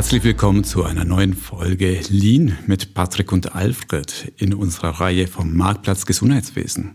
Herzlich 0.00 0.24
willkommen 0.24 0.64
zu 0.64 0.82
einer 0.82 1.04
neuen 1.04 1.34
Folge 1.34 2.00
Lean 2.08 2.56
mit 2.66 2.94
Patrick 2.94 3.32
und 3.32 3.54
Alfred 3.54 4.32
in 4.38 4.54
unserer 4.54 4.98
Reihe 4.98 5.26
vom 5.26 5.54
Marktplatz 5.54 6.06
Gesundheitswesen. 6.06 6.92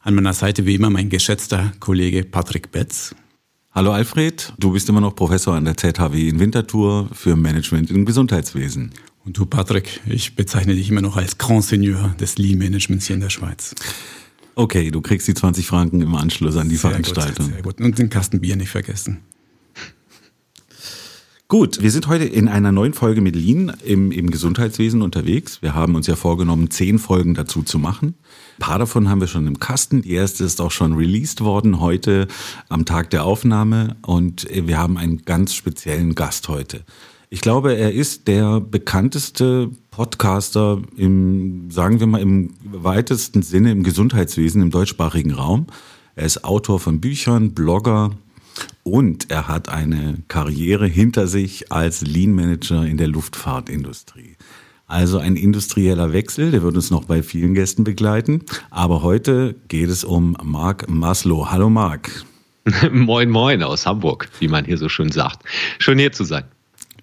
An 0.00 0.14
meiner 0.14 0.32
Seite 0.32 0.64
wie 0.64 0.76
immer 0.76 0.88
mein 0.88 1.10
geschätzter 1.10 1.72
Kollege 1.78 2.24
Patrick 2.24 2.72
Betz. 2.72 3.14
Hallo 3.72 3.92
Alfred, 3.92 4.54
du 4.58 4.72
bist 4.72 4.88
immer 4.88 5.02
noch 5.02 5.14
Professor 5.14 5.54
an 5.54 5.66
der 5.66 5.76
ZHW 5.76 6.26
in 6.26 6.40
Winterthur 6.40 7.10
für 7.12 7.36
Management 7.36 7.90
im 7.90 8.06
Gesundheitswesen. 8.06 8.92
Und 9.26 9.36
du 9.36 9.44
Patrick, 9.44 10.00
ich 10.06 10.34
bezeichne 10.34 10.74
dich 10.74 10.88
immer 10.88 11.02
noch 11.02 11.18
als 11.18 11.36
Grand 11.36 11.64
Seigneur 11.64 12.16
des 12.18 12.38
Lean-Managements 12.38 13.08
hier 13.08 13.14
in 13.14 13.20
der 13.20 13.28
Schweiz. 13.28 13.74
Okay, 14.54 14.90
du 14.90 15.02
kriegst 15.02 15.28
die 15.28 15.34
20 15.34 15.66
Franken 15.66 16.00
im 16.00 16.14
Anschluss 16.14 16.56
an 16.56 16.70
die 16.70 16.76
sehr 16.76 16.92
Veranstaltung. 16.92 17.44
Gut, 17.44 17.54
sehr 17.54 17.62
gut. 17.62 17.80
Und 17.82 17.98
den 17.98 18.08
Kasten 18.08 18.40
Bier 18.40 18.56
nicht 18.56 18.70
vergessen. 18.70 19.18
Gut, 21.52 21.82
wir 21.82 21.90
sind 21.90 22.06
heute 22.06 22.24
in 22.24 22.48
einer 22.48 22.72
neuen 22.72 22.94
Folge 22.94 23.20
mit 23.20 23.36
Lean 23.36 23.76
im, 23.84 24.10
im 24.10 24.30
Gesundheitswesen 24.30 25.02
unterwegs. 25.02 25.60
Wir 25.60 25.74
haben 25.74 25.96
uns 25.96 26.06
ja 26.06 26.16
vorgenommen, 26.16 26.70
zehn 26.70 26.98
Folgen 26.98 27.34
dazu 27.34 27.62
zu 27.62 27.78
machen. 27.78 28.14
Ein 28.56 28.60
paar 28.60 28.78
davon 28.78 29.10
haben 29.10 29.20
wir 29.20 29.26
schon 29.26 29.46
im 29.46 29.58
Kasten. 29.58 30.00
Die 30.00 30.12
erste 30.12 30.44
ist 30.44 30.62
auch 30.62 30.70
schon 30.70 30.94
released 30.94 31.42
worden 31.42 31.78
heute 31.78 32.26
am 32.70 32.86
Tag 32.86 33.10
der 33.10 33.24
Aufnahme. 33.24 33.96
Und 34.00 34.48
wir 34.50 34.78
haben 34.78 34.96
einen 34.96 35.26
ganz 35.26 35.52
speziellen 35.52 36.14
Gast 36.14 36.48
heute. 36.48 36.84
Ich 37.28 37.42
glaube, 37.42 37.76
er 37.76 37.92
ist 37.92 38.28
der 38.28 38.58
bekannteste 38.62 39.68
Podcaster 39.90 40.80
im, 40.96 41.70
sagen 41.70 42.00
wir 42.00 42.06
mal, 42.06 42.22
im 42.22 42.54
weitesten 42.64 43.42
Sinne 43.42 43.72
im 43.72 43.82
Gesundheitswesen 43.82 44.62
im 44.62 44.70
deutschsprachigen 44.70 45.34
Raum. 45.34 45.66
Er 46.14 46.24
ist 46.24 46.44
Autor 46.44 46.80
von 46.80 47.02
Büchern, 47.02 47.52
Blogger, 47.52 48.12
und 48.82 49.30
er 49.30 49.48
hat 49.48 49.68
eine 49.68 50.18
Karriere 50.28 50.86
hinter 50.86 51.26
sich 51.26 51.70
als 51.70 52.00
Lean 52.02 52.32
Manager 52.32 52.84
in 52.84 52.96
der 52.96 53.08
Luftfahrtindustrie. 53.08 54.36
Also 54.86 55.18
ein 55.18 55.36
industrieller 55.36 56.12
Wechsel, 56.12 56.50
der 56.50 56.62
wird 56.62 56.74
uns 56.74 56.90
noch 56.90 57.04
bei 57.04 57.22
vielen 57.22 57.54
Gästen 57.54 57.84
begleiten. 57.84 58.42
Aber 58.70 59.02
heute 59.02 59.54
geht 59.68 59.88
es 59.88 60.04
um 60.04 60.36
Marc 60.42 60.88
Maslow. 60.90 61.50
Hallo 61.50 61.70
Marc. 61.70 62.24
moin, 62.92 63.30
moin 63.30 63.62
aus 63.62 63.86
Hamburg, 63.86 64.28
wie 64.38 64.48
man 64.48 64.64
hier 64.64 64.76
so 64.76 64.88
schön 64.88 65.10
sagt. 65.10 65.44
Schön 65.78 65.98
hier 65.98 66.12
zu 66.12 66.24
sein. 66.24 66.44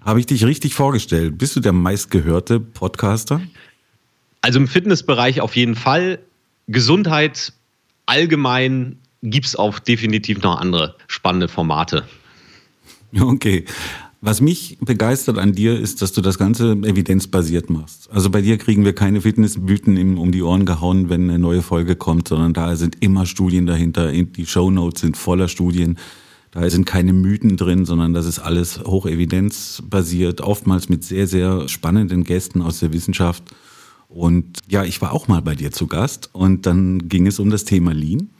Habe 0.06 0.20
ich 0.20 0.26
dich 0.26 0.46
richtig 0.46 0.76
vorgestellt? 0.76 1.38
Bist 1.38 1.56
du 1.56 1.60
der 1.60 1.74
meistgehörte 1.74 2.60
Podcaster? 2.60 3.42
Also 4.42 4.60
im 4.60 4.68
Fitnessbereich 4.68 5.42
auf 5.42 5.56
jeden 5.56 5.76
Fall. 5.76 6.20
Gesundheit 6.68 7.54
allgemein 8.06 9.00
gibt 9.22 9.46
es 9.46 9.56
auch 9.56 9.80
definitiv 9.80 10.42
noch 10.42 10.60
andere 10.60 10.96
spannende 11.08 11.48
Formate. 11.48 12.06
Okay. 13.20 13.66
Was 14.22 14.42
mich 14.42 14.78
begeistert 14.82 15.38
an 15.38 15.54
dir 15.54 15.80
ist, 15.80 16.02
dass 16.02 16.12
du 16.12 16.20
das 16.20 16.38
Ganze 16.38 16.74
evidenzbasiert 16.74 17.70
machst. 17.70 18.12
Also 18.12 18.30
bei 18.30 18.42
dir 18.42 18.58
kriegen 18.58 18.84
wir 18.84 18.94
keine 18.94 19.22
Fitnessbüten 19.22 20.18
um 20.18 20.34
die 20.34 20.44
Ohren 20.44 20.66
gehauen, 20.66 21.10
wenn 21.10 21.30
eine 21.30 21.40
neue 21.40 21.62
Folge 21.62 21.96
kommt, 21.96 22.28
sondern 22.28 22.54
da 22.54 22.76
sind 22.76 22.98
immer 23.00 23.26
Studien 23.26 23.66
dahinter. 23.66 24.12
Die 24.12 24.46
Show 24.46 24.72
Notes 24.72 25.02
sind 25.02 25.16
voller 25.16 25.48
Studien. 25.48 25.98
Da 26.52 26.70
sind 26.70 26.86
keine 26.86 27.14
Mythen 27.14 27.56
drin, 27.56 27.86
sondern 27.86 28.14
das 28.14 28.26
ist 28.26 28.40
alles 28.40 28.82
hochevidenzbasiert, 28.84 30.42
oftmals 30.42 30.90
mit 30.90 31.06
sehr, 31.06 31.26
sehr 31.26 31.70
spannenden 31.70 32.26
Gästen 32.26 32.62
aus 32.62 32.80
der 32.80 32.92
Wissenschaft. 32.92 33.44
Und 34.10 34.60
ja, 34.68 34.84
ich 34.84 35.02
war 35.02 35.14
auch 35.14 35.30
mal 35.30 35.42
bei 35.42 35.56
dir 35.56 35.72
zu 35.72 35.88
Gast 35.88 36.30
und 36.34 36.66
dann 36.66 37.08
ging 37.08 37.26
es 37.26 37.40
um 37.40 37.52
das 37.52 37.64
Thema 37.64 37.94
Lean. 37.94 38.32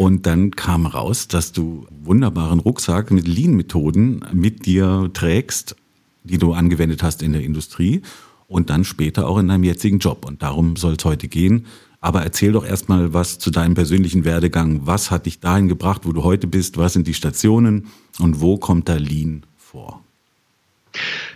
Und 0.00 0.24
dann 0.24 0.52
kam 0.52 0.86
raus, 0.86 1.28
dass 1.28 1.52
du 1.52 1.86
wunderbaren 1.90 2.58
Rucksack 2.58 3.10
mit 3.10 3.28
Lean-Methoden 3.28 4.24
mit 4.32 4.64
dir 4.64 5.10
trägst, 5.12 5.76
die 6.24 6.38
du 6.38 6.54
angewendet 6.54 7.02
hast 7.02 7.22
in 7.22 7.34
der 7.34 7.42
Industrie 7.44 8.00
und 8.48 8.70
dann 8.70 8.84
später 8.84 9.28
auch 9.28 9.36
in 9.36 9.48
deinem 9.48 9.62
jetzigen 9.62 9.98
Job. 9.98 10.24
Und 10.24 10.40
darum 10.40 10.76
soll 10.76 10.94
es 10.94 11.04
heute 11.04 11.28
gehen. 11.28 11.66
Aber 12.00 12.22
erzähl 12.22 12.52
doch 12.52 12.64
erstmal 12.64 13.12
was 13.12 13.38
zu 13.38 13.50
deinem 13.50 13.74
persönlichen 13.74 14.24
Werdegang. 14.24 14.86
Was 14.86 15.10
hat 15.10 15.26
dich 15.26 15.38
dahin 15.38 15.68
gebracht, 15.68 16.06
wo 16.06 16.12
du 16.12 16.24
heute 16.24 16.46
bist? 16.46 16.78
Was 16.78 16.94
sind 16.94 17.06
die 17.06 17.12
Stationen 17.12 17.88
und 18.18 18.40
wo 18.40 18.56
kommt 18.56 18.88
da 18.88 18.94
Lean 18.94 19.42
vor? 19.58 20.02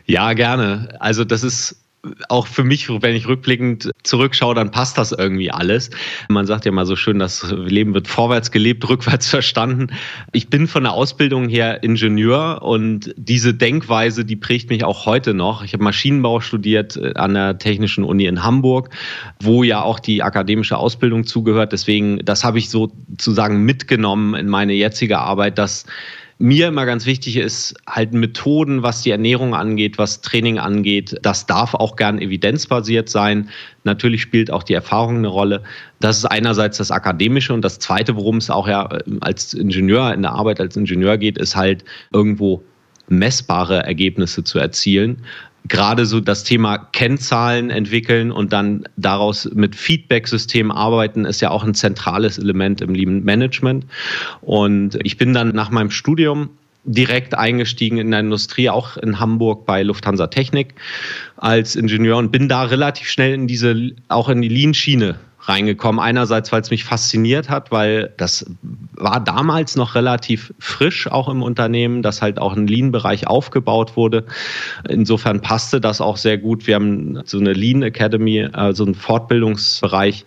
Ja, 0.07 0.33
gerne. 0.33 0.97
Also 1.01 1.25
das 1.25 1.43
ist 1.43 1.84
auch 2.29 2.47
für 2.47 2.65
mich, 2.65 2.89
wenn 2.89 3.15
ich 3.15 3.27
rückblickend 3.27 3.91
zurückschaue, 4.03 4.55
dann 4.55 4.71
passt 4.71 4.99
das 4.99 5.13
irgendwie 5.13 5.51
alles. 5.51 5.91
Man 6.29 6.47
sagt 6.47 6.65
ja 6.65 6.73
mal 6.73 6.87
so 6.87 6.97
schön, 6.97 7.19
das 7.19 7.51
Leben 7.51 7.95
wird 7.95 8.09
vorwärts 8.09 8.51
gelebt, 8.51 8.89
rückwärts 8.89 9.29
verstanden. 9.29 9.89
Ich 10.33 10.49
bin 10.49 10.67
von 10.67 10.85
der 10.85 10.93
Ausbildung 10.93 11.49
her 11.49 11.83
Ingenieur 11.83 12.63
und 12.63 13.15
diese 13.17 13.55
Denkweise, 13.55 14.25
die 14.25 14.37
prägt 14.37 14.71
mich 14.71 14.85
auch 14.85 15.07
heute 15.07 15.35
noch. 15.35 15.63
Ich 15.65 15.73
habe 15.73 15.85
Maschinenbau 15.85 16.41
studiert 16.41 16.97
äh, 16.97 17.15
an 17.15 17.35
der 17.35 17.59
Technischen 17.59 18.05
Uni 18.05 18.27
in 18.27 18.43
Hamburg, 18.43 18.91
wo 19.41 19.63
ja 19.63 19.83
auch 19.83 20.01
die 20.01 20.23
akademische 20.23 20.77
Ausbildung 20.77 21.25
zugehört. 21.25 21.73
Deswegen, 21.73 22.19
das 22.25 22.45
habe 22.45 22.59
ich 22.59 22.71
sozusagen 22.71 23.65
mitgenommen 23.65 24.35
in 24.35 24.49
meine 24.49 24.73
jetzige 24.73 25.19
Arbeit, 25.19 25.59
dass 25.59 25.87
mir 26.39 26.69
immer 26.69 26.85
ganz 26.85 27.07
wichtig 27.07 27.37
ist, 27.37 27.75
halt 27.87 28.13
Methoden, 28.13 28.83
was 28.83 29.03
die 29.03 29.11
Ernährung 29.11 29.55
angeht, 29.55 29.99
was 29.99 30.21
Training 30.21 30.59
angeht. 30.59 31.17
Das 31.23 31.47
darf 31.47 31.75
auch 31.75 31.97
gern 31.97 32.19
evidenzbasiert 32.19 33.09
sein. 33.09 33.49
Natürlich 33.85 34.23
spielt 34.23 34.51
auch 34.51 34.63
die 34.63 34.75
Erfahrung 34.75 35.19
eine 35.19 35.29
Rolle. 35.29 35.63
Das 36.01 36.19
ist 36.19 36.25
einerseits 36.25 36.79
das 36.79 36.91
Akademische 36.91 37.55
und 37.55 37.63
das 37.63 37.79
Zweite, 37.79 38.17
worum 38.17 38.39
es 38.39 38.51
auch 38.51 38.67
ja 38.67 38.91
äh, 38.91 39.03
als 39.21 39.55
Ingenieur 39.55 40.13
in 40.13 40.23
der 40.23 40.33
Arbeit 40.33 40.61
als 40.61 40.77
Ingenieur 40.77 41.19
geht, 41.19 41.39
ist 41.39 41.55
halt 41.55 41.85
irgendwo 42.13 42.63
messbare 43.09 43.85
Ergebnisse 43.85 44.45
zu 44.45 44.59
erzielen 44.59 45.23
gerade 45.69 46.07
so 46.07 46.21
das 46.21 46.45
Thema 46.45 46.79
Kennzahlen 46.79 47.71
entwickeln 47.71 48.31
und 48.31 48.53
dann 48.53 48.85
daraus 48.97 49.49
mit 49.55 49.75
Feedback-Systemen 49.75 50.71
arbeiten, 50.71 51.25
ist 51.25 51.41
ja 51.41 51.51
auch 51.51 51.65
ein 51.65 51.75
zentrales 51.75 52.39
Element 52.39 52.81
im 52.81 52.95
Lean 52.95 53.25
Management. 53.25 53.87
Und 54.43 54.99
ich 55.03 55.17
bin 55.17 55.33
dann 55.33 55.55
nach 55.55 55.71
meinem 55.71 55.91
Studium 55.91 56.51
direkt 56.85 57.35
eingestiegen 57.35 57.97
in 57.97 58.11
der 58.11 58.21
Industrie, 58.21 58.69
auch 58.69 58.99
in 58.99 59.19
Hamburg 59.19 59.65
bei 59.65 59.83
Lufthansa 59.83 60.27
Technik 60.27 60.75
als 61.37 61.77
Ingenieur 61.77 62.19
und 62.19 62.31
bin 62.31 62.49
da 62.49 62.65
relativ 62.65 63.09
schnell 63.09 63.33
in 63.33 63.47
diese, 63.47 63.93
auch 64.09 64.29
in 64.29 64.43
die 64.43 64.49
Lean-Schiene 64.49 65.17
reingekommen. 65.49 66.01
Einerseits, 66.01 66.53
weil 66.53 66.61
es 66.63 66.71
mich 66.71 66.85
fasziniert 66.85 67.51
hat, 67.51 67.71
weil 67.71 68.13
das 68.17 68.47
war 68.93 69.21
damals 69.21 69.77
noch 69.77 69.95
relativ 69.95 70.55
frisch 70.59 71.11
auch 71.11 71.29
im 71.29 71.43
Unternehmen, 71.43 72.03
dass 72.03 72.23
halt 72.23 72.39
auch 72.39 72.55
ein 72.57 72.67
Lean-Bereich 72.67 73.27
aufgebaut 73.27 73.97
wurde. 73.97 74.25
Insofern 74.89 75.41
passte 75.41 75.81
das 75.81 76.01
auch 76.01 76.17
sehr 76.17 76.39
gut. 76.39 76.67
Wir 76.67 76.77
haben 76.77 77.21
so 77.25 77.39
eine 77.39 77.53
Lean 77.53 77.83
Academy, 77.83 78.49
also 78.53 78.85
einen 78.85 78.95
Fortbildungsbereich 78.95 80.25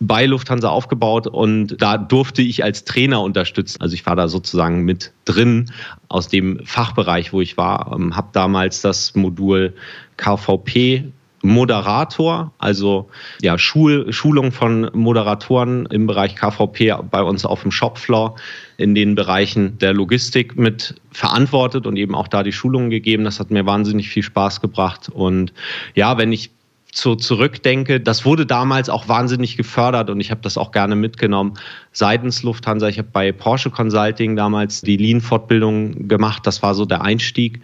bei 0.00 0.24
Lufthansa 0.24 0.70
aufgebaut 0.70 1.26
und 1.26 1.80
da 1.80 1.98
durfte 1.98 2.40
ich 2.40 2.64
als 2.64 2.84
Trainer 2.84 3.20
unterstützen. 3.20 3.82
Also 3.82 3.94
ich 3.94 4.06
war 4.06 4.16
da 4.16 4.28
sozusagen 4.28 4.82
mit 4.82 5.12
drin 5.26 5.70
aus 6.08 6.28
dem 6.28 6.60
Fachbereich, 6.64 7.34
wo 7.34 7.42
ich 7.42 7.58
war, 7.58 7.92
ähm, 7.94 8.16
habe 8.16 8.28
damals 8.32 8.80
das 8.80 9.14
Modul 9.14 9.74
KVP 10.16 11.12
Moderator, 11.42 12.52
also 12.58 13.08
ja, 13.40 13.56
Schul 13.56 14.12
Schulung 14.12 14.52
von 14.52 14.90
Moderatoren 14.92 15.86
im 15.86 16.06
Bereich 16.06 16.36
KVP 16.36 16.94
bei 17.10 17.22
uns 17.22 17.46
auf 17.46 17.62
dem 17.62 17.70
Shopfloor 17.70 18.36
in 18.76 18.94
den 18.94 19.14
Bereichen 19.14 19.78
der 19.78 19.94
Logistik 19.94 20.56
mit 20.56 20.94
verantwortet 21.12 21.86
und 21.86 21.96
eben 21.96 22.14
auch 22.14 22.28
da 22.28 22.42
die 22.42 22.52
Schulungen 22.52 22.90
gegeben. 22.90 23.24
Das 23.24 23.40
hat 23.40 23.50
mir 23.50 23.64
wahnsinnig 23.64 24.08
viel 24.08 24.22
Spaß 24.22 24.60
gebracht. 24.60 25.08
Und 25.08 25.52
ja, 25.94 26.18
wenn 26.18 26.32
ich 26.32 26.50
so 26.92 27.14
zurückdenke, 27.14 28.00
das 28.00 28.24
wurde 28.24 28.46
damals 28.46 28.88
auch 28.88 29.08
wahnsinnig 29.08 29.56
gefördert 29.56 30.10
und 30.10 30.20
ich 30.20 30.30
habe 30.30 30.40
das 30.42 30.58
auch 30.58 30.72
gerne 30.72 30.96
mitgenommen 30.96 31.54
seitens 31.92 32.42
Lufthansa. 32.42 32.88
Ich 32.88 32.98
habe 32.98 33.08
bei 33.12 33.32
Porsche 33.32 33.70
Consulting 33.70 34.36
damals 34.36 34.80
die 34.80 34.96
Lean-Fortbildung 34.96 36.08
gemacht. 36.08 36.46
Das 36.46 36.62
war 36.62 36.74
so 36.74 36.84
der 36.84 37.02
Einstieg, 37.02 37.60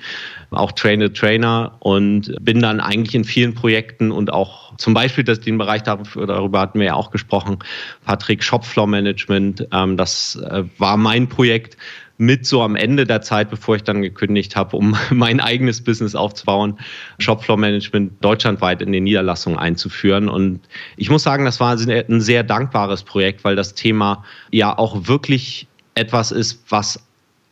auch 0.50 0.72
Trainer 0.72 1.12
Trainer 1.12 1.76
und 1.80 2.34
bin 2.40 2.60
dann 2.60 2.80
eigentlich 2.80 3.14
in 3.14 3.24
vielen 3.24 3.54
Projekten 3.54 4.10
und 4.10 4.32
auch 4.32 4.76
zum 4.76 4.94
Beispiel 4.94 5.24
das, 5.24 5.40
den 5.40 5.58
Bereich 5.58 5.82
darüber, 5.82 6.26
darüber 6.26 6.60
hatten 6.60 6.78
wir 6.78 6.86
ja 6.86 6.94
auch 6.94 7.10
gesprochen, 7.10 7.58
Patrick 8.04 8.42
Shopfloor 8.42 8.86
Management. 8.86 9.66
Ähm, 9.72 9.96
das 9.96 10.36
äh, 10.36 10.64
war 10.78 10.96
mein 10.96 11.28
Projekt 11.28 11.76
mit 12.18 12.46
so 12.46 12.62
am 12.62 12.76
Ende 12.76 13.04
der 13.04 13.20
Zeit, 13.20 13.50
bevor 13.50 13.76
ich 13.76 13.82
dann 13.82 14.02
gekündigt 14.02 14.56
habe, 14.56 14.76
um 14.76 14.96
mein 15.10 15.40
eigenes 15.40 15.82
Business 15.82 16.14
aufzubauen, 16.14 16.78
Shopfloor 17.18 17.58
Management 17.58 18.12
deutschlandweit 18.24 18.82
in 18.82 18.92
den 18.92 19.04
Niederlassungen 19.04 19.58
einzuführen. 19.58 20.28
Und 20.28 20.60
ich 20.96 21.10
muss 21.10 21.22
sagen, 21.22 21.44
das 21.44 21.60
war 21.60 21.76
ein 21.76 22.20
sehr 22.20 22.42
dankbares 22.42 23.02
Projekt, 23.02 23.44
weil 23.44 23.56
das 23.56 23.74
Thema 23.74 24.24
ja 24.50 24.76
auch 24.76 25.08
wirklich 25.08 25.66
etwas 25.94 26.32
ist, 26.32 26.64
was 26.68 27.02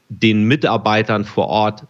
den 0.09 0.45
Mitarbeitern 0.45 1.25
vor 1.25 1.49
Ort 1.49 1.85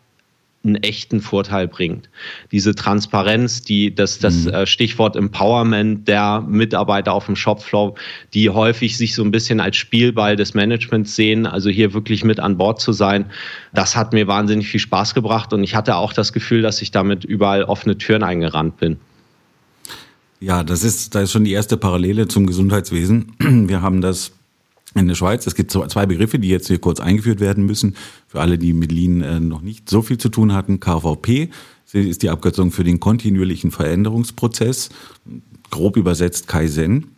einen 0.64 0.76
echten 0.76 1.20
Vorteil 1.20 1.68
bringt. 1.68 2.08
Diese 2.52 2.74
Transparenz, 2.74 3.62
die, 3.62 3.94
das, 3.94 4.18
das 4.18 4.44
mhm. 4.44 4.50
Äh, 4.50 4.66
Stichwort 4.66 5.16
Empowerment 5.16 6.08
der 6.08 6.40
Mitarbeiter 6.40 7.12
auf 7.12 7.26
dem 7.26 7.36
Shopfloor, 7.36 7.94
die 8.32 8.50
häufig 8.50 8.96
sich 8.96 9.14
so 9.14 9.22
ein 9.22 9.30
bisschen 9.30 9.60
als 9.60 9.76
Spielball 9.76 10.36
des 10.36 10.54
Managements 10.54 11.14
sehen, 11.14 11.46
also 11.46 11.70
hier 11.70 11.92
wirklich 11.92 12.24
mit 12.24 12.40
an 12.40 12.56
Bord 12.56 12.80
zu 12.80 12.92
sein, 12.92 13.26
das 13.72 13.96
hat 13.96 14.12
mir 14.12 14.26
wahnsinnig 14.26 14.68
viel 14.68 14.80
Spaß 14.80 15.14
gebracht 15.14 15.52
und 15.52 15.62
ich 15.62 15.74
hatte 15.74 15.96
auch 15.96 16.12
das 16.12 16.32
Gefühl, 16.32 16.62
dass 16.62 16.80
ich 16.82 16.90
damit 16.90 17.24
überall 17.24 17.64
offene 17.64 17.98
Türen 17.98 18.22
eingerannt 18.22 18.78
bin. 18.78 18.98
Ja, 20.40 20.62
das 20.62 20.84
ist, 20.84 21.14
da 21.14 21.22
ist 21.22 21.32
schon 21.32 21.44
die 21.44 21.52
erste 21.52 21.76
Parallele 21.76 22.28
zum 22.28 22.46
Gesundheitswesen. 22.46 23.32
Wir 23.68 23.80
haben 23.80 24.00
das 24.00 24.32
in 24.94 25.08
der 25.08 25.14
Schweiz. 25.14 25.46
Es 25.46 25.54
gibt 25.54 25.70
zwei 25.70 26.06
Begriffe, 26.06 26.38
die 26.38 26.48
jetzt 26.48 26.68
hier 26.68 26.78
kurz 26.78 27.00
eingeführt 27.00 27.40
werden 27.40 27.66
müssen. 27.66 27.96
Für 28.28 28.40
alle, 28.40 28.58
die 28.58 28.72
mit 28.72 28.92
Lean 28.92 29.22
äh, 29.22 29.40
noch 29.40 29.62
nicht 29.62 29.90
so 29.90 30.02
viel 30.02 30.18
zu 30.18 30.28
tun 30.28 30.52
hatten. 30.52 30.80
KVP 30.80 31.50
ist 31.92 32.22
die 32.22 32.30
Abkürzung 32.30 32.72
für 32.72 32.84
den 32.84 33.00
kontinuierlichen 33.00 33.70
Veränderungsprozess. 33.70 34.90
Grob 35.70 35.96
übersetzt 35.96 36.48
Kaizen. 36.48 37.08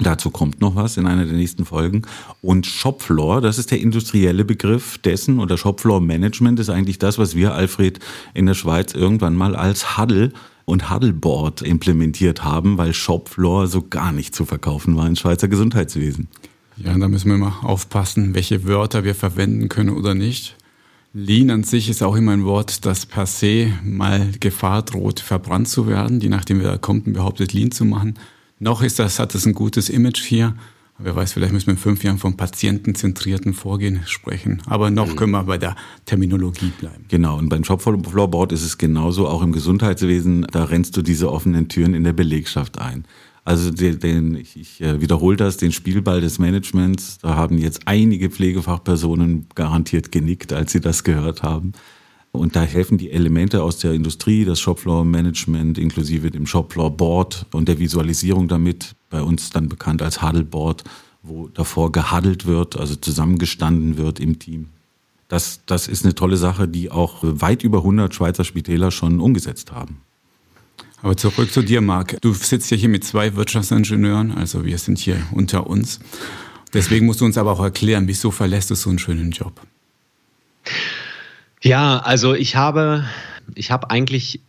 Dazu 0.00 0.30
kommt 0.30 0.60
noch 0.60 0.74
was 0.74 0.96
in 0.96 1.06
einer 1.06 1.24
der 1.24 1.34
nächsten 1.34 1.64
Folgen. 1.64 2.02
Und 2.42 2.66
Shopfloor, 2.66 3.40
das 3.40 3.58
ist 3.58 3.70
der 3.70 3.80
industrielle 3.80 4.44
Begriff 4.44 4.98
dessen 4.98 5.38
oder 5.38 5.56
Shopfloor 5.56 6.00
Management 6.00 6.58
ist 6.58 6.68
eigentlich 6.68 6.98
das, 6.98 7.18
was 7.18 7.36
wir, 7.36 7.54
Alfred, 7.54 8.00
in 8.34 8.46
der 8.46 8.54
Schweiz 8.54 8.92
irgendwann 8.94 9.36
mal 9.36 9.54
als 9.54 9.96
Huddle 9.96 10.32
und 10.64 10.90
Huddleboard 10.90 11.62
implementiert 11.62 12.42
haben, 12.42 12.76
weil 12.78 12.92
Shopfloor 12.92 13.68
so 13.68 13.82
gar 13.82 14.12
nicht 14.12 14.34
zu 14.34 14.44
verkaufen 14.44 14.96
war 14.96 15.06
im 15.06 15.16
Schweizer 15.16 15.46
Gesundheitswesen. 15.46 16.28
Ja, 16.76 16.96
da 16.96 17.08
müssen 17.08 17.30
wir 17.30 17.38
mal 17.38 17.60
aufpassen, 17.62 18.34
welche 18.34 18.64
Wörter 18.64 19.04
wir 19.04 19.14
verwenden 19.14 19.68
können 19.68 19.90
oder 19.90 20.14
nicht. 20.14 20.56
Lean 21.12 21.50
an 21.50 21.62
sich 21.62 21.88
ist 21.88 22.02
auch 22.02 22.16
immer 22.16 22.32
ein 22.32 22.44
Wort, 22.44 22.84
das 22.84 23.06
per 23.06 23.26
se 23.26 23.72
mal 23.84 24.32
Gefahr 24.40 24.82
droht, 24.82 25.20
verbrannt 25.20 25.68
zu 25.68 25.86
werden, 25.86 26.20
je 26.20 26.28
nachdem 26.28 26.60
wer 26.60 26.72
da 26.72 26.76
kommt 26.76 27.06
und 27.06 27.12
behauptet, 27.12 27.52
Lean 27.52 27.70
zu 27.70 27.84
machen. 27.84 28.14
Noch 28.58 28.82
ist 28.82 28.98
das, 28.98 29.20
hat 29.20 29.34
das 29.34 29.46
ein 29.46 29.52
gutes 29.52 29.88
Image 29.88 30.24
hier. 30.24 30.56
Wer 30.98 31.14
weiß, 31.14 31.32
vielleicht 31.32 31.52
müssen 31.52 31.66
wir 31.66 31.72
in 31.72 31.78
fünf 31.78 32.02
Jahren 32.04 32.18
vom 32.18 32.36
patientenzentrierten 32.36 33.52
Vorgehen 33.52 34.00
sprechen. 34.06 34.62
Aber 34.66 34.90
noch 34.90 35.08
mhm. 35.08 35.16
können 35.16 35.32
wir 35.32 35.42
bei 35.44 35.58
der 35.58 35.76
Terminologie 36.04 36.72
bleiben. 36.78 37.04
Genau, 37.08 37.36
und 37.38 37.48
beim 37.48 37.64
Shopfloorboard 37.64 38.52
ist 38.52 38.64
es 38.64 38.78
genauso, 38.78 39.28
auch 39.28 39.42
im 39.42 39.52
Gesundheitswesen, 39.52 40.46
da 40.52 40.64
rennst 40.64 40.96
du 40.96 41.02
diese 41.02 41.32
offenen 41.32 41.68
Türen 41.68 41.94
in 41.94 42.04
der 42.04 42.12
Belegschaft 42.12 42.78
ein. 42.78 43.04
Also 43.44 43.70
den, 43.70 43.98
den 44.00 44.36
ich, 44.36 44.56
ich 44.56 44.80
äh, 44.80 45.00
wiederhole 45.00 45.36
das, 45.36 45.58
den 45.58 45.72
Spielball 45.72 46.20
des 46.20 46.38
Managements, 46.38 47.18
da 47.18 47.36
haben 47.36 47.58
jetzt 47.58 47.82
einige 47.84 48.30
Pflegefachpersonen 48.30 49.46
garantiert 49.54 50.10
genickt, 50.10 50.52
als 50.52 50.72
sie 50.72 50.80
das 50.80 51.04
gehört 51.04 51.42
haben. 51.42 51.72
Und 52.32 52.56
da 52.56 52.62
helfen 52.62 52.98
die 52.98 53.10
Elemente 53.10 53.62
aus 53.62 53.78
der 53.78 53.92
Industrie, 53.92 54.44
das 54.44 54.60
Shopfloor-Management 54.60 55.78
inklusive 55.78 56.30
dem 56.30 56.46
Shopfloor-Board 56.46 57.46
und 57.52 57.68
der 57.68 57.78
Visualisierung 57.78 58.48
damit, 58.48 58.96
bei 59.10 59.22
uns 59.22 59.50
dann 59.50 59.68
bekannt 59.68 60.02
als 60.02 60.20
Huddleboard, 60.22 60.82
wo 61.22 61.48
davor 61.48 61.92
gehuddelt 61.92 62.46
wird, 62.46 62.76
also 62.76 62.96
zusammengestanden 62.96 63.98
wird 63.98 64.18
im 64.18 64.38
Team. 64.38 64.70
Das, 65.28 65.60
das 65.66 65.86
ist 65.86 66.04
eine 66.04 66.14
tolle 66.14 66.36
Sache, 66.36 66.66
die 66.66 66.90
auch 66.90 67.18
weit 67.22 67.62
über 67.62 67.78
100 67.78 68.12
Schweizer 68.14 68.44
Spitäler 68.44 68.90
schon 68.90 69.20
umgesetzt 69.20 69.70
haben. 69.70 70.00
Aber 71.04 71.18
zurück 71.18 71.52
zu 71.52 71.60
dir, 71.60 71.82
Marc. 71.82 72.16
Du 72.22 72.32
sitzt 72.32 72.70
ja 72.70 72.78
hier 72.78 72.88
mit 72.88 73.04
zwei 73.04 73.36
Wirtschaftsingenieuren, 73.36 74.32
also 74.32 74.64
wir 74.64 74.78
sind 74.78 74.98
hier 74.98 75.18
unter 75.32 75.66
uns. 75.66 76.00
Deswegen 76.72 77.04
musst 77.04 77.20
du 77.20 77.26
uns 77.26 77.36
aber 77.36 77.52
auch 77.52 77.62
erklären, 77.62 78.08
wieso 78.08 78.30
verlässt 78.30 78.70
du 78.70 78.74
so 78.74 78.88
einen 78.88 78.98
schönen 78.98 79.30
Job? 79.30 79.60
Ja, 81.60 81.98
also 81.98 82.32
ich 82.32 82.56
habe, 82.56 83.04
ich 83.54 83.70
habe 83.70 83.90
eigentlich 83.90 84.40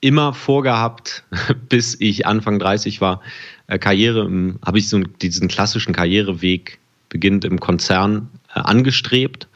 immer 0.00 0.34
vorgehabt, 0.34 1.22
bis 1.68 1.96
ich 2.00 2.26
Anfang 2.26 2.58
30 2.58 3.00
war, 3.00 3.20
äh, 3.68 3.78
Karriere, 3.78 4.28
habe 4.66 4.78
ich 4.80 4.88
so 4.88 4.98
diesen 4.98 5.46
klassischen 5.46 5.92
Karriereweg 5.92 6.80
beginnend 7.08 7.44
im 7.44 7.60
Konzern 7.60 8.28
äh, 8.52 8.58
angestrebt. 8.58 9.46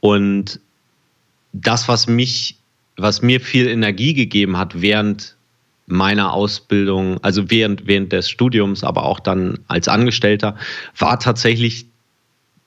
Und 0.00 0.60
das, 1.54 1.88
was 1.88 2.08
mich, 2.08 2.58
was 2.98 3.22
mir 3.22 3.40
viel 3.40 3.68
Energie 3.68 4.12
gegeben 4.12 4.58
hat 4.58 4.82
während 4.82 5.37
meiner 5.88 6.32
Ausbildung, 6.32 7.18
also 7.22 7.50
während, 7.50 7.86
während 7.86 8.12
des 8.12 8.28
Studiums, 8.30 8.84
aber 8.84 9.04
auch 9.04 9.20
dann 9.20 9.58
als 9.68 9.88
Angestellter, 9.88 10.56
war 10.96 11.18
tatsächlich 11.18 11.86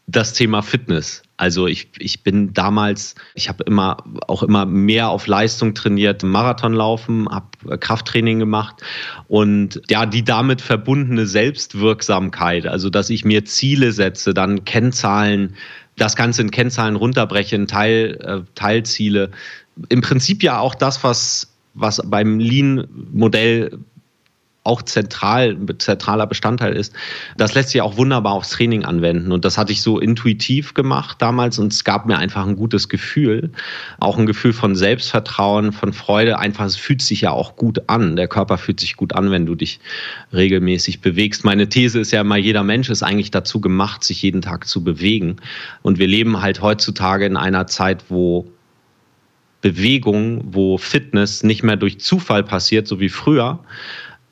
das 0.08 0.34
Thema 0.34 0.62
Fitness. 0.62 1.24
Also 1.38 1.68
ich, 1.68 1.90
ich 1.98 2.24
bin 2.24 2.54
damals, 2.54 3.16
ich 3.34 3.50
habe 3.50 3.64
immer 3.64 3.98
auch 4.28 4.44
immer 4.44 4.66
mehr 4.66 5.10
auf 5.10 5.26
Leistung 5.28 5.74
trainiert, 5.74 6.24
Marathon 6.24 6.74
laufen, 6.74 7.30
habe 7.30 7.78
Krafttraining 7.80 8.40
gemacht 8.40 8.76
und 9.28 9.82
ja, 9.90 10.06
die 10.06 10.24
damit 10.24 10.62
verbundene 10.62 11.26
Selbstwirksamkeit, 11.26 12.68
also 12.68 12.90
dass 12.90 13.10
ich 13.10 13.26
mir 13.26 13.46
Ziele 13.46 13.92
setze, 13.92 14.34
dann 14.34 14.66
Kennzahlen, 14.66 15.56
das 15.98 16.16
Ganze 16.16 16.42
in 16.42 16.52
Kennzahlen 16.52 16.96
runterbreche, 16.96 17.56
in 17.56 17.68
Teil, 17.68 18.18
äh, 18.22 18.42
Teilziele. 18.56 19.32
Im 19.90 20.02
Prinzip 20.02 20.44
ja 20.44 20.60
auch 20.60 20.76
das, 20.76 21.04
was 21.04 21.51
was 21.74 22.02
beim 22.06 22.40
Lean-Modell 22.40 23.80
auch 24.64 24.84
zentral, 24.84 25.58
zentraler 25.80 26.28
Bestandteil 26.28 26.76
ist, 26.76 26.94
das 27.36 27.56
lässt 27.56 27.70
sich 27.70 27.82
auch 27.82 27.98
wunderbar 27.98 28.34
aufs 28.34 28.52
Training 28.52 28.86
anwenden. 28.86 29.32
Und 29.32 29.44
das 29.44 29.58
hatte 29.58 29.72
ich 29.72 29.82
so 29.82 30.00
intuitiv 30.00 30.76
gemacht 30.76 31.18
damals 31.20 31.58
und 31.58 31.74
es 31.74 31.84
gab 31.84 32.06
mir 32.06 32.18
einfach 32.18 32.46
ein 32.46 32.56
gutes 32.56 32.88
Gefühl. 32.88 33.50
Auch 34.00 34.20
ein 34.20 34.28
Gefühl 34.28 34.54
von 34.54 34.76
Selbstvertrauen, 34.76 35.72
von 35.72 35.94
Freude. 35.94 36.38
Einfach, 36.38 36.66
es 36.66 36.76
fühlt 36.76 37.02
sich 37.02 37.22
ja 37.22 37.32
auch 37.32 37.56
gut 37.56 37.90
an. 37.90 38.16
Der 38.16 38.28
Körper 38.28 38.60
fühlt 38.60 38.80
sich 38.80 38.96
gut 38.96 39.14
an, 39.14 39.32
wenn 39.32 39.48
du 39.48 39.56
dich 39.56 39.80
regelmäßig 40.32 41.02
bewegst. 41.02 41.44
Meine 41.44 41.68
These 41.68 42.00
ist 42.00 42.12
ja 42.12 42.22
immer, 42.22 42.38
jeder 42.38 42.64
Mensch 42.64 42.90
ist 42.92 43.02
eigentlich 43.02 43.32
dazu 43.32 43.62
gemacht, 43.62 44.04
sich 44.04 44.22
jeden 44.22 44.44
Tag 44.44 44.68
zu 44.68 44.84
bewegen. 44.84 45.38
Und 45.82 45.98
wir 45.98 46.08
leben 46.08 46.40
halt 46.40 46.62
heutzutage 46.62 47.26
in 47.26 47.36
einer 47.36 47.66
Zeit, 47.66 48.06
wo 48.10 48.46
Bewegung, 49.62 50.42
wo 50.46 50.78
Fitness 50.78 51.44
nicht 51.44 51.64
mehr 51.64 51.78
durch 51.78 52.00
Zufall 52.00 52.44
passiert, 52.44 52.88
so 52.88 53.00
wie 53.00 53.10
früher, 53.10 53.60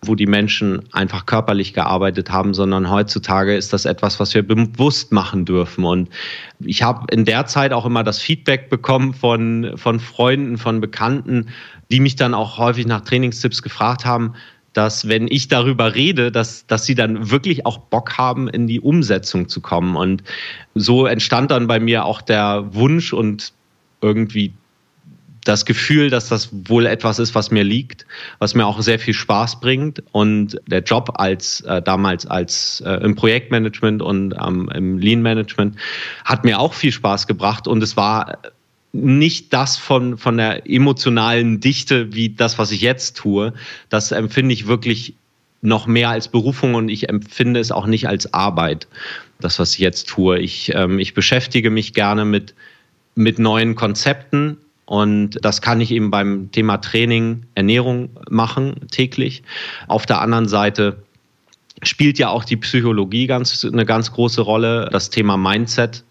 wo 0.02 0.16
die 0.16 0.26
Menschen 0.26 0.82
einfach 0.94 1.26
körperlich 1.26 1.74
gearbeitet 1.74 2.32
haben, 2.32 2.54
sondern 2.54 2.90
heutzutage 2.90 3.56
ist 3.56 3.74
das 3.74 3.86
etwas, 3.86 4.20
was 4.20 4.34
wir 4.34 4.44
bewusst 4.44 5.12
machen 5.12 5.46
dürfen. 5.46 5.84
Und 5.84 6.10
ich 6.60 6.84
habe 6.84 7.14
in 7.14 7.26
der 7.26 7.46
Zeit 7.48 7.74
auch 7.74 7.86
immer 7.86 8.04
das 8.04 8.20
Feedback 8.20 8.70
bekommen 8.70 9.14
von, 9.14 9.74
von 9.76 10.00
Freunden, 10.00 10.58
von 10.58 10.80
Bekannten, 10.80 11.50
die 11.92 12.00
mich 12.00 12.16
dann 12.16 12.34
auch 12.34 12.58
häufig 12.58 12.88
nach 12.88 13.02
Trainingstipps 13.02 13.62
gefragt 13.62 14.06
haben, 14.06 14.34
dass 14.74 15.08
wenn 15.08 15.28
ich 15.28 15.48
darüber 15.48 15.96
rede, 15.96 16.32
dass, 16.32 16.66
dass 16.68 16.86
sie 16.86 16.96
dann 16.96 17.30
wirklich 17.32 17.66
auch 17.66 17.80
Bock 17.80 18.18
haben, 18.18 18.48
in 18.48 18.68
die 18.68 18.80
Umsetzung 18.80 19.50
zu 19.50 19.62
kommen. 19.62 19.96
Und 19.96 20.24
so 20.76 21.08
entstand 21.08 21.52
dann 21.52 21.68
bei 21.68 21.80
mir 21.80 22.06
auch 22.06 22.22
der 22.22 22.74
Wunsch 22.74 23.12
und 23.12 23.52
irgendwie 24.02 24.54
das 25.44 25.66
Gefühl, 25.66 26.10
dass 26.10 26.30
das 26.30 26.50
wohl 26.52 26.86
etwas 26.86 27.20
ist, 27.20 27.36
was 27.36 27.52
mir 27.52 27.64
liegt, 27.64 28.06
was 28.40 28.56
mir 28.56 28.66
auch 28.66 28.82
sehr 28.82 29.00
viel 29.00 29.14
Spaß 29.14 29.60
bringt. 29.60 30.04
Und 30.12 30.60
der 30.68 30.82
Job 30.82 31.14
als 31.16 31.62
äh, 31.62 31.82
damals 31.82 32.26
als 32.26 32.82
äh, 32.86 33.04
im 33.04 33.16
Projektmanagement 33.16 34.02
und 34.02 34.36
ähm, 34.40 34.70
im 34.74 34.98
Lean 34.98 35.22
Management 35.22 35.76
hat 36.26 36.44
mir 36.44 36.60
auch 36.60 36.74
viel 36.74 36.92
Spaß 36.92 37.28
gebracht. 37.28 37.68
Und 37.68 37.82
es 37.84 37.96
war 37.96 38.40
nicht 38.92 39.54
das 39.54 39.78
von, 39.78 40.18
von 40.18 40.38
der 40.38 40.70
emotionalen 40.70 41.60
Dichte 41.60 42.14
wie 42.14 42.30
das, 42.30 42.58
was 42.58 42.72
ich 42.72 42.82
jetzt 42.82 43.18
tue. 43.18 43.54
Das 43.90 44.12
empfinde 44.12 44.54
ich 44.54 44.68
wirklich 44.68 45.16
noch 45.62 45.88
mehr 45.88 46.10
als 46.10 46.30
Berufung 46.30 46.76
und 46.76 46.90
ich 46.90 47.10
empfinde 47.10 47.60
es 47.60 47.72
auch 47.72 47.86
nicht 47.86 48.08
als 48.08 48.34
Arbeit, 48.34 48.88
das, 49.42 49.60
was 49.60 49.74
ich 49.74 49.80
jetzt 49.80 50.08
tue. 50.08 50.40
Ich, 50.40 50.74
ähm, 50.74 51.00
ich 51.00 51.14
beschäftige 51.14 51.70
mich 51.70 51.94
gerne 51.94 52.26
mit, 52.26 52.56
mit 53.16 53.40
neuen 53.40 53.76
Konzepten, 53.76 54.58
und 54.90 55.38
das 55.46 55.62
kann 55.62 55.82
ich 55.82 55.92
eben 55.92 56.10
beim 56.10 56.50
Thema 56.52 56.78
Training, 56.78 57.44
Ernährung 57.54 58.10
machen 58.28 58.88
täglich. 58.90 59.44
Auf 59.88 60.08
der 60.08 60.20
anderen 60.20 60.48
Seite 60.48 61.04
spielt 61.84 62.18
ja 62.18 62.30
auch 62.30 62.44
die 62.44 62.58
Psychologie 62.58 63.28
ganz, 63.28 63.64
eine 63.64 63.86
ganz 63.86 64.12
große 64.12 64.42
Rolle, 64.42 64.90
das 64.92 65.12
Thema 65.12 65.38
Mindset. 65.38 66.04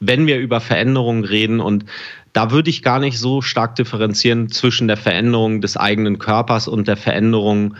Wenn 0.00 0.26
wir 0.26 0.40
über 0.40 0.60
Veränderungen 0.60 1.22
reden 1.22 1.60
und 1.60 1.84
da 2.32 2.50
würde 2.50 2.68
ich 2.68 2.82
gar 2.82 2.98
nicht 2.98 3.20
so 3.20 3.42
stark 3.42 3.76
differenzieren 3.76 4.48
zwischen 4.48 4.88
der 4.88 4.96
Veränderung 4.96 5.60
des 5.60 5.76
eigenen 5.76 6.18
Körpers 6.18 6.66
und 6.66 6.88
der 6.88 6.96
Veränderung 6.96 7.76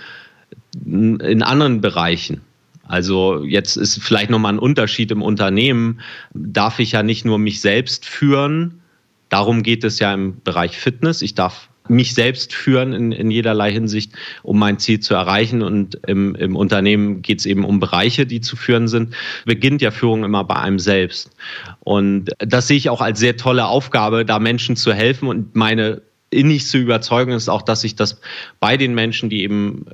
in 0.77 1.43
anderen 1.43 1.81
Bereichen. 1.81 2.43
Also 2.87 3.43
jetzt 3.43 3.75
ist 3.75 4.01
vielleicht 4.01 4.31
nochmal 4.31 4.53
ein 4.53 4.61
Unterschied 4.61 5.11
im 5.11 5.23
Unternehmen. 5.23 5.99
Darf 6.35 6.79
ich 6.79 6.93
ja 6.93 7.03
nicht 7.03 7.25
nur 7.25 7.41
mich 7.41 7.61
selbst 7.61 8.07
führen, 8.07 8.81
Darum 9.29 9.63
geht 9.63 9.85
es 9.85 9.99
ja 9.99 10.13
im 10.15 10.41
Bereich 10.43 10.79
Fitness. 10.79 11.23
Ich 11.23 11.35
darf 11.35 11.69
mich 11.89 12.15
selbst 12.15 12.53
führen 12.53 12.93
in, 12.93 13.13
in 13.13 13.31
jederlei 13.31 13.73
Hinsicht, 13.73 14.13
um 14.43 14.59
mein 14.59 14.79
Ziel 14.79 15.01
zu 15.01 15.15
erreichen. 15.15 15.63
Und 15.63 15.99
im, 16.07 16.35
im 16.35 16.57
Unternehmen 16.57 17.23
geht 17.23 17.41
es 17.41 17.47
eben 17.47 17.65
um 17.65 17.81
Bereiche, 17.81 18.27
die 18.27 18.41
zu 18.41 18.57
führen 18.57 18.89
sind. 18.89 19.15
Beginnt 19.45 19.83
ja 19.83 19.91
Führung 19.91 20.25
immer 20.25 20.45
bei 20.45 20.57
einem 20.57 20.79
selbst. 20.79 21.31
Und 21.81 22.31
das 22.39 22.69
sehe 22.69 22.77
ich 22.77 22.91
auch 22.91 23.01
als 23.01 23.19
sehr 23.19 23.37
tolle 23.37 23.67
Aufgabe, 23.67 24.25
da 24.25 24.39
Menschen 24.39 24.77
zu 24.77 24.93
helfen 24.93 25.29
und 25.29 25.55
meine 25.55 26.03
innigste 26.31 26.79
Überzeugung 26.79 27.35
ist 27.35 27.49
auch, 27.49 27.63
dass 27.63 27.83
sich 27.83 27.95
das 27.95 28.21
bei 28.59 28.77
den 28.77 28.95
Menschen, 28.95 29.31
die 29.31 29.43
eben 29.43 29.87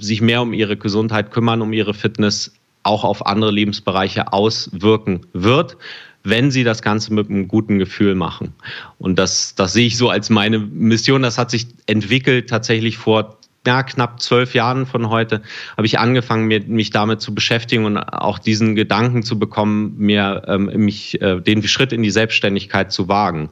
sich 0.00 0.20
mehr 0.20 0.42
um 0.42 0.52
ihre 0.52 0.76
Gesundheit 0.76 1.30
kümmern, 1.30 1.62
um 1.62 1.72
ihre 1.72 1.94
Fitness, 1.94 2.52
auch 2.82 3.04
auf 3.04 3.26
andere 3.26 3.50
Lebensbereiche 3.50 4.32
auswirken 4.32 5.26
wird, 5.32 5.76
wenn 6.22 6.50
sie 6.50 6.64
das 6.64 6.82
Ganze 6.82 7.12
mit 7.14 7.30
einem 7.30 7.48
guten 7.48 7.78
Gefühl 7.78 8.14
machen. 8.14 8.54
Und 8.98 9.18
das, 9.18 9.54
das 9.54 9.72
sehe 9.72 9.86
ich 9.86 9.96
so 9.96 10.10
als 10.10 10.30
meine 10.30 10.58
Mission. 10.58 11.22
Das 11.22 11.38
hat 11.38 11.50
sich 11.50 11.68
entwickelt 11.86 12.50
tatsächlich 12.50 12.98
vor 12.98 13.38
ja, 13.66 13.82
knapp 13.82 14.22
zwölf 14.22 14.54
Jahren 14.54 14.86
von 14.86 15.10
heute 15.10 15.42
habe 15.76 15.86
ich 15.86 15.98
angefangen, 15.98 16.46
mich 16.68 16.90
damit 16.90 17.20
zu 17.20 17.34
beschäftigen 17.34 17.84
und 17.84 17.98
auch 17.98 18.38
diesen 18.38 18.74
Gedanken 18.74 19.22
zu 19.22 19.38
bekommen, 19.38 19.96
mir 19.98 20.44
ähm, 20.46 20.70
mich 20.76 21.20
äh, 21.20 21.40
den 21.40 21.62
Schritt 21.62 21.92
in 21.92 22.02
die 22.02 22.10
Selbstständigkeit 22.10 22.90
zu 22.90 23.08
wagen. 23.08 23.50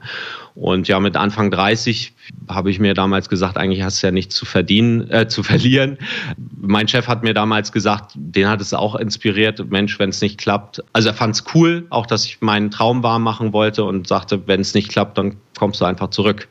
Und 0.59 0.89
ja, 0.89 0.99
mit 0.99 1.15
Anfang 1.15 1.51
30 1.51 2.11
habe 2.49 2.69
ich 2.69 2.79
mir 2.79 2.93
damals 2.93 3.29
gesagt, 3.29 3.57
eigentlich 3.57 3.81
hast 3.81 4.03
du 4.03 4.07
ja 4.07 4.11
nichts 4.11 4.35
zu 4.35 4.45
verdienen, 4.45 5.09
äh, 5.09 5.25
zu 5.29 5.41
verlieren. 5.51 5.97
Mein 6.59 6.89
Chef 6.89 7.07
hat 7.07 7.23
mir 7.23 7.33
damals 7.33 7.71
gesagt, 7.71 8.11
den 8.15 8.49
hat 8.49 8.59
es 8.59 8.73
auch 8.73 8.95
inspiriert, 8.95 9.71
Mensch, 9.71 9.97
wenn 9.99 10.09
es 10.09 10.19
nicht 10.19 10.37
klappt. 10.37 10.83
Also 10.91 11.07
er 11.09 11.13
fand 11.13 11.35
es 11.35 11.45
cool, 11.55 11.87
auch 11.91 12.05
dass 12.05 12.25
ich 12.25 12.41
meinen 12.41 12.71
Traum 12.71 13.03
wahr 13.03 13.19
machen 13.19 13.53
wollte 13.53 13.85
und 13.85 14.05
sagte, 14.05 14.47
wenn 14.47 14.59
es 14.59 14.73
nicht 14.73 14.89
klappt, 14.89 15.17
dann 15.17 15.37
kommst 15.57 15.79
du 15.79 15.85
einfach 15.85 16.09
zurück. 16.09 16.49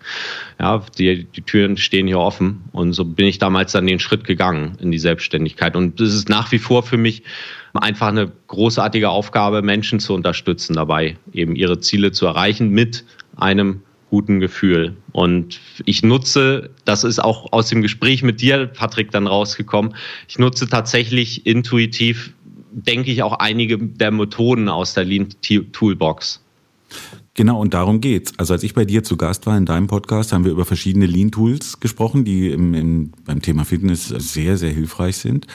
Ja, 0.59 0.83
die, 0.97 1.25
die 1.25 1.43
Türen 1.43 1.77
stehen 1.77 2.07
hier 2.07 2.19
offen. 2.19 2.65
Und 2.73 2.95
so 2.95 3.05
bin 3.05 3.27
ich 3.27 3.38
damals 3.38 3.73
dann 3.73 3.87
den 3.87 4.00
Schritt 4.00 4.25
gegangen 4.25 4.79
in 4.81 4.91
die 4.91 4.99
Selbstständigkeit. 4.99 5.77
Und 5.77 6.00
das 6.00 6.15
ist 6.15 6.31
nach 6.31 6.50
wie 6.50 6.59
vor 6.59 6.83
für 6.83 6.97
mich 6.97 7.25
einfach 7.75 8.09
eine 8.09 8.33
großartige 8.47 9.11
Aufgabe, 9.11 9.61
Menschen 9.61 10.00
zu 10.00 10.15
unterstützen 10.15 10.73
dabei, 10.73 11.19
eben 11.35 11.55
ihre 11.57 11.79
Ziele 11.81 12.11
zu 12.11 12.25
erreichen 12.25 12.71
mit 12.71 13.05
einem 13.37 13.83
guten 14.11 14.41
Gefühl. 14.41 14.97
Und 15.12 15.61
ich 15.85 16.03
nutze, 16.03 16.71
das 16.85 17.05
ist 17.05 17.19
auch 17.19 17.53
aus 17.53 17.69
dem 17.69 17.83
Gespräch 17.83 18.23
mit 18.23 18.41
dir, 18.41 18.67
Patrick, 18.67 19.11
dann 19.11 19.27
rausgekommen, 19.27 19.95
ich 20.29 20.38
nutze 20.38 20.69
tatsächlich 20.69 21.47
intuitiv, 21.47 22.33
denke 22.73 23.11
ich, 23.11 23.23
auch 23.23 23.38
einige 23.38 23.79
der 23.79 24.11
Methoden 24.11 24.69
aus 24.69 24.95
der 24.95 25.05
Lean 25.05 25.29
Toolbox. 25.73 26.41
Genau, 27.35 27.61
und 27.61 27.73
darum 27.73 28.00
geht's. 28.00 28.33
Also 28.37 28.55
als 28.55 28.62
ich 28.65 28.75
bei 28.75 28.85
dir 28.85 29.05
zu 29.05 29.17
Gast 29.17 29.47
war 29.47 29.57
in 29.57 29.65
deinem 29.65 29.87
Podcast, 29.87 30.33
haben 30.33 30.45
wir 30.45 30.50
über 30.50 30.65
verschiedene 30.65 31.07
Lean-Tools 31.07 31.79
gesprochen, 31.79 32.25
die 32.25 32.49
im, 32.49 32.75
im, 32.75 33.12
beim 33.25 33.43
Thema 33.43 33.65
Fitness 33.65 34.09
sehr, 34.09 34.57
sehr 34.57 34.73
hilfreich 34.73 35.19
sind. 35.19 35.47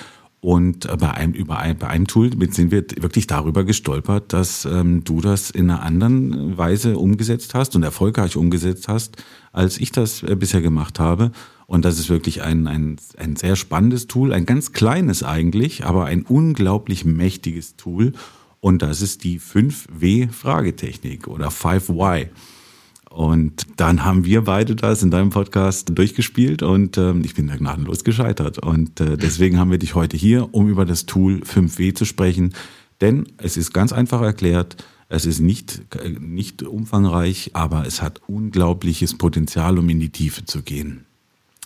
Und 0.44 0.90
bei 1.00 1.10
einem, 1.10 1.32
über 1.32 1.60
ein, 1.60 1.78
bei 1.78 1.88
einem 1.88 2.06
Tool 2.06 2.30
sind 2.52 2.70
wir 2.70 2.84
wirklich 3.00 3.28
darüber 3.28 3.64
gestolpert, 3.64 4.34
dass 4.34 4.66
ähm, 4.66 5.06
du 5.06 5.22
das 5.22 5.50
in 5.50 5.70
einer 5.70 5.82
anderen 5.84 6.58
Weise 6.58 6.98
umgesetzt 6.98 7.54
hast 7.54 7.78
und 7.78 7.84
erfolgreich 7.84 8.36
umgesetzt 8.36 8.90
hast, 8.90 9.24
als 9.54 9.78
ich 9.78 9.94
das 9.94 10.22
äh, 10.22 10.36
bisher 10.36 10.62
gemacht 10.62 11.00
habe. 11.00 11.32
Und 11.66 11.86
das 11.86 11.98
ist 11.98 12.10
wirklich 12.10 12.42
ein, 12.42 12.68
ein, 12.68 12.98
ein 13.16 13.38
sehr 13.38 13.56
spannendes 13.56 14.08
Tool, 14.08 14.34
ein 14.34 14.46
ganz 14.46 14.74
kleines 14.74 15.24
eigentlich, 15.24 15.86
aber 15.86 16.04
ein 16.08 16.24
unglaublich 16.24 17.06
mächtiges 17.06 17.78
Tool. 17.78 18.12
Und 18.60 18.82
das 18.82 19.02
ist 19.02 19.24
die 19.24 19.40
5W-Fragetechnik 19.40 21.30
oder 21.30 21.48
5Y. 21.48 22.28
Und 23.13 23.67
dann 23.77 24.03
haben 24.03 24.25
wir 24.25 24.41
beide 24.41 24.75
das 24.75 25.03
in 25.03 25.12
deinem 25.12 25.29
Podcast 25.29 25.91
durchgespielt 25.93 26.63
und 26.63 26.98
äh, 26.98 27.13
ich 27.20 27.36
bin 27.36 27.46
da 27.46 27.55
gnadenlos 27.55 28.03
gescheitert. 28.03 28.58
Und 28.58 29.00
äh, 29.00 29.17
deswegen 29.17 29.60
haben 29.60 29.70
wir 29.70 29.77
dich 29.77 29.93
heute 29.93 30.17
hier, 30.17 30.51
um 30.51 30.67
über 30.67 30.84
das 30.84 31.05
Tool 31.05 31.41
5W 31.43 31.93
zu 31.93 32.05
sprechen. 32.05 32.55
Denn 33.01 33.27
es 33.38 33.55
ist 33.55 33.72
ganz 33.72 33.93
einfach 33.93 34.22
erklärt, 34.22 34.77
es 35.10 35.27
ist 35.27 35.41
nicht, 35.41 35.84
nicht 36.20 36.63
umfangreich, 36.63 37.51
aber 37.53 37.86
es 37.86 38.01
hat 38.01 38.20
unglaubliches 38.25 39.15
Potenzial, 39.15 39.77
um 39.77 39.88
in 39.89 40.00
die 40.00 40.10
Tiefe 40.10 40.46
zu 40.46 40.63
gehen. 40.63 41.05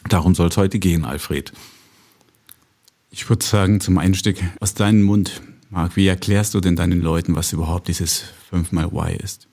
Darum 0.09 0.35
soll 0.35 0.49
es 0.49 0.57
heute 0.57 0.79
gehen, 0.79 1.05
Alfred. 1.05 1.53
Ich 3.09 3.29
würde 3.29 3.45
sagen, 3.45 3.79
zum 3.79 3.99
Einstieg 3.99 4.43
aus 4.59 4.73
deinem 4.73 5.03
Mund, 5.03 5.41
Marc, 5.69 5.95
wie 5.95 6.07
erklärst 6.07 6.55
du 6.55 6.59
denn 6.59 6.75
deinen 6.75 6.99
Leuten, 6.99 7.37
was 7.37 7.53
überhaupt 7.53 7.87
dieses 7.87 8.25
5 8.49 8.73
mal 8.73 8.87
Y 8.87 9.15
ist? 9.15 9.46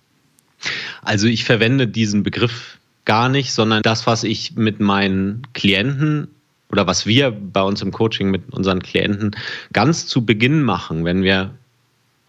Also 1.02 1.26
ich 1.26 1.44
verwende 1.44 1.86
diesen 1.86 2.22
Begriff 2.22 2.78
gar 3.04 3.28
nicht, 3.28 3.52
sondern 3.52 3.82
das, 3.82 4.06
was 4.06 4.24
ich 4.24 4.56
mit 4.56 4.80
meinen 4.80 5.42
Klienten 5.52 6.28
oder 6.70 6.86
was 6.86 7.06
wir 7.06 7.30
bei 7.30 7.62
uns 7.62 7.82
im 7.82 7.92
Coaching 7.92 8.30
mit 8.30 8.52
unseren 8.52 8.82
Klienten 8.82 9.36
ganz 9.72 10.06
zu 10.06 10.24
Beginn 10.24 10.62
machen, 10.62 11.04
wenn 11.04 11.22
wir 11.22 11.54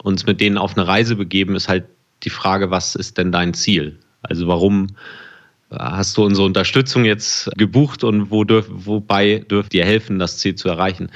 uns 0.02 0.26
mit 0.26 0.40
denen 0.40 0.58
auf 0.58 0.76
eine 0.76 0.86
Reise 0.86 1.16
begeben, 1.16 1.56
ist 1.56 1.68
halt 1.68 1.84
die 2.22 2.30
Frage, 2.30 2.70
was 2.70 2.94
ist 2.94 3.18
denn 3.18 3.32
dein 3.32 3.54
Ziel? 3.54 3.98
Also 4.22 4.46
warum 4.46 4.88
hast 5.70 6.16
du 6.16 6.24
unsere 6.24 6.46
Unterstützung 6.46 7.04
jetzt 7.04 7.50
gebucht 7.56 8.04
und 8.04 8.30
wo 8.30 8.44
dürf, 8.44 8.66
wobei 8.68 9.38
dürft 9.38 9.74
ihr 9.74 9.84
helfen, 9.84 10.18
das 10.18 10.38
Ziel 10.38 10.54
zu 10.54 10.68
erreichen? 10.68 11.10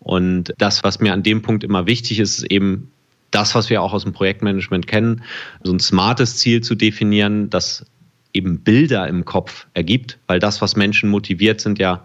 Und 0.00 0.52
das, 0.58 0.84
was 0.84 1.00
mir 1.00 1.12
an 1.12 1.22
dem 1.22 1.42
Punkt 1.42 1.64
immer 1.64 1.86
wichtig 1.86 2.20
ist, 2.20 2.38
ist 2.38 2.50
eben 2.50 2.90
das, 3.34 3.54
was 3.54 3.70
wir 3.70 3.82
auch 3.82 3.92
aus 3.92 4.04
dem 4.04 4.12
Projektmanagement 4.12 4.86
kennen, 4.86 5.22
so 5.62 5.72
ein 5.72 5.80
smartes 5.80 6.36
Ziel 6.36 6.60
zu 6.60 6.74
definieren, 6.74 7.50
das 7.50 7.84
eben 8.32 8.60
Bilder 8.60 9.08
im 9.08 9.24
Kopf 9.24 9.66
ergibt, 9.74 10.18
weil 10.26 10.38
das, 10.38 10.60
was 10.60 10.76
Menschen 10.76 11.08
motiviert, 11.08 11.60
sind 11.60 11.78
ja, 11.78 12.04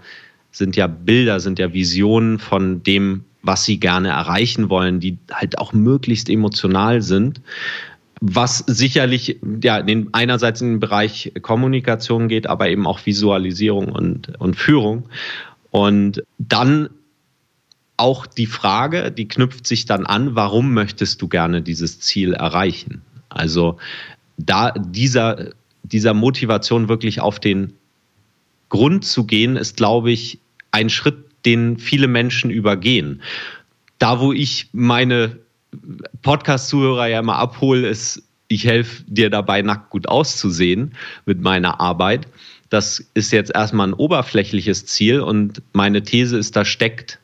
sind 0.51 0.75
ja 0.75 0.87
Bilder, 0.87 1.39
sind 1.39 1.59
ja 1.59 1.73
Visionen 1.73 2.39
von 2.39 2.83
dem, 2.83 3.25
was 3.41 3.65
sie 3.65 3.79
gerne 3.79 4.09
erreichen 4.09 4.69
wollen, 4.69 4.99
die 4.99 5.17
halt 5.31 5.57
auch 5.57 5.73
möglichst 5.73 6.29
emotional 6.29 7.01
sind. 7.01 7.41
Was 8.21 8.59
sicherlich 8.67 9.39
ja 9.63 9.81
einerseits 10.11 10.61
in 10.61 10.73
den 10.73 10.79
Bereich 10.79 11.31
Kommunikation 11.41 12.27
geht, 12.27 12.47
aber 12.47 12.67
eben 12.69 12.85
auch 12.85 13.05
Visualisierung 13.05 13.89
und, 13.89 14.37
und 14.39 14.55
Führung. 14.55 15.07
Und 15.71 16.21
dann 16.37 16.89
auch 17.99 18.25
die 18.25 18.45
Frage, 18.45 19.11
die 19.11 19.27
knüpft 19.27 19.67
sich 19.67 19.85
dann 19.85 20.05
an, 20.05 20.35
warum 20.35 20.73
möchtest 20.73 21.21
du 21.21 21.27
gerne 21.27 21.61
dieses 21.61 21.99
Ziel 21.99 22.33
erreichen? 22.33 23.01
Also 23.29 23.77
da 24.37 24.71
dieser, 24.71 25.51
dieser 25.83 26.13
Motivation 26.13 26.89
wirklich 26.89 27.21
auf 27.21 27.39
den 27.39 27.73
Grund 28.69 29.05
zu 29.05 29.25
gehen, 29.25 29.55
ist, 29.55 29.77
glaube 29.77 30.11
ich, 30.11 30.39
ein 30.71 30.89
Schritt, 30.89 31.17
den 31.45 31.77
viele 31.77 32.07
Menschen 32.07 32.49
übergehen. 32.49 33.21
Da, 33.97 34.19
wo 34.19 34.33
ich 34.33 34.69
meine 34.71 35.37
Podcast-Zuhörer 36.21 37.07
ja 37.07 37.19
immer 37.19 37.37
abhole, 37.37 37.87
ist, 37.87 38.23
ich 38.47 38.65
helfe 38.65 39.03
dir 39.07 39.29
dabei, 39.29 39.61
nackt 39.61 39.89
gut 39.89 40.07
auszusehen 40.07 40.95
mit 41.25 41.41
meiner 41.41 41.79
Arbeit. 41.79 42.27
Das 42.69 43.03
ist 43.13 43.31
jetzt 43.31 43.51
erstmal 43.53 43.87
ein 43.87 43.93
oberflächliches 43.93 44.85
Ziel 44.85 45.21
und 45.21 45.61
meine 45.73 46.03
These 46.03 46.37
ist, 46.37 46.55
da 46.55 46.65
steckt 46.65 47.18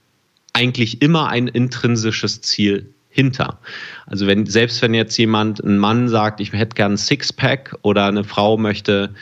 eigentlich 0.56 1.02
immer 1.02 1.30
ein 1.30 1.48
intrinsisches 1.48 2.42
Ziel 2.42 2.90
hinter. 3.10 3.60
Also 4.06 4.28
wenn, 4.28 4.46
selbst 4.46 4.82
wenn 4.82 4.94
jetzt 4.94 5.18
jemand, 5.18 5.60
ein 5.60 5.78
Mann 5.78 6.10
sagt, 6.10 6.40
ich 6.40 6.52
hätte 6.54 6.76
gern 6.76 6.94
ein 6.94 6.98
Sixpack 6.98 7.78
oder 7.82 8.08
eine 8.08 8.24
Frau 8.24 8.58
möchte 8.58 9.14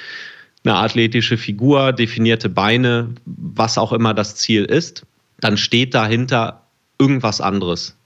eine 0.63 0.75
athletische 0.75 1.38
Figur, 1.38 1.92
definierte 1.92 2.50
Beine, 2.50 3.10
was 3.25 3.78
auch 3.78 3.92
immer 3.92 4.13
das 4.13 4.36
Ziel 4.36 4.63
ist, 4.63 5.06
dann 5.40 5.58
steht 5.58 5.94
dahinter 5.94 6.63
irgendwas 7.00 7.42
anderes. 7.42 7.98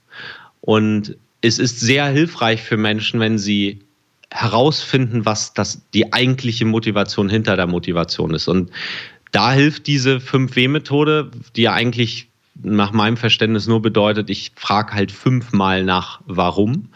Und 0.60 1.16
es 1.40 1.58
ist 1.58 1.80
sehr 1.80 2.06
hilfreich 2.06 2.62
für 2.62 2.76
Menschen, 2.76 3.20
wenn 3.20 3.38
sie 3.38 3.80
herausfinden, 4.30 5.24
was 5.24 5.54
das, 5.54 5.82
die 5.94 6.12
eigentliche 6.12 6.64
Motivation 6.64 7.30
hinter 7.30 7.56
der 7.56 7.66
Motivation 7.66 8.34
ist. 8.34 8.48
Und 8.48 8.70
da 9.32 9.52
hilft 9.52 9.86
diese 9.86 10.16
5W-Methode, 10.16 11.30
die 11.54 11.62
ja 11.62 11.72
eigentlich 11.72 12.27
nach 12.62 12.92
meinem 12.92 13.16
Verständnis 13.16 13.66
nur 13.66 13.82
bedeutet, 13.82 14.30
ich 14.30 14.52
frage 14.56 14.94
halt 14.94 15.12
fünfmal 15.12 15.84
nach 15.84 16.20
warum. 16.26 16.88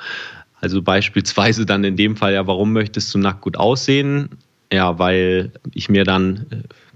Also 0.60 0.82
beispielsweise 0.82 1.66
dann 1.66 1.84
in 1.84 1.96
dem 1.96 2.16
Fall 2.16 2.34
ja, 2.34 2.46
warum 2.46 2.72
möchtest 2.72 3.12
du 3.14 3.18
nackt 3.18 3.40
gut 3.40 3.56
aussehen? 3.56 4.30
Ja, 4.72 4.98
weil 4.98 5.52
ich 5.74 5.88
mir 5.88 6.04
dann, 6.04 6.46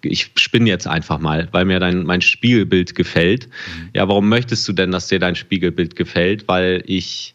äh, 0.02 0.08
ich 0.08 0.30
spinne 0.36 0.68
jetzt 0.68 0.86
einfach 0.86 1.18
mal, 1.18 1.48
weil 1.52 1.64
mir 1.64 1.80
dein, 1.80 2.04
mein 2.04 2.20
Spiegelbild 2.20 2.94
gefällt. 2.94 3.48
Mhm. 3.48 3.90
Ja, 3.94 4.08
warum 4.08 4.28
möchtest 4.28 4.66
du 4.68 4.72
denn, 4.72 4.92
dass 4.92 5.08
dir 5.08 5.18
dein 5.18 5.34
Spiegelbild 5.34 5.96
gefällt? 5.96 6.48
Weil 6.48 6.82
ich 6.86 7.34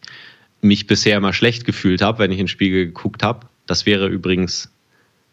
mich 0.62 0.86
bisher 0.86 1.16
immer 1.18 1.32
schlecht 1.32 1.64
gefühlt 1.64 2.02
habe, 2.02 2.20
wenn 2.20 2.32
ich 2.32 2.38
in 2.38 2.44
den 2.44 2.48
Spiegel 2.48 2.86
geguckt 2.86 3.22
habe. 3.22 3.46
Das 3.66 3.86
wäre 3.86 4.08
übrigens 4.08 4.72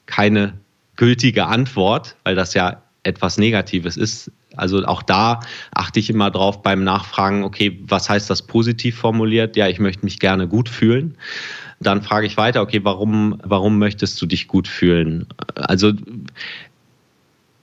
keine 0.06 0.54
gültige 0.96 1.46
Antwort, 1.46 2.16
weil 2.24 2.36
das 2.36 2.54
ja 2.54 2.84
etwas 3.04 3.38
Negatives 3.38 3.98
ist. 3.98 4.32
Also 4.56 4.84
auch 4.86 5.02
da 5.04 5.40
achte 5.72 6.00
ich 6.00 6.10
immer 6.10 6.32
drauf 6.32 6.62
beim 6.62 6.84
Nachfragen, 6.84 7.44
okay, 7.44 7.80
was 7.88 8.10
heißt 8.10 8.30
das 8.30 8.42
positiv 8.42 8.98
formuliert? 8.98 9.56
Ja, 9.56 9.68
ich 9.68 9.80
möchte 9.80 10.04
mich 10.04 10.20
gerne 10.20 10.48
gut 10.48 10.70
fühlen. 10.70 11.16
Dann 11.80 12.02
frage 12.02 12.28
ich 12.28 12.36
weiter, 12.36 12.62
okay, 12.62 12.82
warum, 12.84 13.40
warum 13.44 13.80
möchtest 13.80 14.22
du 14.22 14.26
dich 14.26 14.48
gut 14.48 14.68
fühlen? 14.68 15.28
Also 15.56 15.94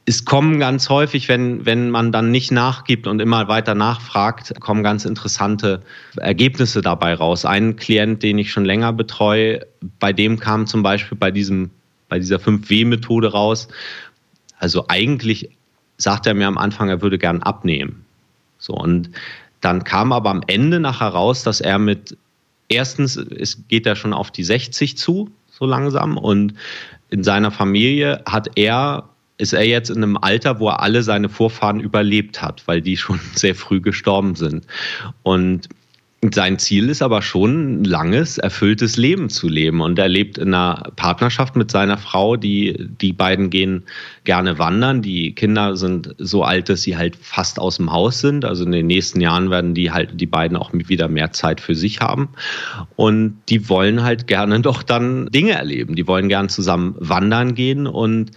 es 0.06 0.24
kommen 0.24 0.60
ganz 0.60 0.88
häufig, 0.88 1.28
wenn, 1.28 1.66
wenn 1.66 1.90
man 1.90 2.12
dann 2.12 2.30
nicht 2.30 2.52
nachgibt 2.52 3.08
und 3.08 3.20
immer 3.20 3.48
weiter 3.48 3.74
nachfragt, 3.74 4.54
kommen 4.60 4.84
ganz 4.84 5.04
interessante 5.04 5.82
Ergebnisse 6.16 6.80
dabei 6.80 7.14
raus. 7.14 7.44
Ein 7.44 7.74
Klient, 7.74 8.22
den 8.22 8.38
ich 8.38 8.52
schon 8.52 8.64
länger 8.64 8.92
betreue, 8.92 9.66
bei 9.98 10.12
dem 10.12 10.38
kam 10.38 10.66
zum 10.68 10.84
Beispiel 10.84 11.18
bei 11.18 11.32
diesem, 11.32 11.70
bei 12.08 12.20
dieser 12.20 12.36
5W-Methode 12.36 13.32
raus, 13.32 13.66
Also 14.58 14.86
eigentlich 14.88 15.50
sagt 15.98 16.26
er 16.26 16.34
mir 16.34 16.46
am 16.46 16.58
Anfang, 16.58 16.88
er 16.88 17.02
würde 17.02 17.18
gern 17.18 17.42
abnehmen. 17.42 18.04
So 18.58 18.74
und 18.74 19.10
dann 19.60 19.84
kam 19.84 20.12
aber 20.12 20.30
am 20.30 20.42
Ende 20.46 20.80
nachher 20.80 21.08
raus, 21.08 21.42
dass 21.42 21.60
er 21.60 21.78
mit 21.78 22.16
erstens, 22.68 23.16
es 23.16 23.66
geht 23.68 23.86
er 23.86 23.96
schon 23.96 24.12
auf 24.12 24.30
die 24.30 24.44
60 24.44 24.96
zu, 24.96 25.30
so 25.50 25.66
langsam 25.66 26.18
und 26.18 26.54
in 27.10 27.24
seiner 27.24 27.50
Familie 27.50 28.22
hat 28.26 28.50
er 28.56 29.08
ist 29.38 29.52
er 29.52 29.66
jetzt 29.66 29.90
in 29.90 30.02
einem 30.02 30.16
Alter, 30.16 30.60
wo 30.60 30.68
er 30.68 30.80
alle 30.80 31.02
seine 31.02 31.28
Vorfahren 31.28 31.80
überlebt 31.80 32.40
hat, 32.40 32.66
weil 32.66 32.80
die 32.80 32.96
schon 32.96 33.20
sehr 33.34 33.54
früh 33.54 33.80
gestorben 33.80 34.34
sind. 34.34 34.66
Und 35.22 35.68
sein 36.34 36.58
Ziel 36.58 36.88
ist 36.88 37.02
aber 37.02 37.22
schon 37.22 37.80
ein 37.80 37.84
langes, 37.84 38.38
erfülltes 38.38 38.96
Leben 38.96 39.28
zu 39.28 39.48
leben. 39.48 39.80
Und 39.80 39.98
er 39.98 40.08
lebt 40.08 40.38
in 40.38 40.54
einer 40.54 40.90
Partnerschaft 40.96 41.56
mit 41.56 41.70
seiner 41.70 41.98
Frau. 41.98 42.36
Die, 42.36 42.76
die 43.00 43.12
beiden 43.12 43.50
gehen 43.50 43.82
gerne 44.24 44.58
wandern. 44.58 45.02
Die 45.02 45.34
Kinder 45.34 45.76
sind 45.76 46.14
so 46.18 46.42
alt, 46.42 46.68
dass 46.68 46.82
sie 46.82 46.96
halt 46.96 47.16
fast 47.16 47.58
aus 47.58 47.76
dem 47.76 47.92
Haus 47.92 48.20
sind. 48.20 48.44
Also 48.44 48.64
in 48.64 48.72
den 48.72 48.86
nächsten 48.86 49.20
Jahren 49.20 49.50
werden 49.50 49.74
die 49.74 49.90
halt, 49.90 50.20
die 50.20 50.26
beiden 50.26 50.56
auch 50.56 50.70
wieder 50.72 51.08
mehr 51.08 51.32
Zeit 51.32 51.60
für 51.60 51.74
sich 51.74 52.00
haben. 52.00 52.28
Und 52.96 53.38
die 53.48 53.68
wollen 53.68 54.02
halt 54.02 54.26
gerne 54.26 54.60
doch 54.66 54.82
dann 54.82 55.26
Dinge 55.26 55.52
erleben. 55.52 55.96
Die 55.96 56.06
wollen 56.06 56.28
gerne 56.28 56.48
zusammen 56.48 56.94
wandern 56.98 57.54
gehen 57.54 57.86
und 57.86 58.30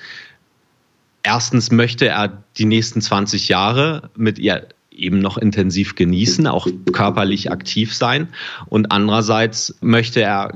erstens 1.23 1.71
möchte 1.71 2.07
er 2.07 2.43
die 2.57 2.65
nächsten 2.65 3.01
20 3.01 3.49
Jahre 3.49 4.09
mit 4.15 4.39
ihr 4.39 4.67
eben 5.01 5.19
noch 5.19 5.37
intensiv 5.37 5.95
genießen, 5.95 6.47
auch 6.47 6.67
körperlich 6.91 7.51
aktiv 7.51 7.93
sein. 7.93 8.29
Und 8.67 8.91
andererseits 8.91 9.75
möchte 9.81 10.21
er 10.21 10.53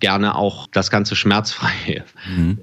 gerne 0.00 0.36
auch 0.36 0.66
das 0.72 0.90
Ganze 0.90 1.16
schmerzfrei 1.16 2.04
mhm. 2.28 2.58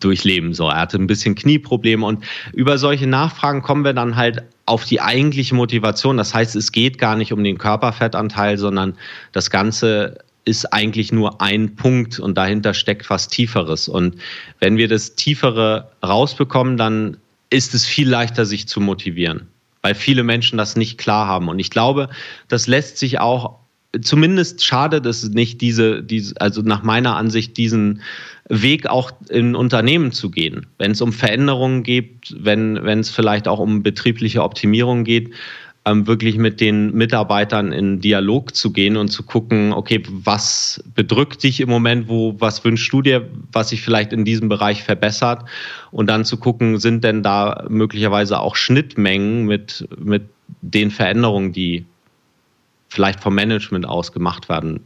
durchleben. 0.00 0.54
So, 0.54 0.68
er 0.68 0.80
hatte 0.80 0.98
ein 0.98 1.06
bisschen 1.06 1.34
Knieprobleme 1.34 2.04
und 2.04 2.24
über 2.52 2.78
solche 2.78 3.06
Nachfragen 3.06 3.62
kommen 3.62 3.84
wir 3.84 3.92
dann 3.92 4.16
halt 4.16 4.44
auf 4.66 4.84
die 4.84 5.00
eigentliche 5.00 5.54
Motivation. 5.54 6.16
Das 6.16 6.34
heißt, 6.34 6.56
es 6.56 6.72
geht 6.72 6.98
gar 6.98 7.16
nicht 7.16 7.32
um 7.32 7.42
den 7.44 7.58
Körperfettanteil, 7.58 8.58
sondern 8.58 8.94
das 9.32 9.50
Ganze 9.50 10.18
ist 10.46 10.72
eigentlich 10.72 11.12
nur 11.12 11.42
ein 11.42 11.74
Punkt 11.74 12.20
und 12.20 12.38
dahinter 12.38 12.72
steckt 12.72 13.10
was 13.10 13.28
Tieferes. 13.28 13.88
Und 13.88 14.16
wenn 14.60 14.76
wir 14.76 14.88
das 14.88 15.16
Tiefere 15.16 15.90
rausbekommen, 16.04 16.76
dann 16.76 17.16
ist 17.50 17.74
es 17.74 17.84
viel 17.84 18.08
leichter, 18.08 18.46
sich 18.46 18.68
zu 18.68 18.80
motivieren, 18.80 19.48
weil 19.86 19.94
viele 19.94 20.24
Menschen 20.24 20.58
das 20.58 20.74
nicht 20.74 20.98
klar 20.98 21.28
haben. 21.28 21.46
Und 21.46 21.60
ich 21.60 21.70
glaube, 21.70 22.08
das 22.48 22.66
lässt 22.66 22.98
sich 22.98 23.20
auch, 23.20 23.60
zumindest 24.02 24.64
schade, 24.64 25.00
dass 25.00 25.22
nicht 25.28 25.60
diese, 25.60 26.02
diese 26.02 26.34
also 26.40 26.60
nach 26.62 26.82
meiner 26.82 27.14
Ansicht 27.14 27.56
diesen 27.56 28.02
Weg 28.48 28.88
auch 28.88 29.12
in 29.28 29.54
Unternehmen 29.54 30.10
zu 30.10 30.32
gehen. 30.32 30.66
Wenn 30.78 30.90
es 30.90 31.00
um 31.00 31.12
Veränderungen 31.12 31.84
geht, 31.84 32.34
wenn, 32.36 32.82
wenn 32.82 32.98
es 32.98 33.10
vielleicht 33.10 33.46
auch 33.46 33.60
um 33.60 33.84
betriebliche 33.84 34.42
Optimierung 34.42 35.04
geht, 35.04 35.30
ähm, 35.86 36.06
wirklich 36.06 36.36
mit 36.36 36.60
den 36.60 36.92
Mitarbeitern 36.94 37.72
in 37.72 38.00
Dialog 38.00 38.54
zu 38.54 38.72
gehen 38.72 38.96
und 38.96 39.08
zu 39.08 39.22
gucken, 39.22 39.72
okay, 39.72 40.02
was 40.08 40.82
bedrückt 40.94 41.42
dich 41.42 41.60
im 41.60 41.68
Moment, 41.68 42.08
wo, 42.08 42.34
was 42.38 42.64
wünschst 42.64 42.92
du 42.92 43.02
dir, 43.02 43.28
was 43.52 43.68
sich 43.70 43.80
vielleicht 43.80 44.12
in 44.12 44.24
diesem 44.24 44.48
Bereich 44.48 44.82
verbessert? 44.82 45.44
Und 45.92 46.10
dann 46.10 46.24
zu 46.24 46.36
gucken, 46.36 46.78
sind 46.78 47.04
denn 47.04 47.22
da 47.22 47.64
möglicherweise 47.68 48.40
auch 48.40 48.56
Schnittmengen 48.56 49.46
mit, 49.46 49.88
mit 49.96 50.24
den 50.60 50.90
Veränderungen, 50.90 51.52
die 51.52 51.86
vielleicht 52.88 53.20
vom 53.20 53.34
Management 53.34 53.86
aus 53.86 54.12
gemacht 54.12 54.48
werden 54.48 54.80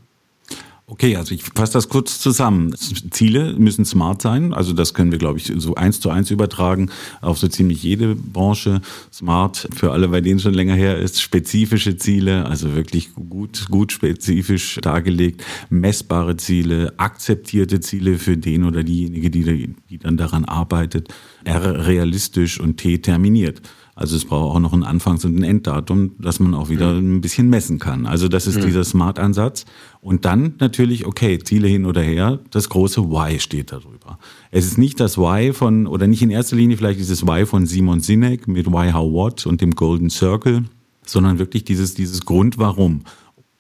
Okay, 0.90 1.14
also 1.14 1.32
ich 1.36 1.44
fasse 1.44 1.74
das 1.74 1.88
kurz 1.88 2.18
zusammen. 2.18 2.74
Ziele 2.74 3.54
müssen 3.54 3.84
smart 3.84 4.20
sein, 4.20 4.52
also 4.52 4.72
das 4.72 4.92
können 4.92 5.12
wir, 5.12 5.18
glaube 5.18 5.38
ich, 5.38 5.52
so 5.56 5.76
eins 5.76 6.00
zu 6.00 6.10
eins 6.10 6.32
übertragen 6.32 6.90
auf 7.20 7.38
so 7.38 7.46
ziemlich 7.46 7.84
jede 7.84 8.16
Branche. 8.16 8.80
Smart 9.12 9.68
für 9.72 9.92
alle, 9.92 10.08
bei 10.08 10.20
denen 10.20 10.40
schon 10.40 10.52
länger 10.52 10.74
her 10.74 10.98
ist, 10.98 11.22
spezifische 11.22 11.96
Ziele, 11.96 12.44
also 12.46 12.74
wirklich 12.74 13.14
gut, 13.14 13.66
gut 13.70 13.92
spezifisch 13.92 14.80
dargelegt, 14.82 15.44
messbare 15.68 16.36
Ziele, 16.36 16.92
akzeptierte 16.96 17.78
Ziele 17.78 18.18
für 18.18 18.36
den 18.36 18.64
oder 18.64 18.82
diejenige, 18.82 19.30
die, 19.30 19.76
die 19.88 19.98
dann 19.98 20.16
daran 20.16 20.44
arbeitet, 20.44 21.06
R 21.44 21.86
realistisch 21.86 22.58
und 22.58 22.78
T 22.78 22.98
terminiert. 22.98 23.62
Also 23.94 24.16
es 24.16 24.24
braucht 24.24 24.56
auch 24.56 24.60
noch 24.60 24.72
ein 24.72 24.82
Anfangs- 24.82 25.24
und 25.24 25.38
ein 25.38 25.42
Enddatum, 25.42 26.12
dass 26.18 26.40
man 26.40 26.54
auch 26.54 26.68
wieder 26.68 26.92
ein 26.92 27.20
bisschen 27.20 27.48
messen 27.48 27.78
kann. 27.78 28.06
Also 28.06 28.28
das 28.28 28.46
ist 28.46 28.62
dieser 28.64 28.84
Smart-Ansatz. 28.84 29.66
Und 30.00 30.24
dann 30.24 30.54
natürlich, 30.58 31.06
okay, 31.06 31.38
Ziele 31.38 31.68
hin 31.68 31.84
oder 31.84 32.00
her, 32.00 32.40
das 32.50 32.68
große 32.68 33.10
Why 33.10 33.38
steht 33.40 33.72
darüber. 33.72 34.18
Es 34.50 34.64
ist 34.64 34.78
nicht 34.78 35.00
das 35.00 35.18
Why 35.18 35.52
von, 35.52 35.86
oder 35.86 36.06
nicht 36.06 36.22
in 36.22 36.30
erster 36.30 36.56
Linie 36.56 36.76
vielleicht 36.76 37.00
dieses 37.00 37.26
Why 37.26 37.44
von 37.44 37.66
Simon 37.66 38.00
Sinek 38.00 38.48
mit 38.48 38.66
Why, 38.66 38.92
How, 38.92 39.12
What 39.12 39.46
und 39.46 39.60
dem 39.60 39.72
Golden 39.72 40.08
Circle, 40.08 40.64
sondern 41.04 41.38
wirklich 41.38 41.64
dieses, 41.64 41.94
dieses 41.94 42.24
Grund, 42.24 42.58
warum. 42.58 43.02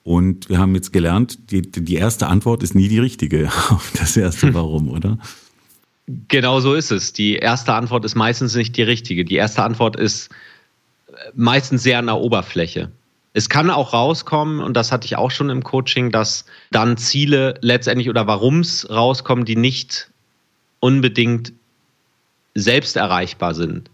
Und 0.02 0.48
wir 0.48 0.58
haben 0.58 0.74
jetzt 0.74 0.92
gelernt, 0.92 1.50
die, 1.50 1.62
die 1.62 1.94
erste 1.94 2.28
Antwort 2.28 2.62
ist 2.62 2.74
nie 2.74 2.88
die 2.88 2.98
richtige 2.98 3.48
auf 3.70 3.92
das 3.98 4.16
erste 4.16 4.54
Warum, 4.54 4.88
oder? 4.88 5.18
Genau 6.28 6.60
so 6.60 6.74
ist 6.74 6.90
es. 6.90 7.12
Die 7.12 7.36
erste 7.36 7.74
Antwort 7.74 8.04
ist 8.04 8.14
meistens 8.14 8.54
nicht 8.54 8.76
die 8.76 8.82
richtige. 8.82 9.24
Die 9.24 9.36
erste 9.36 9.62
Antwort 9.62 9.96
ist 9.96 10.30
äh, 11.08 11.12
meistens 11.34 11.82
sehr 11.82 11.98
an 11.98 12.06
der 12.06 12.18
Oberfläche. 12.18 12.90
Es 13.32 13.48
kann 13.48 13.70
auch 13.70 13.92
rauskommen, 13.92 14.60
und 14.60 14.76
das 14.76 14.90
hatte 14.90 15.06
ich 15.06 15.16
auch 15.16 15.30
schon 15.30 15.50
im 15.50 15.62
Coaching, 15.62 16.10
dass 16.10 16.46
dann 16.72 16.96
Ziele 16.96 17.54
letztendlich 17.60 18.08
oder 18.08 18.26
warum 18.26 18.60
es 18.60 18.90
rauskommen, 18.90 19.44
die 19.44 19.54
nicht 19.54 20.10
unbedingt 20.80 21.52
selbst 22.54 22.96
erreichbar 22.96 23.54
sind 23.54 23.88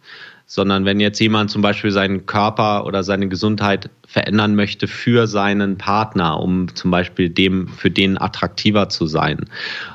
sondern 0.46 0.85
wenn 0.85 1.00
jetzt 1.00 1.18
jemand 1.18 1.50
zum 1.50 1.61
Beispiel 1.61 1.90
seinen 1.90 2.24
Körper 2.24 2.87
oder 2.87 3.02
seine 3.02 3.28
Gesundheit 3.28 3.90
verändern 4.06 4.54
möchte 4.54 4.87
für 4.87 5.26
seinen 5.26 5.76
Partner, 5.76 6.40
um 6.40 6.72
zum 6.74 6.92
Beispiel 6.92 7.28
dem, 7.28 7.68
für 7.68 7.90
den 7.90 8.16
attraktiver 8.16 8.88
zu 8.88 9.06
sein, 9.06 9.46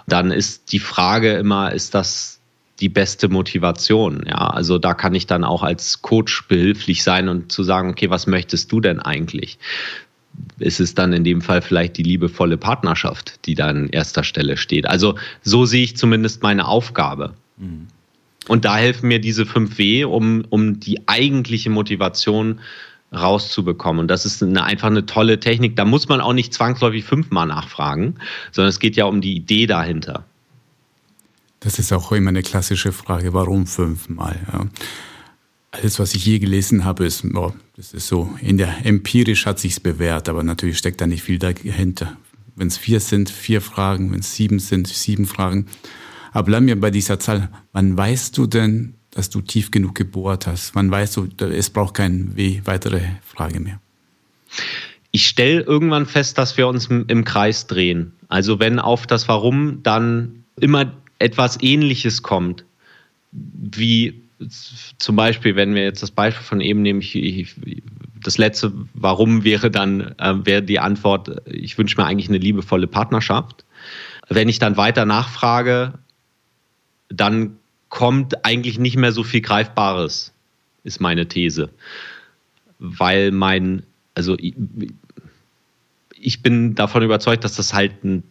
dann 0.07 0.29
ist 0.29 0.73
die 0.73 0.79
Frage 0.79 1.33
immer, 1.33 1.71
ist 1.71 1.95
das 1.95 2.41
die 2.81 2.89
beste 2.89 3.29
Motivation. 3.29 4.25
Ja, 4.27 4.49
also 4.49 4.77
da 4.77 4.93
kann 4.93 5.15
ich 5.15 5.25
dann 5.25 5.45
auch 5.45 5.63
als 5.63 6.01
Coach 6.01 6.47
behilflich 6.47 7.03
sein 7.03 7.29
und 7.29 7.51
zu 7.51 7.63
sagen, 7.63 7.91
okay, 7.91 8.09
was 8.09 8.27
möchtest 8.27 8.71
du 8.71 8.81
denn 8.81 8.99
eigentlich? 8.99 9.57
Ist 10.59 10.79
es 10.79 10.95
dann 10.95 11.13
in 11.13 11.23
dem 11.23 11.41
Fall 11.41 11.61
vielleicht 11.61 11.97
die 11.97 12.03
liebevolle 12.03 12.57
Partnerschaft, 12.57 13.45
die 13.45 13.55
da 13.55 13.67
an 13.67 13.89
erster 13.89 14.23
Stelle 14.23 14.57
steht? 14.57 14.87
Also 14.87 15.15
so 15.43 15.65
sehe 15.65 15.83
ich 15.83 15.95
zumindest 15.95 16.43
meine 16.43 16.67
Aufgabe. 16.67 17.35
Mhm. 17.57 17.87
Und 18.47 18.65
da 18.65 18.77
helfen 18.77 19.07
mir 19.07 19.19
diese 19.19 19.43
5W, 19.43 20.05
um, 20.05 20.43
um 20.49 20.79
die 20.79 21.07
eigentliche 21.07 21.69
Motivation 21.69 22.59
rauszubekommen. 23.13 24.01
Und 24.01 24.07
das 24.07 24.25
ist 24.25 24.41
eine, 24.41 24.63
einfach 24.63 24.87
eine 24.87 25.05
tolle 25.05 25.39
Technik. 25.39 25.75
Da 25.75 25.85
muss 25.85 26.07
man 26.07 26.21
auch 26.21 26.33
nicht 26.33 26.53
zwangsläufig 26.53 27.03
fünfmal 27.03 27.47
nachfragen, 27.47 28.15
sondern 28.51 28.69
es 28.69 28.79
geht 28.79 28.95
ja 28.95 29.05
um 29.05 29.21
die 29.21 29.35
Idee 29.35 29.67
dahinter. 29.67 30.25
Das 31.59 31.77
ist 31.77 31.91
auch 31.93 32.11
immer 32.11 32.29
eine 32.29 32.41
klassische 32.41 32.91
Frage, 32.91 33.33
warum 33.33 33.67
fünfmal? 33.67 34.39
Ja. 34.51 34.65
Alles, 35.71 35.99
was 35.99 36.15
ich 36.15 36.25
je 36.25 36.39
gelesen 36.39 36.83
habe, 36.83 37.05
ist, 37.05 37.23
oh, 37.23 37.53
das 37.77 37.93
ist 37.93 38.07
so, 38.07 38.33
in 38.41 38.57
der 38.57 38.85
empirisch 38.85 39.45
hat 39.45 39.59
sich's 39.59 39.79
bewährt, 39.79 40.27
aber 40.27 40.43
natürlich 40.43 40.77
steckt 40.77 40.99
da 40.99 41.07
nicht 41.07 41.23
viel 41.23 41.39
dahinter. 41.39 42.17
Wenn 42.55 42.67
es 42.67 42.77
vier 42.77 42.99
sind, 42.99 43.29
vier 43.29 43.61
Fragen, 43.61 44.11
wenn 44.11 44.19
es 44.19 44.35
sieben 44.35 44.59
sind, 44.59 44.87
sieben 44.87 45.25
Fragen. 45.25 45.67
Aber 46.31 46.45
bleiben 46.45 46.67
wir 46.67 46.79
bei 46.79 46.91
dieser 46.91 47.19
Zahl. 47.19 47.49
Wann 47.73 47.97
weißt 47.97 48.37
du 48.37 48.47
denn, 48.47 48.95
dass 49.11 49.29
du 49.29 49.41
tief 49.41 49.71
genug 49.71 49.95
gebohrt 49.95 50.47
hast? 50.47 50.75
Wann 50.75 50.89
weißt 50.89 51.17
du, 51.17 51.27
es 51.39 51.69
braucht 51.69 51.95
keine 51.95 52.35
weitere 52.65 53.01
Frage 53.23 53.59
mehr? 53.59 53.79
Ich 55.11 55.27
stelle 55.27 55.61
irgendwann 55.61 56.05
fest, 56.05 56.37
dass 56.37 56.57
wir 56.57 56.67
uns 56.67 56.87
im 56.87 57.25
Kreis 57.25 57.67
drehen. 57.67 58.13
Also 58.29 58.59
wenn 58.59 58.79
auf 58.79 59.05
das 59.05 59.27
Warum 59.27 59.83
dann 59.83 60.45
immer 60.59 60.93
etwas 61.19 61.61
Ähnliches 61.61 62.23
kommt, 62.23 62.63
wie 63.31 64.21
zum 64.97 65.15
Beispiel, 65.15 65.55
wenn 65.55 65.75
wir 65.75 65.83
jetzt 65.83 66.01
das 66.01 66.11
Beispiel 66.11 66.43
von 66.43 66.61
eben 66.61 66.81
nehmen, 66.81 67.01
ich, 67.01 67.55
das 68.23 68.37
letzte 68.37 68.71
Warum 68.93 69.43
wäre 69.43 69.69
dann, 69.69 70.15
äh, 70.17 70.45
wäre 70.45 70.63
die 70.63 70.79
Antwort, 70.79 71.41
ich 71.45 71.77
wünsche 71.77 71.99
mir 71.99 72.07
eigentlich 72.07 72.29
eine 72.29 72.37
liebevolle 72.37 72.87
Partnerschaft. 72.87 73.65
Wenn 74.29 74.49
ich 74.49 74.59
dann 74.59 74.77
weiter 74.77 75.05
nachfrage, 75.05 75.93
dann 77.11 77.57
kommt 77.89 78.45
eigentlich 78.45 78.79
nicht 78.79 78.97
mehr 78.97 79.11
so 79.11 79.23
viel 79.23 79.41
Greifbares, 79.41 80.33
ist 80.83 81.01
meine 81.01 81.27
These. 81.27 81.69
Weil 82.79 83.31
mein, 83.31 83.83
also 84.15 84.37
ich, 84.39 84.55
bin 86.41 86.75
davon 86.75 87.03
überzeugt, 87.03 87.43
dass 87.43 87.55
das 87.55 87.73
halt 87.73 88.03
ein, 88.03 88.23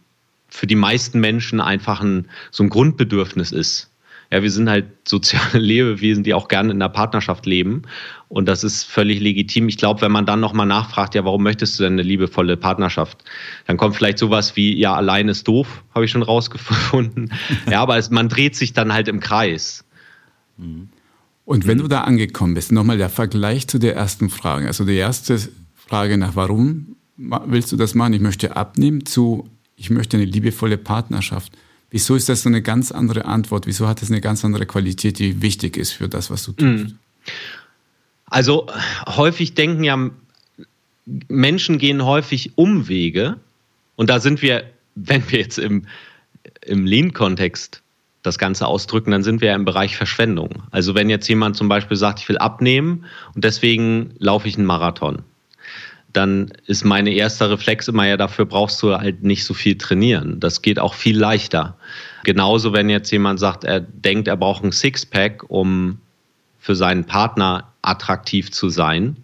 für 0.49 0.67
die 0.67 0.75
meisten 0.75 1.19
Menschen 1.19 1.61
einfach 1.61 2.01
ein, 2.01 2.27
so 2.49 2.63
ein 2.63 2.69
Grundbedürfnis 2.69 3.51
ist 3.51 3.90
ja, 4.31 4.41
wir 4.41 4.49
sind 4.49 4.69
halt 4.69 4.87
soziale 5.07 5.59
Lebewesen, 5.59 6.23
die 6.23 6.33
auch 6.33 6.47
gerne 6.47 6.71
in 6.71 6.79
der 6.79 6.89
Partnerschaft 6.89 7.45
leben. 7.45 7.83
Und 8.29 8.47
das 8.47 8.63
ist 8.63 8.85
völlig 8.85 9.19
legitim. 9.19 9.67
Ich 9.67 9.77
glaube, 9.77 10.01
wenn 10.01 10.11
man 10.11 10.25
dann 10.25 10.39
nochmal 10.39 10.65
nachfragt, 10.65 11.15
ja, 11.15 11.25
warum 11.25 11.43
möchtest 11.43 11.77
du 11.77 11.83
denn 11.83 11.93
eine 11.93 12.03
liebevolle 12.03 12.55
Partnerschaft? 12.55 13.25
Dann 13.67 13.75
kommt 13.75 13.95
vielleicht 13.95 14.17
sowas 14.17 14.55
wie, 14.55 14.77
ja, 14.77 14.95
allein 14.95 15.27
ist 15.27 15.47
doof, 15.47 15.83
habe 15.93 16.05
ich 16.05 16.11
schon 16.11 16.23
rausgefunden. 16.23 17.33
ja, 17.69 17.81
aber 17.81 17.97
es, 17.97 18.09
man 18.09 18.29
dreht 18.29 18.55
sich 18.55 18.71
dann 18.71 18.93
halt 18.93 19.09
im 19.09 19.19
Kreis. 19.19 19.83
Mhm. 20.57 20.87
Und 21.43 21.67
wenn 21.67 21.79
du 21.79 21.89
da 21.89 22.01
angekommen 22.01 22.53
bist, 22.53 22.71
nochmal 22.71 22.97
der 22.97 23.09
Vergleich 23.09 23.67
zu 23.67 23.79
der 23.79 23.95
ersten 23.95 24.29
Frage. 24.29 24.67
Also 24.67 24.85
die 24.85 24.95
erste 24.95 25.37
Frage 25.75 26.17
nach 26.17 26.37
warum 26.37 26.95
willst 27.17 27.71
du 27.73 27.75
das 27.75 27.95
machen? 27.95 28.13
Ich 28.13 28.21
möchte 28.21 28.55
abnehmen 28.55 29.05
zu, 29.05 29.49
ich 29.75 29.89
möchte 29.89 30.15
eine 30.15 30.25
liebevolle 30.25 30.77
Partnerschaft. 30.77 31.51
Wieso 31.91 32.15
ist 32.15 32.29
das 32.29 32.43
so 32.43 32.49
eine 32.49 32.61
ganz 32.61 32.91
andere 32.91 33.25
Antwort? 33.25 33.67
Wieso 33.67 33.87
hat 33.87 34.01
es 34.01 34.09
eine 34.09 34.21
ganz 34.21 34.43
andere 34.43 34.65
Qualität, 34.65 35.19
die 35.19 35.41
wichtig 35.41 35.77
ist 35.77 35.91
für 35.91 36.07
das, 36.07 36.31
was 36.31 36.45
du 36.45 36.53
tust? 36.53 36.85
Mhm. 36.85 36.97
Also 38.25 38.67
häufig 39.07 39.53
denken 39.55 39.83
ja, 39.83 40.09
Menschen 41.27 41.77
gehen 41.77 42.05
häufig 42.05 42.57
Umwege 42.57 43.35
und 43.97 44.09
da 44.09 44.21
sind 44.21 44.41
wir, 44.41 44.63
wenn 44.95 45.29
wir 45.29 45.39
jetzt 45.39 45.59
im, 45.59 45.85
im 46.61 46.85
Lean-Kontext 46.85 47.81
das 48.23 48.37
Ganze 48.37 48.67
ausdrücken, 48.67 49.11
dann 49.11 49.23
sind 49.23 49.41
wir 49.41 49.49
ja 49.49 49.55
im 49.55 49.65
Bereich 49.65 49.97
Verschwendung. 49.97 50.63
Also 50.71 50.95
wenn 50.95 51.09
jetzt 51.09 51.27
jemand 51.27 51.57
zum 51.57 51.67
Beispiel 51.67 51.97
sagt, 51.97 52.19
ich 52.19 52.29
will 52.29 52.37
abnehmen 52.37 53.05
und 53.35 53.43
deswegen 53.43 54.13
laufe 54.19 54.47
ich 54.47 54.57
einen 54.57 54.67
Marathon, 54.67 55.23
dann 56.13 56.51
ist 56.65 56.83
meine 56.83 57.11
erster 57.11 57.49
Reflex 57.49 57.87
immer 57.87 58.05
ja, 58.07 58.17
dafür 58.17 58.45
brauchst 58.45 58.81
du 58.83 58.97
halt 58.97 59.23
nicht 59.23 59.45
so 59.45 59.53
viel 59.53 59.77
trainieren. 59.77 60.39
Das 60.39 60.61
geht 60.61 60.79
auch 60.79 60.93
viel 60.93 61.17
leichter. 61.17 61.77
Genauso, 62.23 62.73
wenn 62.73 62.89
jetzt 62.89 63.11
jemand 63.11 63.39
sagt, 63.39 63.63
er 63.63 63.79
denkt, 63.79 64.27
er 64.27 64.37
braucht 64.37 64.63
ein 64.63 64.71
Sixpack, 64.71 65.49
um 65.49 65.99
für 66.59 66.75
seinen 66.75 67.05
Partner 67.05 67.71
attraktiv 67.81 68.51
zu 68.51 68.69
sein, 68.69 69.17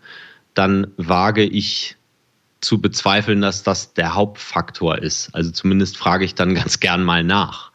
dann 0.54 0.88
wage 0.97 1.43
ich 1.43 1.95
zu 2.62 2.82
bezweifeln, 2.82 3.41
dass 3.41 3.63
das 3.63 3.93
der 3.93 4.15
Hauptfaktor 4.15 4.97
ist. 4.97 5.34
Also 5.36 5.52
zumindest 5.52 5.97
frage 5.97 6.26
ich 6.26 6.36
dann 6.36 6.56
ganz 6.56 6.80
gern 6.80 7.04
mal 7.04 7.23
nach. 7.23 7.71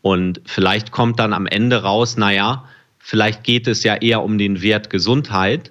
Und 0.00 0.40
vielleicht 0.44 0.90
kommt 0.90 1.18
dann 1.18 1.32
am 1.32 1.46
Ende 1.46 1.82
raus, 1.82 2.16
naja, 2.16 2.64
vielleicht 2.98 3.44
geht 3.44 3.68
es 3.68 3.84
ja 3.84 3.96
eher 3.96 4.22
um 4.22 4.38
den 4.38 4.62
Wert 4.62 4.90
Gesundheit, 4.90 5.70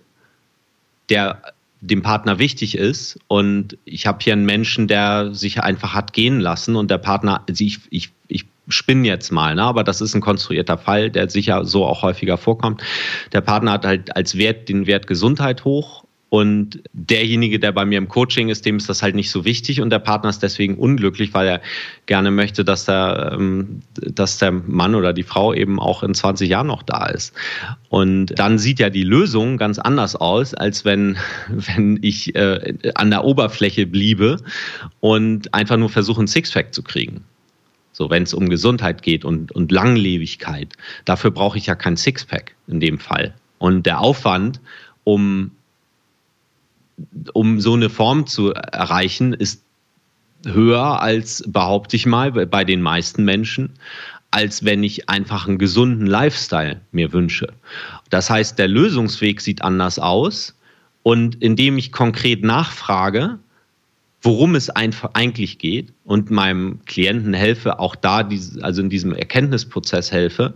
der 1.10 1.42
dem 1.84 2.02
Partner 2.02 2.40
wichtig 2.40 2.78
ist. 2.78 3.20
Und 3.28 3.78
ich 3.84 4.08
habe 4.08 4.20
hier 4.22 4.34
einen 4.34 4.46
Menschen, 4.46 4.88
der 4.88 5.34
sich 5.34 5.62
einfach 5.62 5.94
hat 5.94 6.14
gehen 6.14 6.40
lassen 6.40 6.76
und 6.76 6.90
der 6.90 6.98
Partner, 6.98 7.44
also 7.48 7.64
ich, 7.64 7.80
ich, 7.90 8.12
ich 8.28 8.46
spinne 8.70 9.08
jetzt 9.08 9.32
mal, 9.32 9.56
ne? 9.56 9.64
aber 9.64 9.84
das 9.84 10.00
ist 10.00 10.16
ein 10.16 10.22
konstruierter 10.22 10.78
Fall, 10.78 11.12
der 11.12 11.30
sicher 11.30 11.66
so 11.66 11.86
auch 11.86 12.02
häufiger 12.02 12.38
vorkommt. 12.38 12.82
Der 13.34 13.42
Partner 13.42 13.74
hat 13.74 13.86
halt 13.86 14.16
als 14.16 14.38
Wert 14.38 14.70
den 14.70 14.88
Wert 14.88 15.08
Gesundheit 15.08 15.66
hoch 15.66 16.06
und 16.34 16.82
derjenige, 16.94 17.60
der 17.60 17.72
bei 17.74 17.86
mir 17.86 18.00
im 18.00 18.08
Coaching 18.08 18.50
ist, 18.50 18.66
dem 18.66 18.78
ist 18.78 18.90
das 18.90 19.04
halt 19.04 19.14
nicht 19.14 19.30
so 19.30 19.46
wichtig 19.46 19.82
und 19.82 19.92
der 19.92 20.00
Partner 20.00 20.32
ist 20.32 20.42
deswegen 20.42 20.80
unglücklich, 20.80 21.32
weil 21.36 21.48
er 21.48 21.62
gerne 22.08 22.32
möchte, 22.32 22.66
dass 22.66 22.86
der, 22.86 23.34
ähm, 23.36 23.84
dass 23.94 24.40
der 24.40 24.52
Mann 24.52 24.96
oder 24.96 25.14
die 25.14 25.22
Frau 25.22 25.54
eben 25.54 25.80
auch 25.80 26.02
in 26.02 26.16
20 26.16 26.50
Jahren 26.50 26.66
noch 26.66 26.82
da 26.82 27.06
ist. 27.06 27.36
Und 27.90 28.34
dann 28.40 28.58
sieht 28.58 28.80
ja 28.80 28.90
die 28.90 29.04
Lösung 29.04 29.58
ganz 29.58 29.78
anders 29.78 30.16
aus, 30.16 30.56
als 30.56 30.86
wenn, 30.86 31.18
wenn 31.50 32.00
ich 32.02 32.34
äh, 32.34 32.80
an 32.96 33.12
der 33.12 33.26
Oberfläche 33.26 33.86
bliebe 33.86 34.38
und 35.02 35.54
einfach 35.54 35.78
nur 35.78 35.90
versuche, 35.90 36.24
ein 36.24 36.28
Sixpack 36.28 36.74
zu 36.74 36.82
kriegen. 36.82 37.26
So, 37.92 38.10
wenn 38.10 38.24
es 38.24 38.34
um 38.34 38.50
Gesundheit 38.50 39.04
geht 39.04 39.24
und, 39.24 39.52
und 39.52 39.72
Langlebigkeit. 39.72 40.74
Dafür 41.06 41.30
brauche 41.30 41.60
ich 41.60 41.68
ja 41.68 41.76
kein 41.76 41.96
Sixpack 41.96 42.56
in 42.66 42.80
dem 42.80 42.98
Fall. 42.98 43.36
Und 43.60 43.86
der 43.86 44.02
Aufwand, 44.02 44.62
um 45.04 45.52
um 47.34 47.60
so 47.60 47.74
eine 47.74 47.90
Form 47.90 48.28
zu 48.28 48.54
erreichen, 48.54 49.34
ist 49.34 49.64
höher 50.46 51.02
als, 51.02 51.44
behaupte 51.48 51.96
ich 51.96 52.06
mal, 52.06 52.32
bei 52.32 52.64
den 52.64 52.82
meisten 52.82 53.24
Menschen, 53.24 53.72
als 54.32 54.66
wenn 54.66 54.84
ich 54.84 55.10
einfach 55.10 55.48
einen 55.48 55.58
gesunden 55.58 56.08
Lifestyle 56.08 56.82
mir 56.92 57.14
wünsche. 57.14 57.48
Das 58.10 58.30
heißt, 58.30 58.58
der 58.58 58.68
Lösungsweg 58.68 59.42
sieht 59.42 59.62
anders 59.62 60.00
aus 60.00 60.56
und 61.04 61.42
indem 61.42 61.78
ich 61.78 61.92
konkret 61.92 62.44
nachfrage, 62.44 63.38
worum 64.22 64.56
es 64.56 64.70
eigentlich 64.70 65.60
geht 65.60 65.94
und 66.06 66.32
meinem 66.32 66.80
Klienten 66.86 67.34
helfe, 67.34 67.80
auch 67.80 67.96
da, 67.96 68.28
also 68.62 68.82
in 68.82 68.90
diesem 68.90 69.14
Erkenntnisprozess 69.14 70.12
helfe, 70.12 70.54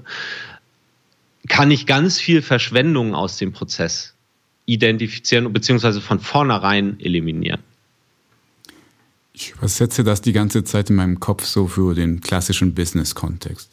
kann 1.50 1.70
ich 1.70 1.86
ganz 1.86 2.20
viel 2.20 2.42
Verschwendung 2.42 3.14
aus 3.14 3.38
dem 3.38 3.52
Prozess 3.54 4.16
identifizieren 4.68 5.52
bzw. 5.52 6.02
von 6.02 6.20
vornherein 6.20 7.00
eliminieren. 7.00 7.62
Ich 9.34 9.52
übersetze 9.52 10.04
das 10.04 10.22
die 10.22 10.34
ganze 10.34 10.64
Zeit 10.64 10.90
in 10.90 10.96
meinem 10.96 11.20
Kopf 11.20 11.46
so 11.46 11.68
für 11.68 11.96
den 11.96 12.22
klassischen 12.22 12.76
Business-Kontext. 12.76 13.70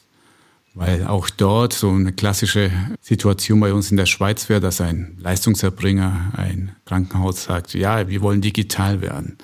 Weil 0.75 1.07
auch 1.07 1.31
dort 1.31 1.73
so 1.73 1.91
eine 1.91 2.13
klassische 2.13 2.71
Situation 3.01 3.61
bei 3.61 3.73
uns 3.73 3.91
in 3.91 3.97
der 3.97 4.07
Schweiz 4.07 4.49
wäre, 4.49 4.61
dass 4.61 4.81
ein 4.81 5.17
Leistungserbringer, 5.21 6.33
ein 6.37 6.73
Krankenhaus 6.85 7.45
sagt, 7.45 7.75
ja, 7.75 8.09
wir 8.09 8.21
wollen 8.23 8.41
digital 8.41 9.01
werden. 9.01 9.37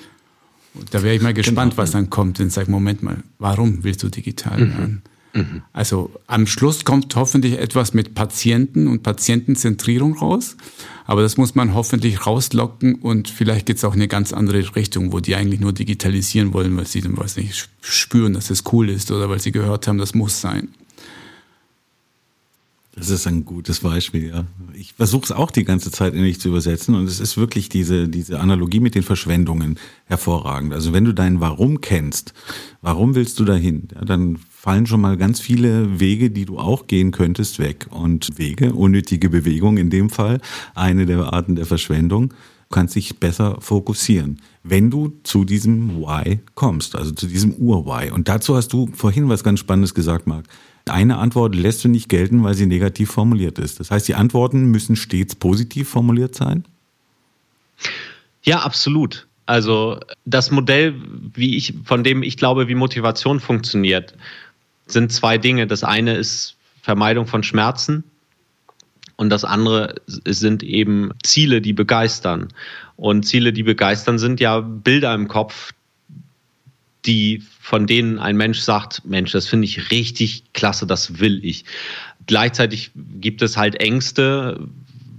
Und 0.74 0.92
da 0.92 1.02
wäre 1.02 1.14
ich 1.14 1.22
mal 1.22 1.34
gespannt, 1.34 1.72
genau. 1.72 1.82
was 1.82 1.92
dann 1.92 2.10
kommt 2.10 2.40
und 2.40 2.52
sage, 2.52 2.70
Moment 2.70 3.02
mal, 3.02 3.18
warum 3.38 3.82
willst 3.84 4.02
du 4.02 4.08
digital 4.08 4.58
mhm. 4.58 4.78
werden? 4.78 5.02
Mhm. 5.32 5.62
Also 5.72 6.10
am 6.26 6.46
Schluss 6.46 6.84
kommt 6.84 7.14
hoffentlich 7.14 7.58
etwas 7.58 7.94
mit 7.94 8.14
Patienten 8.14 8.88
und 8.88 9.02
Patientenzentrierung 9.02 10.16
raus. 10.18 10.56
Aber 11.06 11.22
das 11.22 11.36
muss 11.36 11.54
man 11.54 11.74
hoffentlich 11.74 12.26
rauslocken 12.26 12.96
und 12.96 13.28
vielleicht 13.28 13.66
geht 13.66 13.78
es 13.78 13.84
auch 13.84 13.94
in 13.94 14.00
eine 14.00 14.08
ganz 14.08 14.32
andere 14.32 14.76
Richtung, 14.76 15.12
wo 15.12 15.20
die 15.20 15.34
eigentlich 15.34 15.60
nur 15.60 15.72
digitalisieren 15.72 16.52
wollen, 16.52 16.76
weil 16.76 16.86
sie 16.86 17.00
dann 17.00 17.16
weiß 17.16 17.36
nicht 17.36 17.68
spüren, 17.80 18.32
dass 18.34 18.50
es 18.50 18.64
cool 18.72 18.88
ist 18.88 19.10
oder 19.10 19.28
weil 19.28 19.40
sie 19.40 19.52
gehört 19.52 19.88
haben, 19.88 19.98
das 19.98 20.14
muss 20.14 20.40
sein. 20.40 20.68
Das 22.94 23.08
ist 23.08 23.26
ein 23.26 23.44
gutes 23.44 23.80
Beispiel, 23.80 24.28
ja. 24.28 24.44
Ich 24.74 24.92
versuche 24.94 25.24
es 25.24 25.32
auch 25.32 25.50
die 25.50 25.64
ganze 25.64 25.90
Zeit 25.90 26.12
ähnlich 26.12 26.40
zu 26.40 26.48
übersetzen 26.48 26.94
und 26.94 27.06
es 27.06 27.18
ist 27.18 27.36
wirklich 27.36 27.68
diese, 27.68 28.08
diese 28.08 28.40
Analogie 28.40 28.80
mit 28.80 28.94
den 28.94 29.02
Verschwendungen 29.02 29.78
hervorragend. 30.06 30.74
Also 30.74 30.92
wenn 30.92 31.04
du 31.04 31.14
dein 31.14 31.40
Warum 31.40 31.80
kennst, 31.80 32.34
warum 32.82 33.14
willst 33.14 33.38
du 33.40 33.44
dahin, 33.44 33.88
ja, 33.94 34.04
dann 34.04 34.38
fallen 34.60 34.86
schon 34.86 35.00
mal 35.00 35.16
ganz 35.16 35.40
viele 35.40 36.00
Wege, 36.00 36.30
die 36.30 36.44
du 36.44 36.58
auch 36.58 36.86
gehen 36.86 37.12
könntest, 37.12 37.58
weg. 37.58 37.86
Und 37.88 38.28
Wege, 38.36 38.74
unnötige 38.74 39.30
Bewegung 39.30 39.78
in 39.78 39.88
dem 39.88 40.10
Fall, 40.10 40.38
eine 40.74 41.06
der 41.06 41.32
Arten 41.32 41.56
der 41.56 41.64
Verschwendung, 41.64 42.28
du 42.28 42.34
kannst 42.68 42.94
dich 42.94 43.18
besser 43.18 43.56
fokussieren, 43.62 44.42
wenn 44.62 44.90
du 44.90 45.14
zu 45.22 45.46
diesem 45.46 45.96
Why 45.96 46.40
kommst, 46.56 46.94
also 46.94 47.12
zu 47.12 47.26
diesem 47.26 47.54
Ur-Why. 47.54 48.10
Und 48.10 48.28
dazu 48.28 48.54
hast 48.54 48.74
du 48.74 48.90
vorhin 48.92 49.30
was 49.30 49.42
ganz 49.42 49.60
Spannendes 49.60 49.94
gesagt, 49.94 50.26
Marc. 50.26 50.44
Eine 50.84 51.16
Antwort 51.16 51.54
lässt 51.54 51.82
du 51.84 51.88
nicht 51.88 52.10
gelten, 52.10 52.44
weil 52.44 52.52
sie 52.52 52.66
negativ 52.66 53.10
formuliert 53.10 53.58
ist. 53.58 53.80
Das 53.80 53.90
heißt, 53.90 54.08
die 54.08 54.14
Antworten 54.14 54.66
müssen 54.66 54.94
stets 54.94 55.36
positiv 55.36 55.88
formuliert 55.88 56.34
sein? 56.34 56.64
Ja, 58.42 58.58
absolut. 58.58 59.26
Also 59.50 59.98
das 60.26 60.52
Modell, 60.52 60.94
wie 61.34 61.56
ich, 61.56 61.74
von 61.84 62.04
dem 62.04 62.22
ich 62.22 62.36
glaube, 62.36 62.68
wie 62.68 62.76
Motivation 62.76 63.40
funktioniert, 63.40 64.14
sind 64.92 65.12
zwei 65.12 65.38
Dinge. 65.38 65.66
Das 65.66 65.84
eine 65.84 66.14
ist 66.14 66.56
Vermeidung 66.82 67.26
von 67.26 67.42
Schmerzen 67.42 68.04
und 69.16 69.28
das 69.28 69.44
andere 69.44 69.96
sind 70.06 70.62
eben 70.62 71.10
Ziele, 71.22 71.60
die 71.60 71.74
begeistern. 71.74 72.48
Und 72.96 73.24
Ziele, 73.24 73.52
die 73.52 73.62
begeistern, 73.62 74.18
sind 74.18 74.40
ja 74.40 74.60
Bilder 74.60 75.14
im 75.14 75.28
Kopf, 75.28 75.72
die 77.04 77.42
von 77.60 77.86
denen 77.86 78.18
ein 78.18 78.36
Mensch 78.36 78.60
sagt, 78.60 79.04
Mensch, 79.04 79.32
das 79.32 79.46
finde 79.46 79.66
ich 79.66 79.90
richtig 79.90 80.44
klasse, 80.52 80.86
das 80.86 81.20
will 81.20 81.44
ich. 81.44 81.64
Gleichzeitig 82.26 82.92
gibt 82.94 83.42
es 83.42 83.56
halt 83.56 83.76
Ängste, 83.76 84.66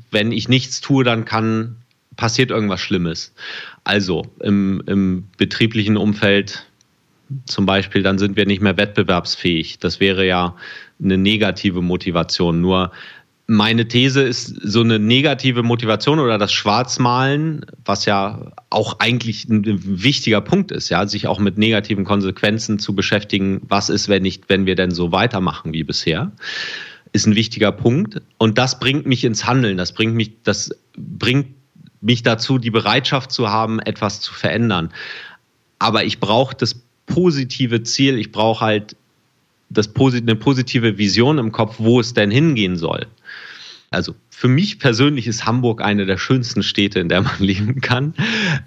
wenn 0.10 0.32
ich 0.32 0.50
nichts 0.50 0.82
tue, 0.82 1.04
dann 1.04 1.26
kann 1.26 1.78
passiert 2.18 2.52
irgendwas 2.52 2.82
Schlimmes. 2.82 3.34
Also 3.84 4.26
im, 4.40 4.84
im 4.86 5.28
betrieblichen 5.38 5.98
Umfeld 5.98 6.66
zum 7.46 7.66
Beispiel, 7.66 8.04
dann 8.04 8.18
sind 8.18 8.36
wir 8.36 8.46
nicht 8.46 8.62
mehr 8.62 8.78
wettbewerbsfähig. 8.78 9.80
Das 9.80 10.00
wäre 10.00 10.26
ja 10.26 10.56
eine 11.02 11.18
negative 11.18 11.82
Motivation. 11.82 12.62
Nur 12.62 12.92
meine 13.48 13.88
These 13.88 14.22
ist 14.22 14.56
so 14.64 14.82
eine 14.82 14.98
negative 14.98 15.62
Motivation 15.62 16.20
oder 16.20 16.38
das 16.38 16.54
Schwarzmalen, 16.54 17.66
was 17.84 18.06
ja 18.06 18.52
auch 18.70 19.00
eigentlich 19.00 19.50
ein 19.50 19.64
wichtiger 20.02 20.40
Punkt 20.40 20.72
ist, 20.72 20.90
ja, 20.90 21.06
sich 21.06 21.28
auch 21.28 21.40
mit 21.40 21.58
negativen 21.58 22.06
Konsequenzen 22.06 22.80
zu 22.80 22.96
beschäftigen. 22.96 23.62
Was 23.68 23.90
ist, 23.90 24.08
wenn 24.08 24.24
nicht, 24.24 24.46
wenn 24.48 24.66
wir 24.66 24.76
denn 24.76 24.92
so 24.92 25.12
weitermachen 25.12 25.74
wie 25.74 25.84
bisher? 25.84 26.32
Ist 27.12 27.28
ein 27.28 27.36
wichtiger 27.36 27.74
Punkt. 27.74 28.22
Und 28.38 28.58
das 28.58 28.80
bringt 28.80 29.06
mich 29.06 29.26
ins 29.26 29.46
Handeln. 29.46 29.78
Das 29.78 29.92
bringt 29.92 30.16
mich, 30.16 30.32
das 30.44 30.70
bringt 30.96 31.48
mich 32.00 32.24
dazu, 32.24 32.58
die 32.58 32.72
Bereitschaft 32.72 33.34
zu 33.34 33.50
haben, 33.50 33.80
etwas 33.80 34.22
zu 34.22 34.34
verändern. 34.34 34.94
Aber 35.78 36.06
ich 36.06 36.20
brauche 36.20 36.56
das 36.56 36.82
positive 37.12 37.84
Ziel, 37.84 38.18
ich 38.18 38.32
brauche 38.32 38.66
halt 38.66 38.96
das, 39.70 39.90
eine 39.96 40.36
positive 40.36 40.98
Vision 40.98 41.38
im 41.38 41.52
Kopf, 41.52 41.76
wo 41.78 42.00
es 42.00 42.14
denn 42.14 42.32
hingehen 42.32 42.78
soll. 42.78 43.08
Also 43.90 44.16
für 44.30 44.48
mich 44.48 44.80
persönlich 44.80 45.28
ist 45.28 45.46
Hamburg 45.46 45.82
eine 45.82 46.06
der 46.06 46.18
schönsten 46.18 46.64
Städte, 46.64 47.00
in 47.00 47.10
der 47.10 47.22
man 47.22 47.36
leben 47.40 47.82
kann. 47.82 48.14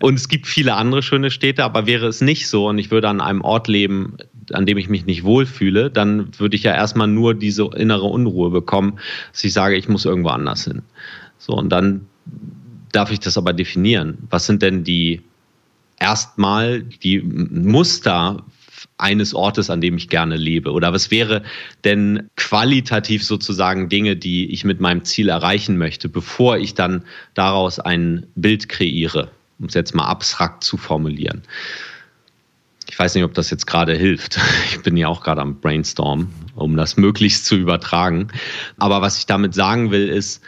Und 0.01 0.15
es 0.15 0.29
gibt 0.29 0.47
viele 0.47 0.75
andere 0.75 1.03
schöne 1.03 1.31
Städte, 1.31 1.65
aber 1.65 1.87
wäre 1.87 2.07
es 2.07 2.21
nicht 2.21 2.49
so 2.49 2.69
und 2.69 2.79
ich 2.79 2.91
würde 2.91 3.09
an 3.09 3.21
einem 3.21 3.41
Ort 3.41 3.69
leben, 3.69 4.19
an 4.53 4.67
dem 4.67 4.77
ich 4.77 4.89
mich 4.91 5.07
nicht 5.07 5.25
wohlfühle, 5.25 5.91
dann 5.91 6.39
würde 6.39 6.57
ich 6.57 6.63
ja 6.63 6.75
erstmal 6.75 7.09
nur 7.09 7.35
diese 7.35 7.71
innere 7.75 8.05
Unruhe 8.05 8.51
bekommen, 8.51 8.99
dass 9.33 9.45
ich 9.45 9.55
sage, 9.55 9.77
ich 9.77 9.89
muss 9.89 10.05
irgendwo 10.05 10.29
anders 10.29 10.65
hin. 10.65 10.83
So, 11.39 11.55
und 11.55 11.71
dann 11.71 12.07
darf 12.93 13.11
ich 13.11 13.21
das 13.21 13.39
aber 13.39 13.55
definieren. 13.55 14.19
Was 14.29 14.47
sind 14.47 14.61
denn 14.63 14.85
die 14.85 15.23
erstmal 16.05 16.83
die 16.83 17.23
Muster 17.23 18.45
eines 18.99 19.35
Ortes, 19.35 19.71
an 19.71 19.81
dem 19.81 19.97
ich 19.97 20.11
gerne 20.11 20.37
lebe? 20.37 20.71
Oder 20.71 20.93
was 20.93 21.11
wäre 21.11 21.43
denn 21.83 22.29
qualitativ 22.37 23.25
sozusagen 23.25 23.89
Dinge, 23.89 24.15
die 24.15 24.51
ich 24.53 24.65
mit 24.65 24.81
meinem 24.81 25.05
Ziel 25.05 25.31
erreichen 25.31 25.79
möchte, 25.79 26.11
bevor 26.11 26.59
ich 26.59 26.75
dann 26.75 27.05
daraus 27.33 27.81
ein 27.81 28.27
Bild 28.35 28.69
kreiere, 28.69 29.31
um 29.59 29.67
es 29.67 29.75
jetzt 29.75 29.95
mal 29.95 30.05
abstrakt 30.05 30.63
zu 30.63 30.77
formulieren? 30.77 31.41
Ich 32.91 32.99
weiß 32.99 33.15
nicht, 33.15 33.25
ob 33.25 33.33
das 33.33 33.49
jetzt 33.49 33.67
gerade 33.67 33.97
hilft. 33.97 34.39
Ich 34.71 34.83
bin 34.83 34.99
ja 34.99 35.09
auch 35.09 35.23
gerade 35.23 35.41
am 35.41 35.59
Brainstorm, 35.61 36.29
um 36.55 36.77
das 36.77 36.99
möglichst 36.99 37.47
zu 37.47 37.57
übertragen. 37.57 38.29
Aber 38.77 39.01
was 39.01 39.17
ich 39.17 39.25
damit 39.25 39.55
sagen 39.55 39.91
will, 39.91 40.11
ist, 40.11 40.43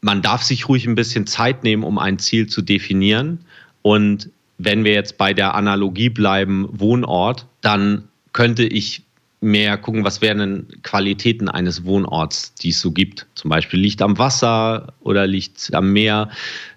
man 0.00 0.22
darf 0.22 0.42
sich 0.42 0.66
ruhig 0.66 0.86
ein 0.86 0.94
bisschen 0.94 1.26
Zeit 1.26 1.62
nehmen, 1.64 1.82
um 1.82 1.98
ein 1.98 2.18
Ziel 2.18 2.46
zu 2.46 2.62
definieren. 2.62 3.44
Und 3.82 4.30
wenn 4.58 4.84
wir 4.84 4.92
jetzt 4.92 5.16
bei 5.18 5.32
der 5.32 5.54
Analogie 5.54 6.10
bleiben, 6.10 6.68
Wohnort, 6.70 7.46
dann 7.60 8.04
könnte 8.32 8.64
ich 8.64 9.02
mehr 9.40 9.78
gucken, 9.78 10.04
was 10.04 10.20
wären 10.20 10.38
denn 10.38 10.66
Qualitäten 10.82 11.48
eines 11.48 11.84
Wohnorts, 11.84 12.54
die 12.54 12.70
es 12.70 12.80
so 12.80 12.90
gibt. 12.90 13.26
Zum 13.34 13.50
Beispiel 13.50 13.78
liegt 13.78 14.02
am 14.02 14.18
Wasser 14.18 14.92
oder 15.00 15.26
liegt 15.26 15.72
am 15.74 15.92
Meer, 15.92 16.30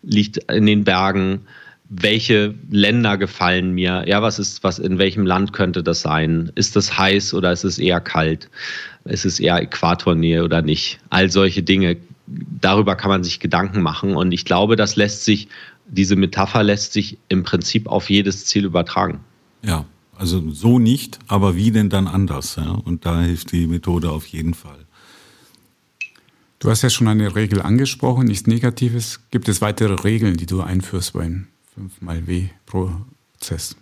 liegt 0.04 0.38
in 0.52 0.68
den 0.68 0.84
Bergen. 0.84 1.42
Welche 1.90 2.54
Länder 2.70 3.18
gefallen 3.18 3.74
mir? 3.74 4.06
Ja, 4.08 4.22
was 4.22 4.40
ist, 4.40 4.64
was 4.64 4.80
in 4.80 4.98
welchem 4.98 5.26
Land 5.26 5.54
könnte 5.54 5.84
das 5.84 6.02
sein? 6.02 6.52
Ist 6.56 6.76
das 6.76 6.98
heiß 6.98 7.34
oder 7.34 7.52
ist 7.52 7.64
es 7.64 7.80
eher 7.80 8.00
kalt? 8.00 8.50
Ist 9.06 9.26
es 9.26 9.40
eher 9.40 9.62
Äquatornähe 9.62 10.44
oder 10.44 10.62
nicht? 10.62 11.00
All 11.10 11.30
solche 11.30 11.64
Dinge. 11.64 11.98
Darüber 12.28 12.96
kann 12.96 13.10
man 13.10 13.24
sich 13.24 13.42
Gedanken 13.42 13.82
machen. 13.82 14.16
Und 14.16 14.32
ich 14.32 14.46
glaube, 14.46 14.78
das 14.78 14.96
lässt 14.96 15.26
sich 15.26 15.50
diese 15.92 16.16
Metapher 16.16 16.64
lässt 16.64 16.94
sich 16.94 17.18
im 17.28 17.44
Prinzip 17.44 17.88
auf 17.88 18.10
jedes 18.10 18.46
Ziel 18.46 18.66
übertragen. 18.66 19.20
Ja, 19.62 19.86
also 20.18 20.50
so 20.52 20.80
nicht, 20.80 21.20
aber 21.28 21.56
wie 21.56 21.72
denn 21.72 21.90
dann 21.90 22.08
anders? 22.08 22.56
Ja? 22.56 22.72
Und 22.72 23.06
da 23.06 23.22
hilft 23.22 23.52
die 23.52 23.68
Methode 23.68 24.10
auf 24.10 24.26
jeden 24.28 24.54
Fall. 24.54 24.86
Du 26.60 26.70
hast 26.70 26.84
ja 26.84 26.90
schon 26.90 27.08
eine 27.08 27.36
Regel 27.36 27.62
angesprochen, 27.62 28.28
nichts 28.28 28.48
Negatives. 28.48 29.20
Gibt 29.32 29.50
es 29.50 29.62
weitere 29.62 29.96
Regeln, 29.96 30.38
die 30.38 30.46
du 30.46 30.62
einführst 30.62 31.14
beim 31.14 31.48
5x-W-Prozess? 31.78 33.76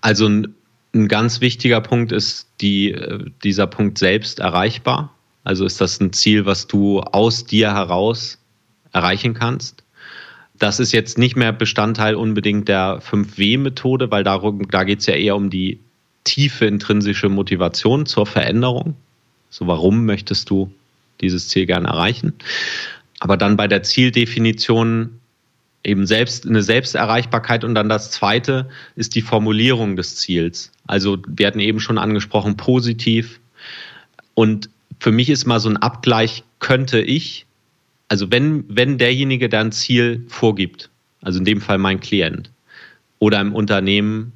Also 0.00 0.28
ein, 0.28 0.54
ein, 0.94 1.08
ganz 1.08 1.40
wichtiger 1.40 1.80
Punkt 1.80 2.12
ist 2.12 2.48
die, 2.60 2.92
äh, 2.92 3.30
dieser 3.42 3.66
Punkt 3.66 3.98
selbst 3.98 4.40
erreichbar. 4.40 5.14
Also 5.42 5.64
ist 5.64 5.80
das 5.80 6.00
ein 6.00 6.12
Ziel, 6.12 6.44
was 6.44 6.66
du 6.66 7.00
aus 7.00 7.46
dir 7.46 7.72
heraus 7.72 8.38
erreichen 8.92 9.34
kannst? 9.34 9.82
Das 10.62 10.78
ist 10.78 10.92
jetzt 10.92 11.18
nicht 11.18 11.34
mehr 11.34 11.52
Bestandteil 11.52 12.14
unbedingt 12.14 12.68
der 12.68 13.00
5W-Methode, 13.02 14.12
weil 14.12 14.22
darum, 14.22 14.70
da 14.70 14.84
geht 14.84 15.00
es 15.00 15.06
ja 15.06 15.14
eher 15.14 15.34
um 15.34 15.50
die 15.50 15.80
tiefe 16.22 16.66
intrinsische 16.66 17.28
Motivation 17.28 18.06
zur 18.06 18.26
Veränderung. 18.26 18.94
So, 19.50 19.66
warum 19.66 20.06
möchtest 20.06 20.50
du 20.50 20.72
dieses 21.20 21.48
Ziel 21.48 21.66
gerne 21.66 21.88
erreichen? 21.88 22.34
Aber 23.18 23.36
dann 23.36 23.56
bei 23.56 23.66
der 23.66 23.82
Zieldefinition 23.82 25.18
eben 25.82 26.06
selbst 26.06 26.46
eine 26.46 26.62
Selbsterreichbarkeit 26.62 27.64
und 27.64 27.74
dann 27.74 27.88
das 27.88 28.12
zweite 28.12 28.70
ist 28.94 29.16
die 29.16 29.22
Formulierung 29.22 29.96
des 29.96 30.14
Ziels. 30.14 30.70
Also 30.86 31.18
wir 31.26 31.48
hatten 31.48 31.58
eben 31.58 31.80
schon 31.80 31.98
angesprochen, 31.98 32.56
positiv. 32.56 33.40
Und 34.34 34.70
für 35.00 35.10
mich 35.10 35.28
ist 35.28 35.44
mal 35.44 35.58
so 35.58 35.70
ein 35.70 35.78
Abgleich, 35.78 36.44
könnte 36.60 37.00
ich 37.00 37.46
also 38.08 38.30
wenn, 38.30 38.64
wenn 38.68 38.98
derjenige, 38.98 39.48
der 39.48 39.60
ein 39.60 39.72
Ziel 39.72 40.24
vorgibt, 40.28 40.90
also 41.22 41.38
in 41.38 41.44
dem 41.44 41.60
Fall 41.60 41.78
mein 41.78 42.00
Klient 42.00 42.50
oder 43.18 43.40
im 43.40 43.54
Unternehmen, 43.54 44.32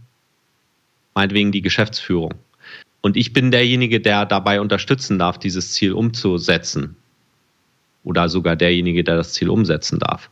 meinetwegen 1.14 1.52
die 1.52 1.62
Geschäftsführung, 1.62 2.34
und 3.02 3.16
ich 3.16 3.32
bin 3.32 3.50
derjenige, 3.50 4.00
der 4.00 4.26
dabei 4.26 4.60
unterstützen 4.60 5.18
darf, 5.18 5.38
dieses 5.38 5.72
Ziel 5.72 5.92
umzusetzen, 5.92 6.96
oder 8.06 8.28
sogar 8.28 8.56
derjenige, 8.56 9.04
der 9.04 9.16
das 9.16 9.32
Ziel 9.32 9.50
umsetzen 9.50 9.98
darf, 9.98 10.30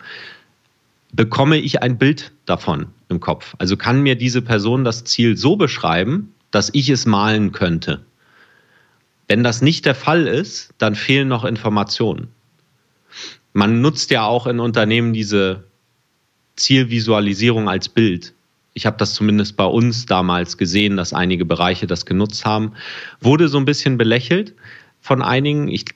bekomme 1.12 1.58
ich 1.58 1.82
ein 1.82 1.98
Bild 1.98 2.32
davon 2.46 2.86
im 3.08 3.20
Kopf. 3.20 3.54
Also 3.58 3.76
kann 3.76 4.02
mir 4.02 4.16
diese 4.16 4.42
Person 4.42 4.84
das 4.84 5.04
Ziel 5.04 5.36
so 5.36 5.56
beschreiben, 5.56 6.32
dass 6.50 6.70
ich 6.72 6.88
es 6.88 7.04
malen 7.04 7.52
könnte. 7.52 8.04
Wenn 9.28 9.42
das 9.42 9.60
nicht 9.60 9.86
der 9.86 9.94
Fall 9.94 10.26
ist, 10.26 10.72
dann 10.78 10.94
fehlen 10.94 11.28
noch 11.28 11.44
Informationen 11.44 12.28
man 13.54 13.80
nutzt 13.80 14.10
ja 14.10 14.26
auch 14.26 14.46
in 14.46 14.60
Unternehmen 14.60 15.14
diese 15.14 15.64
Zielvisualisierung 16.56 17.68
als 17.68 17.88
Bild. 17.88 18.34
Ich 18.74 18.84
habe 18.84 18.96
das 18.98 19.14
zumindest 19.14 19.56
bei 19.56 19.64
uns 19.64 20.06
damals 20.06 20.58
gesehen, 20.58 20.96
dass 20.96 21.12
einige 21.12 21.44
Bereiche 21.44 21.86
das 21.86 22.04
genutzt 22.04 22.44
haben. 22.44 22.72
Wurde 23.20 23.48
so 23.48 23.56
ein 23.56 23.64
bisschen 23.64 23.96
belächelt 23.96 24.54
von 25.00 25.22
einigen. 25.22 25.68
Ich, 25.68 25.86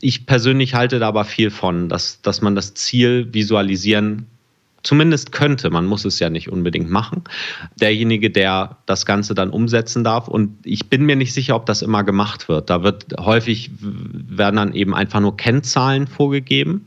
ich 0.00 0.24
persönlich 0.24 0.74
halte 0.74 1.00
da 1.00 1.08
aber 1.08 1.24
viel 1.24 1.50
von, 1.50 1.88
dass, 1.88 2.22
dass 2.22 2.40
man 2.40 2.54
das 2.54 2.74
Ziel 2.74 3.28
visualisieren 3.34 4.26
zumindest 4.84 5.32
könnte, 5.32 5.70
man 5.70 5.86
muss 5.86 6.04
es 6.04 6.20
ja 6.20 6.30
nicht 6.30 6.50
unbedingt 6.50 6.88
machen, 6.88 7.24
derjenige, 7.80 8.30
der 8.30 8.76
das 8.86 9.04
Ganze 9.06 9.34
dann 9.34 9.50
umsetzen 9.50 10.04
darf. 10.04 10.28
Und 10.28 10.58
ich 10.64 10.88
bin 10.88 11.04
mir 11.04 11.16
nicht 11.16 11.34
sicher, 11.34 11.56
ob 11.56 11.66
das 11.66 11.82
immer 11.82 12.04
gemacht 12.04 12.48
wird. 12.48 12.70
Da 12.70 12.84
wird 12.84 13.06
häufig 13.18 13.70
werden 13.80 14.56
dann 14.56 14.74
eben 14.74 14.94
einfach 14.94 15.20
nur 15.20 15.36
Kennzahlen 15.36 16.06
vorgegeben. 16.06 16.84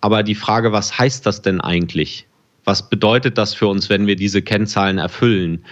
Aber 0.00 0.22
die 0.22 0.34
Frage, 0.34 0.72
was 0.72 0.98
heißt 0.98 1.26
das 1.26 1.42
denn 1.42 1.60
eigentlich? 1.60 2.26
Was 2.64 2.88
bedeutet 2.88 3.38
das 3.38 3.54
für 3.54 3.66
uns, 3.66 3.88
wenn 3.88 4.06
wir 4.06 4.14
diese 4.14 4.42
Kennzahlen 4.42 4.98
erfüllen? 4.98 5.64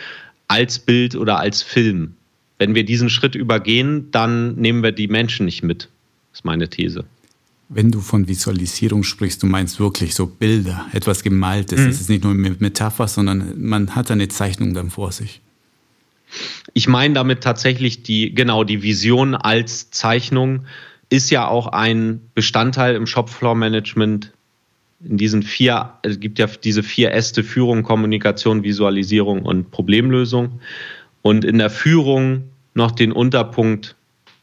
Als 0.49 0.79
Bild 0.79 1.15
oder 1.15 1.39
als 1.39 1.63
Film? 1.63 2.15
Wenn 2.59 2.75
wir 2.75 2.85
diesen 2.85 3.11
Schritt 3.11 3.35
übergehen, 3.35 4.11
dann 4.11 4.57
nehmen 4.57 4.83
wir 4.83 4.93
die 4.93 5.09
Menschen 5.09 5.47
nicht 5.47 5.63
mit. 5.63 5.89
Ist 6.33 6.45
meine 6.45 6.69
These. 6.69 7.05
Wenn 7.73 7.93
du 7.93 8.01
von 8.01 8.27
Visualisierung 8.27 9.05
sprichst, 9.05 9.45
du 9.45 9.47
meinst 9.47 9.79
wirklich 9.79 10.17
so 10.17 10.27
Bilder, 10.27 10.87
etwas 10.93 11.23
Gemaltes. 11.23 11.79
Mhm. 11.79 11.89
Es 11.89 12.01
ist 12.01 12.11
nicht 12.11 12.25
nur 12.25 12.33
eine 12.33 12.57
Metapher, 12.59 13.07
sondern 13.07 13.63
man 13.63 13.95
hat 13.95 14.11
eine 14.11 14.27
Zeichnung 14.27 14.75
dann 14.75 14.91
vor 14.91 15.13
sich. 15.13 15.41
Ich 16.75 16.89
meine 16.89 17.15
damit 17.15 17.43
tatsächlich 17.43 18.03
die, 18.03 18.35
genau, 18.35 18.65
die 18.65 18.83
Vision 18.83 19.37
als 19.37 19.93
Zeichnung 19.93 20.67
ist 21.11 21.31
ja 21.31 21.47
auch 21.47 21.69
ein 21.69 22.21
Bestandteil 22.35 22.97
im 22.97 23.07
Shopfloor-Management. 23.07 24.33
In 25.09 25.17
diesen 25.17 25.45
vier, 25.45 25.93
es 26.03 26.19
gibt 26.19 26.41
ja 26.41 26.47
diese 26.47 26.83
vier 26.83 27.13
Äste 27.13 27.45
Führung, 27.45 27.85
Kommunikation, 27.85 28.65
Visualisierung 28.65 29.43
und 29.43 29.71
Problemlösung. 29.71 30.61
Und 31.23 31.45
in 31.45 31.59
der 31.59 31.71
Führung 31.71 32.51
noch 32.75 32.91
den 32.91 33.13
Unterpunkt 33.13 33.95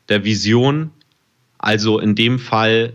der 0.07 0.23
Vision, 0.23 0.91
also 1.57 1.99
in 1.99 2.15
dem 2.15 2.39
Fall 2.39 2.93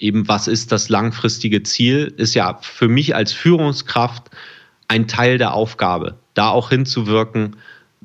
eben, 0.00 0.28
was 0.28 0.48
ist 0.48 0.72
das 0.72 0.88
langfristige 0.88 1.62
Ziel, 1.62 2.12
ist 2.16 2.34
ja 2.34 2.58
für 2.62 2.88
mich 2.88 3.14
als 3.14 3.32
Führungskraft 3.32 4.30
ein 4.88 5.06
Teil 5.06 5.38
der 5.38 5.54
Aufgabe, 5.54 6.16
da 6.34 6.48
auch 6.48 6.70
hinzuwirken, 6.70 7.56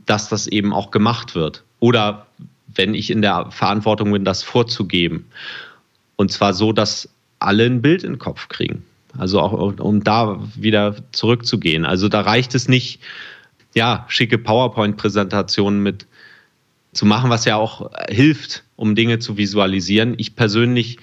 dass 0.05 0.29
das 0.29 0.47
eben 0.47 0.73
auch 0.73 0.91
gemacht 0.91 1.35
wird. 1.35 1.63
Oder 1.79 2.27
wenn 2.75 2.93
ich 2.93 3.09
in 3.09 3.21
der 3.21 3.51
Verantwortung 3.51 4.11
bin, 4.11 4.25
das 4.25 4.43
vorzugeben. 4.43 5.25
Und 6.15 6.31
zwar 6.31 6.53
so, 6.53 6.73
dass 6.73 7.09
alle 7.39 7.65
ein 7.65 7.81
Bild 7.81 8.03
in 8.03 8.13
den 8.13 8.19
Kopf 8.19 8.47
kriegen. 8.47 8.85
Also 9.17 9.39
auch 9.39 9.53
um 9.79 10.03
da 10.03 10.39
wieder 10.55 10.95
zurückzugehen. 11.11 11.85
Also 11.85 12.09
da 12.09 12.21
reicht 12.21 12.55
es 12.55 12.67
nicht, 12.67 12.99
ja, 13.75 14.05
schicke 14.07 14.37
PowerPoint-Präsentationen 14.37 15.81
mit 15.83 16.07
zu 16.93 17.05
machen, 17.05 17.29
was 17.29 17.45
ja 17.45 17.55
auch 17.55 17.91
hilft, 18.09 18.63
um 18.75 18.95
Dinge 18.95 19.19
zu 19.19 19.37
visualisieren. 19.37 20.15
Ich 20.17 20.35
persönlich 20.35 20.97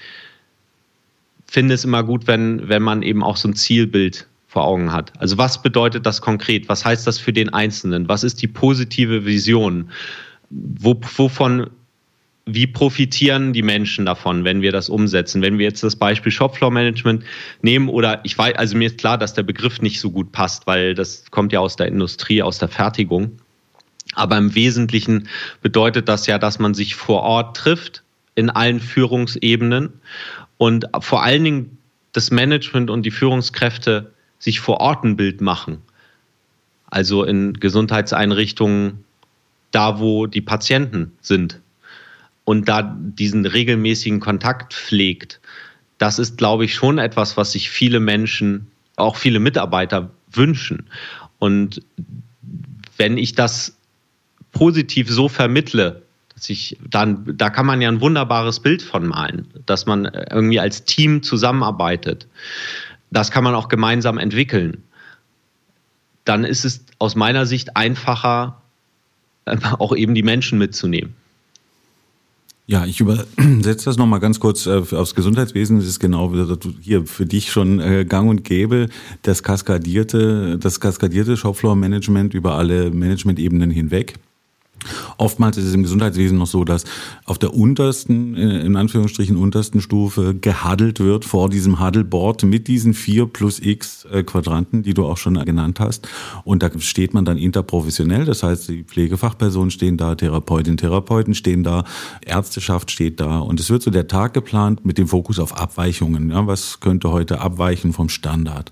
finde 1.50 1.74
es 1.74 1.84
immer 1.84 2.04
gut, 2.04 2.28
wenn, 2.28 2.68
wenn 2.68 2.82
man 2.82 3.02
eben 3.02 3.24
auch 3.24 3.36
so 3.36 3.48
ein 3.48 3.54
Zielbild 3.54 4.28
vor 4.46 4.64
Augen 4.64 4.92
hat. 4.92 5.12
Also 5.18 5.36
was 5.36 5.60
bedeutet 5.60 6.06
das 6.06 6.20
konkret? 6.20 6.68
Was 6.68 6.84
heißt 6.84 7.06
das 7.06 7.18
für 7.18 7.32
den 7.32 7.52
Einzelnen? 7.52 8.08
Was 8.08 8.22
ist 8.22 8.40
die 8.40 8.46
positive 8.46 9.26
Vision? 9.26 9.90
Wo, 10.48 11.00
wovon, 11.16 11.68
wie 12.46 12.68
profitieren 12.68 13.52
die 13.52 13.62
Menschen 13.62 14.06
davon, 14.06 14.44
wenn 14.44 14.62
wir 14.62 14.70
das 14.70 14.88
umsetzen? 14.88 15.42
Wenn 15.42 15.58
wir 15.58 15.66
jetzt 15.66 15.82
das 15.82 15.96
Beispiel 15.96 16.30
Shopfloor 16.30 16.70
Management 16.70 17.24
nehmen 17.62 17.88
oder 17.88 18.20
ich 18.24 18.38
weiß, 18.38 18.54
also 18.54 18.76
mir 18.76 18.86
ist 18.86 18.98
klar, 18.98 19.18
dass 19.18 19.34
der 19.34 19.42
Begriff 19.42 19.82
nicht 19.82 20.00
so 20.00 20.12
gut 20.12 20.30
passt, 20.30 20.68
weil 20.68 20.94
das 20.94 21.30
kommt 21.32 21.52
ja 21.52 21.58
aus 21.58 21.74
der 21.74 21.88
Industrie, 21.88 22.42
aus 22.42 22.58
der 22.58 22.68
Fertigung. 22.68 23.38
Aber 24.14 24.38
im 24.38 24.54
Wesentlichen 24.54 25.28
bedeutet 25.62 26.08
das 26.08 26.26
ja, 26.28 26.38
dass 26.38 26.60
man 26.60 26.74
sich 26.74 26.94
vor 26.94 27.22
Ort 27.22 27.56
trifft 27.56 28.04
in 28.36 28.50
allen 28.50 28.80
Führungsebenen 28.80 29.92
und 30.61 30.85
vor 31.01 31.23
allen 31.23 31.42
Dingen 31.42 31.79
das 32.12 32.31
Management 32.31 32.90
und 32.90 33.05
die 33.05 33.11
Führungskräfte 33.11 34.12
sich 34.38 34.61
vor 34.61 34.79
Ort 34.79 35.05
ein 35.05 35.16
Bild 35.16 35.40
machen. 35.40 35.79
Also 36.85 37.25
in 37.25 37.55
Gesundheitseinrichtungen, 37.55 39.03
da 39.70 40.01
wo 40.01 40.27
die 40.27 40.42
Patienten 40.42 41.12
sind 41.23 41.62
und 42.44 42.68
da 42.68 42.94
diesen 43.01 43.46
regelmäßigen 43.46 44.20
Kontakt 44.20 44.75
pflegt. 44.75 45.40
Das 45.96 46.18
ist, 46.18 46.37
glaube 46.37 46.66
ich, 46.66 46.75
schon 46.75 46.99
etwas, 46.99 47.38
was 47.38 47.53
sich 47.53 47.70
viele 47.70 47.99
Menschen, 47.99 48.66
auch 48.96 49.16
viele 49.16 49.40
Mitarbeiter 49.40 50.11
wünschen. 50.31 50.90
Und 51.38 51.81
wenn 52.99 53.16
ich 53.16 53.35
das 53.35 53.79
positiv 54.53 55.09
so 55.09 55.31
vermittle, 55.31 56.03
dass 56.40 56.48
ich 56.48 56.79
dann, 56.88 57.37
da 57.37 57.50
kann 57.50 57.66
man 57.66 57.83
ja 57.83 57.88
ein 57.90 58.00
wunderbares 58.00 58.61
Bild 58.61 58.81
von 58.81 59.07
malen, 59.07 59.46
dass 59.66 59.85
man 59.85 60.07
irgendwie 60.07 60.59
als 60.59 60.85
Team 60.85 61.22
zusammenarbeitet. 61.22 62.29
Das 63.11 63.31
kann 63.31 63.44
man 63.44 63.55
auch 63.55 63.68
gemeinsam 63.68 64.16
entwickeln. 64.16 64.83
Dann 66.24 66.44
ist 66.44 66.64
es 66.64 66.87
aus 66.98 67.14
meiner 67.14 67.44
Sicht 67.44 67.76
einfacher, 67.76 68.62
auch 69.79 69.94
eben 69.94 70.14
die 70.14 70.22
Menschen 70.22 70.59
mitzunehmen. 70.59 71.14
Ja, 72.66 72.87
ich 72.87 73.00
übersetze 73.00 73.85
das 73.85 73.98
nochmal 73.98 74.20
ganz 74.20 74.40
kurz 74.40 74.64
äh, 74.64 74.83
aufs 74.92 75.14
Gesundheitswesen. 75.14 75.76
Das 75.76 75.87
ist 75.87 75.98
genau 75.98 76.33
hier 76.81 77.05
für 77.05 77.26
dich 77.26 77.53
schon 77.53 77.81
äh, 77.81 78.07
gang 78.07 78.31
und 78.31 78.44
gäbe. 78.44 78.88
Das 79.20 79.42
kaskadierte, 79.42 80.57
das 80.59 80.81
kaskadierte 80.81 81.37
Shopfloor-Management 81.37 82.33
über 82.33 82.55
alle 82.55 82.90
Management-Ebenen 82.90 83.70
hinweg. 83.70 84.14
Oftmals 85.18 85.56
ist 85.56 85.64
es 85.64 85.74
im 85.74 85.82
Gesundheitswesen 85.82 86.38
noch 86.38 86.46
so, 86.46 86.64
dass 86.64 86.84
auf 87.24 87.38
der 87.38 87.54
untersten, 87.54 88.34
äh, 88.34 88.60
in 88.60 88.76
Anführungsstrichen 88.76 89.36
untersten 89.36 89.80
Stufe 89.80 90.34
gehaddelt 90.34 91.00
wird 91.00 91.24
vor 91.24 91.48
diesem 91.48 91.80
Huddleboard 91.80 92.44
mit 92.44 92.68
diesen 92.68 92.94
vier 92.94 93.26
plus 93.26 93.60
x 93.60 94.06
äh, 94.10 94.22
Quadranten, 94.22 94.82
die 94.82 94.94
du 94.94 95.06
auch 95.06 95.16
schon 95.16 95.34
genannt 95.44 95.80
hast. 95.80 96.08
Und 96.44 96.62
da 96.62 96.70
steht 96.78 97.14
man 97.14 97.24
dann 97.24 97.38
interprofessionell, 97.38 98.24
das 98.24 98.42
heißt, 98.42 98.68
die 98.68 98.84
Pflegefachpersonen 98.84 99.70
stehen 99.70 99.96
da, 99.96 100.14
Therapeutinnen, 100.14 100.76
Therapeuten 100.76 101.34
stehen 101.34 101.62
da, 101.62 101.84
Ärzteschaft 102.24 102.90
steht 102.90 103.20
da. 103.20 103.38
Und 103.38 103.60
es 103.60 103.70
wird 103.70 103.82
so 103.82 103.90
der 103.90 104.08
Tag 104.08 104.34
geplant 104.34 104.84
mit 104.84 104.98
dem 104.98 105.08
Fokus 105.08 105.38
auf 105.38 105.56
Abweichungen. 105.56 106.30
Ja, 106.30 106.46
was 106.46 106.80
könnte 106.80 107.10
heute 107.10 107.40
abweichen 107.40 107.92
vom 107.92 108.08
Standard? 108.08 108.70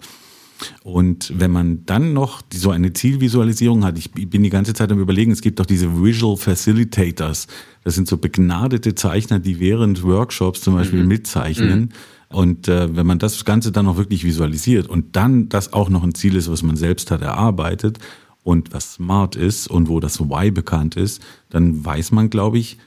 Und 0.82 1.32
wenn 1.36 1.50
man 1.50 1.84
dann 1.86 2.12
noch 2.12 2.42
so 2.52 2.70
eine 2.70 2.92
Zielvisualisierung 2.92 3.84
hat, 3.84 3.98
ich 3.98 4.10
bin 4.12 4.42
die 4.42 4.50
ganze 4.50 4.74
Zeit 4.74 4.90
am 4.90 4.98
überlegen, 4.98 5.30
es 5.30 5.40
gibt 5.40 5.60
doch 5.60 5.66
diese 5.66 6.02
Visual 6.02 6.36
Facilitators. 6.36 7.46
Das 7.84 7.94
sind 7.94 8.08
so 8.08 8.16
begnadete 8.16 8.94
Zeichner, 8.94 9.38
die 9.38 9.60
während 9.60 10.02
Workshops 10.02 10.60
zum 10.60 10.74
Beispiel 10.74 11.02
mhm. 11.02 11.08
mitzeichnen. 11.08 11.80
Mhm. 11.80 11.88
Und 12.30 12.68
äh, 12.68 12.94
wenn 12.94 13.06
man 13.06 13.18
das 13.18 13.44
Ganze 13.44 13.72
dann 13.72 13.86
noch 13.86 13.96
wirklich 13.96 14.24
visualisiert 14.24 14.86
und 14.86 15.16
dann 15.16 15.48
das 15.48 15.72
auch 15.72 15.88
noch 15.88 16.02
ein 16.02 16.14
Ziel 16.14 16.36
ist, 16.36 16.50
was 16.50 16.62
man 16.62 16.76
selbst 16.76 17.10
hat 17.10 17.22
erarbeitet 17.22 17.98
und 18.42 18.72
was 18.72 18.94
smart 18.94 19.34
ist 19.34 19.68
und 19.68 19.88
wo 19.88 20.00
das 20.00 20.20
Why 20.20 20.50
bekannt 20.50 20.96
ist, 20.96 21.22
dann 21.48 21.84
weiß 21.84 22.12
man, 22.12 22.28
glaube 22.28 22.58
ich, 22.58 22.78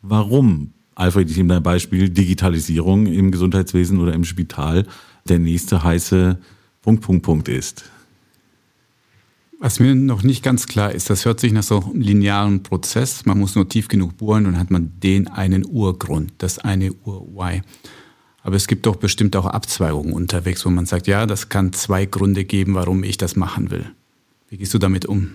warum 0.00 0.72
Alfred, 0.94 1.30
ich 1.30 1.36
nehme 1.36 1.54
dein 1.54 1.62
Beispiel, 1.62 2.08
Digitalisierung 2.08 3.06
im 3.06 3.30
Gesundheitswesen 3.30 3.98
oder 3.98 4.12
im 4.12 4.24
Spital 4.24 4.86
der 5.28 5.38
nächste 5.38 5.82
heiße 5.82 6.38
Punkt, 6.84 7.02
Punkt, 7.02 7.22
Punkt 7.22 7.48
ist. 7.48 7.86
Was 9.58 9.80
mir 9.80 9.94
noch 9.94 10.22
nicht 10.22 10.42
ganz 10.42 10.66
klar 10.66 10.92
ist, 10.92 11.08
das 11.08 11.24
hört 11.24 11.40
sich 11.40 11.50
nach 11.50 11.62
so 11.62 11.80
einem 11.80 12.02
linearen 12.02 12.62
Prozess. 12.62 13.24
Man 13.24 13.38
muss 13.38 13.54
nur 13.54 13.66
tief 13.66 13.88
genug 13.88 14.18
bohren 14.18 14.44
und 14.44 14.52
dann 14.52 14.60
hat 14.60 14.70
man 14.70 14.92
den 15.00 15.26
einen 15.26 15.64
Urgrund, 15.64 16.34
das 16.36 16.58
eine 16.58 16.92
Ur-Why. 16.92 17.62
Aber 18.42 18.56
es 18.56 18.66
gibt 18.66 18.84
doch 18.84 18.96
bestimmt 18.96 19.34
auch 19.34 19.46
Abzweigungen 19.46 20.12
unterwegs, 20.12 20.66
wo 20.66 20.68
man 20.68 20.84
sagt, 20.84 21.06
ja, 21.06 21.24
das 21.24 21.48
kann 21.48 21.72
zwei 21.72 22.04
Gründe 22.04 22.44
geben, 22.44 22.74
warum 22.74 23.02
ich 23.02 23.16
das 23.16 23.34
machen 23.34 23.70
will. 23.70 23.86
Wie 24.50 24.58
gehst 24.58 24.74
du 24.74 24.78
damit 24.78 25.06
um? 25.06 25.30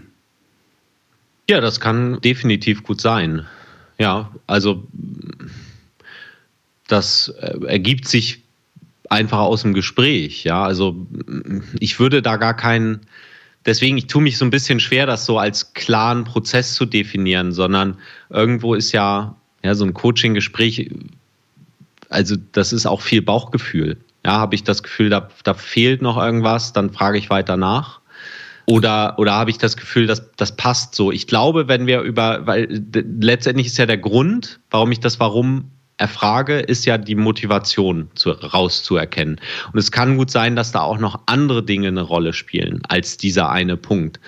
Ja, 1.49 1.61
das 1.61 1.79
kann 1.79 2.21
definitiv 2.21 2.83
gut 2.83 3.01
sein. 3.01 3.47
Ja, 3.97 4.29
also 4.45 4.83
das 6.87 7.29
äh, 7.39 7.57
ergibt 7.65 8.07
sich 8.07 8.43
einfach 9.09 9.39
aus 9.39 9.63
dem 9.63 9.73
Gespräch. 9.73 10.43
Ja, 10.43 10.63
also 10.63 11.07
ich 11.79 11.99
würde 11.99 12.21
da 12.21 12.37
gar 12.37 12.55
keinen, 12.55 13.01
deswegen, 13.65 13.97
ich 13.97 14.07
tue 14.07 14.21
mich 14.21 14.37
so 14.37 14.45
ein 14.45 14.51
bisschen 14.51 14.79
schwer, 14.79 15.05
das 15.05 15.25
so 15.25 15.37
als 15.37 15.73
klaren 15.73 16.23
Prozess 16.23 16.75
zu 16.75 16.85
definieren, 16.85 17.51
sondern 17.51 17.97
irgendwo 18.29 18.75
ist 18.75 18.91
ja, 18.91 19.35
ja 19.63 19.75
so 19.75 19.85
ein 19.85 19.93
Coaching-Gespräch, 19.93 20.89
also 22.09 22.35
das 22.51 22.71
ist 22.71 22.85
auch 22.85 23.01
viel 23.01 23.21
Bauchgefühl. 23.21 23.97
Ja, 24.25 24.33
habe 24.33 24.55
ich 24.55 24.63
das 24.63 24.83
Gefühl, 24.83 25.09
da, 25.09 25.29
da 25.43 25.53
fehlt 25.53 26.01
noch 26.01 26.17
irgendwas, 26.17 26.73
dann 26.73 26.91
frage 26.91 27.17
ich 27.17 27.29
weiter 27.29 27.57
nach. 27.57 27.99
Oder, 28.65 29.17
oder 29.17 29.33
habe 29.33 29.49
ich 29.49 29.57
das 29.57 29.77
Gefühl, 29.77 30.05
dass 30.05 30.31
das 30.35 30.55
passt 30.55 30.93
so? 30.93 31.11
Ich 31.11 31.25
glaube, 31.25 31.67
wenn 31.67 31.87
wir 31.87 32.01
über, 32.01 32.45
weil 32.45 32.83
letztendlich 32.93 33.67
ist 33.67 33.77
ja 33.79 33.87
der 33.87 33.97
Grund, 33.97 34.59
warum 34.69 34.91
ich 34.91 34.99
das 34.99 35.19
Warum 35.19 35.71
erfrage, 35.99 36.59
ist 36.59 36.85
ja 36.85 36.97
die 36.97 37.15
Motivation 37.15 38.09
zu, 38.15 38.31
rauszuerkennen. 38.31 39.39
Und 39.71 39.79
es 39.79 39.91
kann 39.91 40.17
gut 40.17 40.31
sein, 40.31 40.55
dass 40.55 40.71
da 40.71 40.81
auch 40.81 40.97
noch 40.97 41.19
andere 41.25 41.61
Dinge 41.61 41.89
eine 41.89 42.01
Rolle 42.01 42.33
spielen 42.33 42.81
als 42.87 43.17
dieser 43.17 43.49
eine 43.49 43.75
Punkt. 43.77 44.19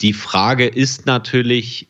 Die 0.00 0.12
Frage 0.12 0.66
ist 0.66 1.06
natürlich, 1.06 1.88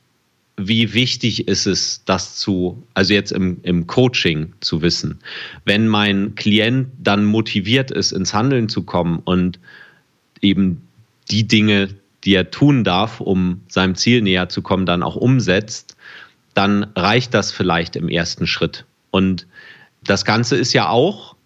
wie 0.56 0.94
wichtig 0.94 1.46
ist 1.46 1.66
es, 1.66 2.02
das 2.06 2.36
zu, 2.36 2.82
also 2.94 3.12
jetzt 3.12 3.32
im, 3.32 3.58
im 3.62 3.86
Coaching 3.86 4.54
zu 4.60 4.80
wissen. 4.82 5.18
Wenn 5.64 5.86
mein 5.86 6.34
Klient 6.34 6.88
dann 6.98 7.26
motiviert 7.26 7.90
ist, 7.90 8.12
ins 8.12 8.32
Handeln 8.32 8.68
zu 8.70 8.82
kommen 8.82 9.20
und 9.24 9.58
eben 10.40 10.80
die 11.30 11.46
Dinge, 11.46 11.90
die 12.24 12.34
er 12.34 12.50
tun 12.50 12.82
darf, 12.82 13.20
um 13.20 13.60
seinem 13.68 13.94
Ziel 13.94 14.22
näher 14.22 14.48
zu 14.48 14.62
kommen, 14.62 14.86
dann 14.86 15.02
auch 15.02 15.16
umsetzt, 15.16 15.96
dann 16.54 16.84
reicht 16.96 17.34
das 17.34 17.52
vielleicht 17.52 17.96
im 17.96 18.08
ersten 18.08 18.46
Schritt. 18.46 18.84
Und 19.10 19.46
das 20.04 20.24
Ganze 20.24 20.56
ist 20.56 20.72
ja 20.72 20.88
auch 20.88 21.36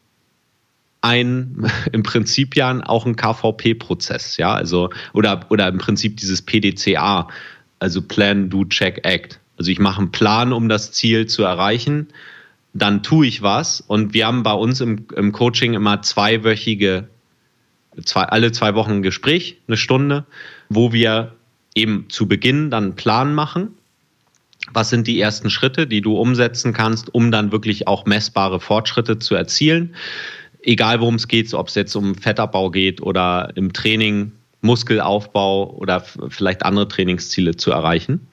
ein, 1.00 1.70
im 1.92 2.02
Prinzip 2.02 2.56
ja 2.56 2.80
auch 2.86 3.06
ein 3.06 3.16
KVP-Prozess, 3.16 4.36
ja, 4.36 4.54
also, 4.54 4.90
oder, 5.12 5.46
oder 5.50 5.68
im 5.68 5.78
Prinzip 5.78 6.16
dieses 6.16 6.42
PDCA, 6.42 7.28
also 7.78 8.02
Plan, 8.02 8.50
Do, 8.50 8.64
Check, 8.64 9.00
Act. 9.04 9.40
Also 9.56 9.70
ich 9.70 9.78
mache 9.78 10.00
einen 10.00 10.10
Plan, 10.10 10.52
um 10.52 10.68
das 10.68 10.92
Ziel 10.92 11.26
zu 11.26 11.44
erreichen, 11.44 12.08
dann 12.72 13.04
tue 13.04 13.26
ich 13.26 13.42
was 13.42 13.80
und 13.80 14.14
wir 14.14 14.26
haben 14.26 14.42
bei 14.42 14.52
uns 14.52 14.80
im, 14.80 15.06
im 15.14 15.30
Coaching 15.30 15.74
immer 15.74 16.02
zweiwöchige, 16.02 17.08
zwei, 18.04 18.22
alle 18.22 18.50
zwei 18.50 18.74
Wochen 18.74 18.92
ein 18.92 19.02
Gespräch, 19.02 19.58
eine 19.68 19.76
Stunde, 19.76 20.26
wo 20.68 20.92
wir 20.92 21.34
eben 21.76 22.06
zu 22.08 22.26
Beginn 22.26 22.70
dann 22.70 22.84
einen 22.84 22.96
Plan 22.96 23.32
machen 23.32 23.76
was 24.72 24.90
sind 24.90 25.06
die 25.06 25.20
ersten 25.20 25.50
Schritte, 25.50 25.86
die 25.86 26.00
du 26.00 26.16
umsetzen 26.16 26.72
kannst, 26.72 27.14
um 27.14 27.30
dann 27.30 27.52
wirklich 27.52 27.86
auch 27.86 28.06
messbare 28.06 28.60
Fortschritte 28.60 29.18
zu 29.18 29.34
erzielen? 29.34 29.94
Egal 30.62 31.00
worum 31.00 31.16
es 31.16 31.28
geht, 31.28 31.52
ob 31.52 31.68
es 31.68 31.74
jetzt 31.74 31.94
um 31.94 32.14
Fettabbau 32.14 32.70
geht 32.70 33.02
oder 33.02 33.50
im 33.54 33.72
Training, 33.72 34.32
Muskelaufbau 34.62 35.74
oder 35.76 36.02
vielleicht 36.28 36.64
andere 36.64 36.88
Trainingsziele 36.88 37.54
zu 37.56 37.70
erreichen. 37.70 38.26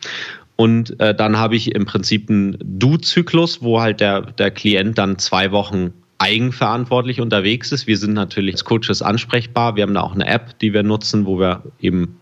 Und 0.55 0.99
äh, 0.99 1.13
dann 1.13 1.37
habe 1.37 1.55
ich 1.55 1.75
im 1.75 1.85
Prinzip 1.85 2.29
einen 2.29 2.57
Du-Zyklus, 2.61 3.61
wo 3.61 3.81
halt 3.81 3.99
der, 3.99 4.21
der 4.21 4.51
Klient 4.51 4.97
dann 4.97 5.17
zwei 5.17 5.51
Wochen 5.51 5.91
eigenverantwortlich 6.19 7.19
unterwegs 7.19 7.71
ist. 7.71 7.87
Wir 7.87 7.97
sind 7.97 8.13
natürlich 8.13 8.55
als 8.55 8.63
Coaches 8.63 9.01
ansprechbar. 9.01 9.75
Wir 9.75 9.83
haben 9.83 9.95
da 9.95 10.01
auch 10.01 10.13
eine 10.13 10.27
App, 10.27 10.57
die 10.59 10.71
wir 10.71 10.83
nutzen, 10.83 11.25
wo 11.25 11.39
wir 11.39 11.63
eben 11.79 12.19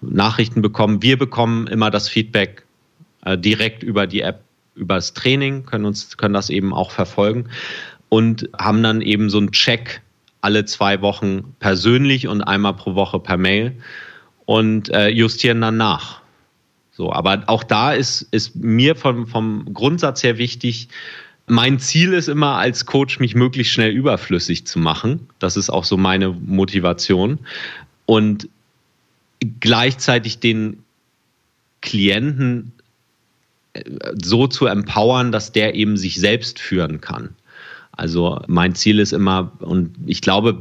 Nachrichten 0.00 0.62
bekommen. 0.62 1.02
Wir 1.02 1.18
bekommen 1.18 1.66
immer 1.66 1.90
das 1.90 2.08
Feedback 2.08 2.65
äh, 3.26 3.36
direkt 3.36 3.82
über 3.82 4.06
die 4.06 4.22
App, 4.22 4.40
über 4.74 4.94
das 4.94 5.12
Training, 5.12 5.66
können 5.66 5.84
uns, 5.84 6.16
können 6.16 6.34
das 6.34 6.48
eben 6.48 6.72
auch 6.72 6.90
verfolgen 6.90 7.48
und 8.08 8.48
haben 8.58 8.82
dann 8.82 9.02
eben 9.02 9.30
so 9.30 9.38
einen 9.38 9.52
Check 9.52 10.00
alle 10.40 10.64
zwei 10.64 11.02
Wochen 11.02 11.54
persönlich 11.58 12.28
und 12.28 12.42
einmal 12.42 12.74
pro 12.74 12.94
Woche 12.94 13.18
per 13.18 13.36
Mail 13.36 13.72
und 14.44 14.88
äh, 14.90 15.08
justieren 15.08 15.60
dann 15.60 15.76
nach. 15.76 16.20
So, 16.92 17.12
aber 17.12 17.42
auch 17.46 17.64
da 17.64 17.92
ist, 17.92 18.22
ist 18.30 18.54
mir 18.54 18.94
vom, 18.94 19.26
vom 19.26 19.74
Grundsatz 19.74 20.22
her 20.22 20.38
wichtig, 20.38 20.88
mein 21.48 21.78
Ziel 21.78 22.12
ist 22.12 22.28
immer 22.28 22.56
als 22.56 22.86
Coach, 22.86 23.20
mich 23.20 23.34
möglichst 23.34 23.72
schnell 23.72 23.90
überflüssig 23.92 24.66
zu 24.66 24.78
machen. 24.78 25.28
Das 25.38 25.56
ist 25.56 25.70
auch 25.70 25.84
so 25.84 25.96
meine 25.96 26.30
Motivation. 26.30 27.38
Und 28.04 28.48
gleichzeitig 29.60 30.40
den 30.40 30.82
Klienten 31.82 32.72
so 34.22 34.46
zu 34.46 34.66
empowern, 34.66 35.32
dass 35.32 35.52
der 35.52 35.74
eben 35.74 35.96
sich 35.96 36.20
selbst 36.20 36.58
führen 36.58 37.00
kann. 37.00 37.30
Also 37.92 38.40
mein 38.46 38.74
Ziel 38.74 38.98
ist 38.98 39.12
immer, 39.12 39.52
und 39.60 39.94
ich 40.06 40.20
glaube, 40.20 40.58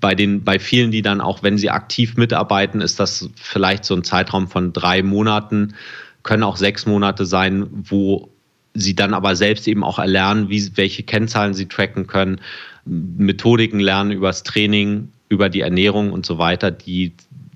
bei 0.00 0.14
den, 0.14 0.44
bei 0.44 0.58
vielen, 0.58 0.90
die 0.90 1.02
dann 1.02 1.20
auch, 1.20 1.42
wenn 1.42 1.58
sie 1.58 1.70
aktiv 1.70 2.16
mitarbeiten, 2.16 2.80
ist 2.80 2.98
das 2.98 3.28
vielleicht 3.36 3.84
so 3.84 3.94
ein 3.94 4.04
Zeitraum 4.04 4.48
von 4.48 4.72
drei 4.72 5.02
Monaten, 5.02 5.74
können 6.22 6.42
auch 6.42 6.56
sechs 6.56 6.86
Monate 6.86 7.26
sein, 7.26 7.66
wo 7.70 8.30
sie 8.74 8.94
dann 8.94 9.12
aber 9.12 9.36
selbst 9.36 9.66
eben 9.68 9.84
auch 9.84 9.98
erlernen, 9.98 10.48
wie, 10.48 10.76
welche 10.76 11.02
Kennzahlen 11.02 11.52
sie 11.52 11.66
tracken 11.66 12.06
können, 12.06 12.40
Methodiken 12.84 13.80
lernen 13.80 14.12
übers 14.12 14.42
Training, 14.44 15.12
über 15.28 15.50
die 15.50 15.60
Ernährung 15.60 16.12
und 16.12 16.24
so 16.24 16.38
weiter, 16.38 16.70
die 16.70 17.12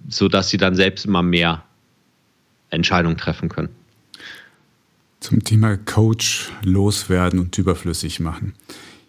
sodass 0.08 0.50
sie 0.50 0.58
dann 0.58 0.74
selbst 0.74 1.06
immer 1.06 1.22
mehr 1.22 1.62
Entscheidungen 2.70 3.16
treffen 3.16 3.48
können. 3.48 3.70
Zum 5.22 5.44
Thema 5.44 5.76
Coach 5.76 6.50
loswerden 6.64 7.38
und 7.38 7.56
überflüssig 7.56 8.18
machen. 8.18 8.54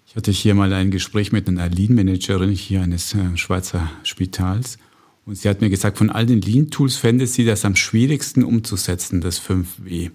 Ich 0.05 0.15
hatte 0.15 0.29
hier 0.29 0.53
mal 0.53 0.71
ein 0.71 0.91
Gespräch 0.91 1.31
mit 1.31 1.47
einer 1.47 1.67
Lean-Managerin 1.67 2.51
hier 2.51 2.83
eines 2.83 3.15
äh, 3.15 3.35
Schweizer 3.35 3.89
Spitals 4.03 4.77
und 5.25 5.39
sie 5.39 5.49
hat 5.49 5.61
mir 5.61 5.71
gesagt, 5.71 5.97
von 5.97 6.11
all 6.11 6.27
den 6.27 6.39
Lean-Tools 6.39 6.97
fände 6.97 7.25
sie 7.25 7.45
das 7.45 7.65
am 7.65 7.75
schwierigsten 7.75 8.43
umzusetzen, 8.43 9.21
das 9.21 9.41
5W. 9.41 10.11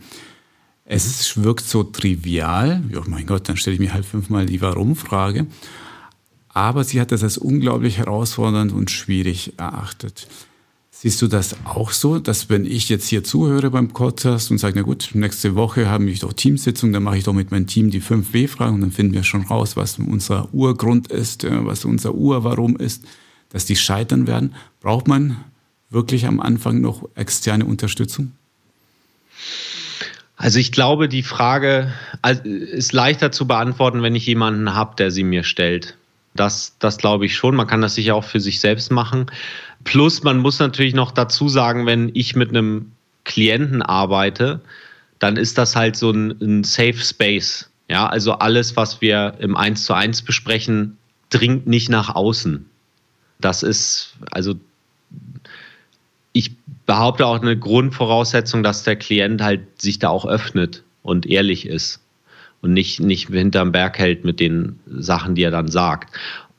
Es 0.84 1.05
ist, 1.05 1.42
wirkt 1.42 1.66
so 1.66 1.82
trivial, 1.82 2.84
ja 2.92 3.03
mein 3.09 3.26
Gott, 3.26 3.49
dann 3.49 3.57
stelle 3.57 3.74
ich 3.74 3.80
mir 3.80 3.92
halt 3.92 4.07
fünfmal 4.07 4.46
die 4.46 4.61
Warum-Frage, 4.61 5.49
aber 6.49 6.84
sie 6.84 7.01
hat 7.01 7.11
das 7.11 7.24
als 7.24 7.38
unglaublich 7.38 7.99
herausfordernd 7.99 8.72
und 8.72 8.92
schwierig 8.92 9.55
erachtet. 9.59 10.28
Siehst 11.01 11.22
du 11.22 11.28
das 11.28 11.55
auch 11.64 11.92
so, 11.92 12.18
dass 12.18 12.51
wenn 12.51 12.64
ich 12.64 12.88
jetzt 12.88 13.07
hier 13.07 13.22
zuhöre 13.22 13.70
beim 13.70 13.86
Podcast 13.86 14.51
und 14.51 14.59
sage, 14.59 14.80
na 14.80 14.82
gut, 14.82 15.11
nächste 15.12 15.55
Woche 15.55 15.88
haben 15.88 16.09
wir 16.09 16.14
doch 16.16 16.32
Teamsitzung, 16.32 16.92
dann 16.92 17.05
mache 17.05 17.18
ich 17.18 17.22
doch 17.22 17.34
mit 17.34 17.53
meinem 17.53 17.68
Team 17.68 17.92
die 17.92 18.03
5W-Fragen 18.03 18.74
und 18.74 18.80
dann 18.80 18.90
finden 18.90 19.14
wir 19.14 19.22
schon 19.22 19.42
raus, 19.42 19.76
was 19.76 20.01
unser 20.01 20.53
Urgrund 20.53 21.07
ist, 21.12 21.44
äh, 21.44 21.64
was 21.64 21.84
unser 21.84 22.16
Urwarum 22.16 22.76
ist, 22.76 23.05
dass 23.51 23.64
die 23.64 23.76
scheitern 23.76 24.26
werden. 24.26 24.57
Braucht 24.80 25.07
man 25.07 25.36
wirklich 25.88 26.26
am 26.26 26.40
Anfang 26.40 26.80
noch 26.80 27.09
externe 27.14 27.64
Unterstützung? 27.64 28.32
Also 30.36 30.59
ich 30.59 30.72
glaube, 30.72 31.09
die 31.09 31.22
Frage 31.22 31.92
ist 32.42 32.92
leichter 32.92 33.30
zu 33.30 33.46
beantworten, 33.46 34.03
wenn 34.03 34.16
ich 34.16 34.26
jemanden 34.26 34.74
habe, 34.74 34.96
der 34.96 35.12
sie 35.12 35.22
mir 35.22 35.44
stellt. 35.44 35.96
Das, 36.35 36.76
das 36.79 36.99
glaube 36.99 37.26
ich 37.26 37.37
schon. 37.37 37.57
Man 37.57 37.66
kann 37.66 37.81
das 37.81 37.95
sicher 37.95 38.14
auch 38.14 38.24
für 38.24 38.41
sich 38.41 38.61
selbst 38.61 38.91
machen. 38.91 39.26
Plus, 39.85 40.22
man 40.22 40.39
muss 40.39 40.59
natürlich 40.59 40.95
noch 40.95 41.11
dazu 41.11 41.49
sagen, 41.49 41.87
wenn 41.87 42.11
ich 42.14 42.37
mit 42.37 42.51
einem 42.51 42.93
Klienten 43.24 43.83
arbeite, 43.83 44.61
dann 45.18 45.37
ist 45.37 45.59
das 45.59 45.76
halt 45.76 45.97
so 45.97 46.11
ein, 46.11 46.31
ein 46.41 46.64
Safe 46.64 46.99
Space. 46.99 47.70
Ja, 47.89 48.07
also 48.07 48.33
alles, 48.35 48.76
was 48.76 49.01
wir 49.01 49.35
im 49.39 49.57
Eins 49.57 49.85
zu 49.85 49.95
eins 49.95 50.22
besprechen, 50.22 50.99
dringt 51.31 51.66
nicht 51.66 51.89
nach 51.89 52.14
außen. 52.14 52.66
Das 53.41 53.62
ist, 53.62 54.16
also 54.31 54.55
ich 56.33 56.53
behaupte 56.87 57.26
auch 57.26 57.41
eine 57.41 57.59
Grundvoraussetzung, 57.59 58.62
dass 58.62 58.83
der 58.83 58.97
Klient 58.97 59.41
halt 59.41 59.81
sich 59.81 59.99
da 59.99 60.09
auch 60.09 60.26
öffnet 60.26 60.83
und 61.03 61.26
ehrlich 61.26 61.66
ist 61.66 62.01
und 62.61 62.73
nicht, 62.73 63.01
nicht 63.01 63.29
hinterm 63.29 63.73
Berg 63.73 63.99
hält 63.99 64.25
mit 64.25 64.41
den 64.41 64.81
Sachen, 64.87 65.35
die 65.35 65.43
er 65.43 65.51
dann 65.51 65.69
sagt. 65.69 66.15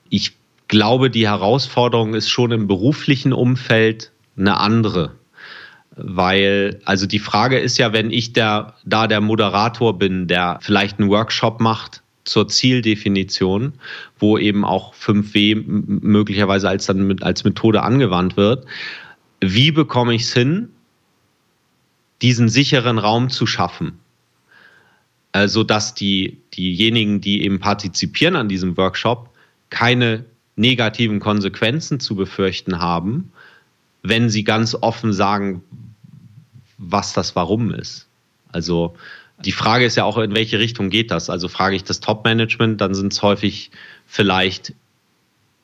Ich 0.10 0.34
glaube, 0.68 1.10
die 1.10 1.28
Herausforderung 1.28 2.14
ist 2.14 2.30
schon 2.30 2.52
im 2.52 2.68
beruflichen 2.68 3.34
Umfeld 3.34 4.12
eine 4.38 4.58
andere. 4.58 5.12
Weil, 5.96 6.80
also 6.86 7.06
die 7.06 7.20
Frage 7.20 7.60
ist 7.60 7.78
ja, 7.78 7.92
wenn 7.92 8.12
ich 8.12 8.32
der, 8.32 8.76
da 8.86 9.08
der 9.08 9.20
Moderator 9.20 9.98
bin, 9.98 10.28
der 10.28 10.60
vielleicht 10.62 11.00
einen 11.00 11.10
Workshop 11.10 11.60
macht 11.60 12.02
zur 12.24 12.48
Zieldefinition, 12.48 13.74
wo 14.18 14.38
eben 14.38 14.64
auch 14.64 14.94
5W 14.94 15.64
möglicherweise 15.66 16.70
als, 16.70 16.86
dann 16.86 17.06
mit, 17.06 17.24
als 17.24 17.44
Methode 17.44 17.82
angewandt 17.82 18.38
wird, 18.38 18.66
wie 19.42 19.72
bekomme 19.72 20.14
ich 20.14 20.24
es 20.24 20.34
hin, 20.34 20.70
diesen 22.22 22.48
sicheren 22.48 23.00
Raum 23.00 23.30
zu 23.30 23.46
schaffen? 23.46 24.00
Also, 25.32 25.64
dass 25.64 25.94
die, 25.94 26.38
diejenigen, 26.56 27.22
die 27.22 27.44
eben 27.44 27.60
partizipieren 27.60 28.36
an 28.36 28.50
diesem 28.50 28.76
Workshop, 28.78 29.30
keine 29.70 30.26
negativen 30.56 31.20
Konsequenzen 31.20 32.00
zu 32.00 32.16
befürchten 32.16 32.80
haben, 32.80 33.32
wenn 34.02 34.30
sie 34.30 34.44
ganz 34.44 34.76
offen 34.76 35.14
sagen, 35.14 35.64
was 36.78 37.14
das 37.14 37.36
Warum 37.36 37.74
ist. 37.74 38.08
Also 38.52 38.96
die 39.46 39.52
Frage 39.52 39.86
ist 39.86 39.96
ja 39.96 40.04
auch, 40.04 40.18
in 40.18 40.36
welche 40.36 40.60
Richtung 40.60 40.90
geht 40.90 41.12
das? 41.12 41.30
Also 41.30 41.48
frage 41.48 41.76
ich 41.76 41.84
das 41.84 42.00
Top-Management, 42.00 42.82
dann 42.82 42.94
sind 42.94 43.14
es 43.14 43.22
häufig 43.22 43.72
vielleicht 44.06 44.74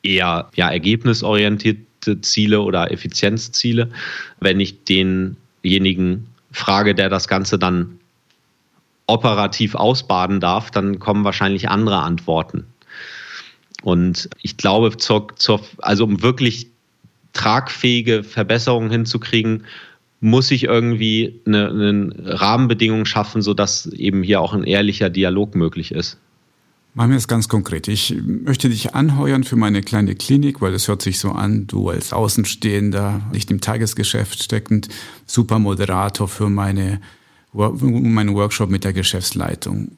eher 0.03 0.49
ja, 0.55 0.69
ergebnisorientierte 0.69 2.21
Ziele 2.21 2.61
oder 2.61 2.91
Effizienzziele. 2.91 3.89
Wenn 4.39 4.59
ich 4.59 4.83
denjenigen 4.83 6.27
frage, 6.51 6.95
der 6.95 7.09
das 7.09 7.27
Ganze 7.27 7.59
dann 7.59 7.99
operativ 9.07 9.75
ausbaden 9.75 10.39
darf, 10.39 10.71
dann 10.71 10.99
kommen 10.99 11.23
wahrscheinlich 11.23 11.69
andere 11.69 11.99
Antworten. 11.99 12.65
Und 13.83 14.29
ich 14.41 14.57
glaube, 14.57 14.97
zur, 14.97 15.27
zur, 15.35 15.61
also 15.77 16.05
um 16.05 16.21
wirklich 16.23 16.67
tragfähige 17.33 18.23
Verbesserungen 18.23 18.89
hinzukriegen, 18.89 19.63
muss 20.21 20.49
ich 20.49 20.63
irgendwie 20.63 21.39
eine, 21.45 21.69
eine 21.69 22.39
Rahmenbedingung 22.39 23.05
schaffen, 23.05 23.41
sodass 23.41 23.85
eben 23.87 24.23
hier 24.23 24.41
auch 24.41 24.53
ein 24.53 24.63
ehrlicher 24.63 25.09
Dialog 25.09 25.53
möglich 25.53 25.91
ist. 25.91 26.17
Machen 26.95 27.09
wir 27.11 27.17
es 27.17 27.27
ganz 27.27 27.49
konkret. 27.49 27.89
Ich 27.89 28.15
möchte 28.25 28.69
dich 28.69 28.95
anheuern 28.95 29.43
für 29.43 29.57
meine 29.57 29.81
kleine 29.81 30.15
Klinik, 30.15 30.61
weil 30.61 30.73
es 30.73 30.87
hört 30.87 31.01
sich 31.01 31.19
so 31.19 31.31
an, 31.31 31.67
du 31.67 31.89
als 31.89 32.13
Außenstehender, 32.13 33.21
nicht 33.33 33.51
im 33.51 33.59
Tagesgeschäft 33.59 34.41
steckend, 34.41 34.87
super 35.25 35.59
Moderator 35.59 36.29
für 36.29 36.49
meine, 36.49 37.01
meinen 37.55 38.35
Workshop 38.35 38.69
mit 38.69 38.83
der 38.83 38.93
Geschäftsleitung. 38.93 39.97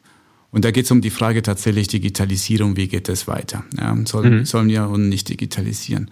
Und 0.51 0.65
da 0.65 0.71
geht 0.71 0.85
es 0.85 0.91
um 0.91 1.01
die 1.01 1.09
Frage 1.09 1.41
tatsächlich 1.41 1.87
Digitalisierung, 1.87 2.77
wie 2.77 2.87
geht 2.87 3.09
es 3.09 3.27
weiter? 3.27 3.63
Ja, 3.77 3.95
sollen, 4.05 4.39
mhm. 4.39 4.45
sollen 4.45 4.69
wir 4.69 4.87
und 4.87 5.09
nicht 5.09 5.29
digitalisieren? 5.29 6.09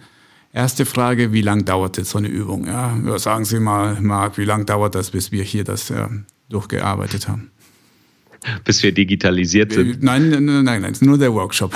Erste 0.52 0.86
Frage, 0.86 1.32
wie 1.32 1.42
lange 1.42 1.64
dauert 1.64 1.98
jetzt 1.98 2.10
so 2.10 2.18
eine 2.18 2.28
Übung? 2.28 2.66
Ja, 2.66 3.18
sagen 3.18 3.44
Sie 3.44 3.60
mal, 3.60 4.00
Marc, 4.00 4.38
wie 4.38 4.44
lange 4.44 4.64
dauert 4.64 4.94
das, 4.94 5.10
bis 5.10 5.32
wir 5.32 5.42
hier 5.42 5.64
das 5.64 5.90
äh, 5.90 6.06
durchgearbeitet 6.48 7.28
haben? 7.28 7.50
Bis 8.64 8.82
wir 8.82 8.92
digitalisiert 8.92 9.72
sind? 9.72 10.02
Nein, 10.02 10.30
nein, 10.30 10.64
nein, 10.64 10.82
nein, 10.82 10.96
nur 11.00 11.18
der 11.18 11.32
Workshop. 11.32 11.74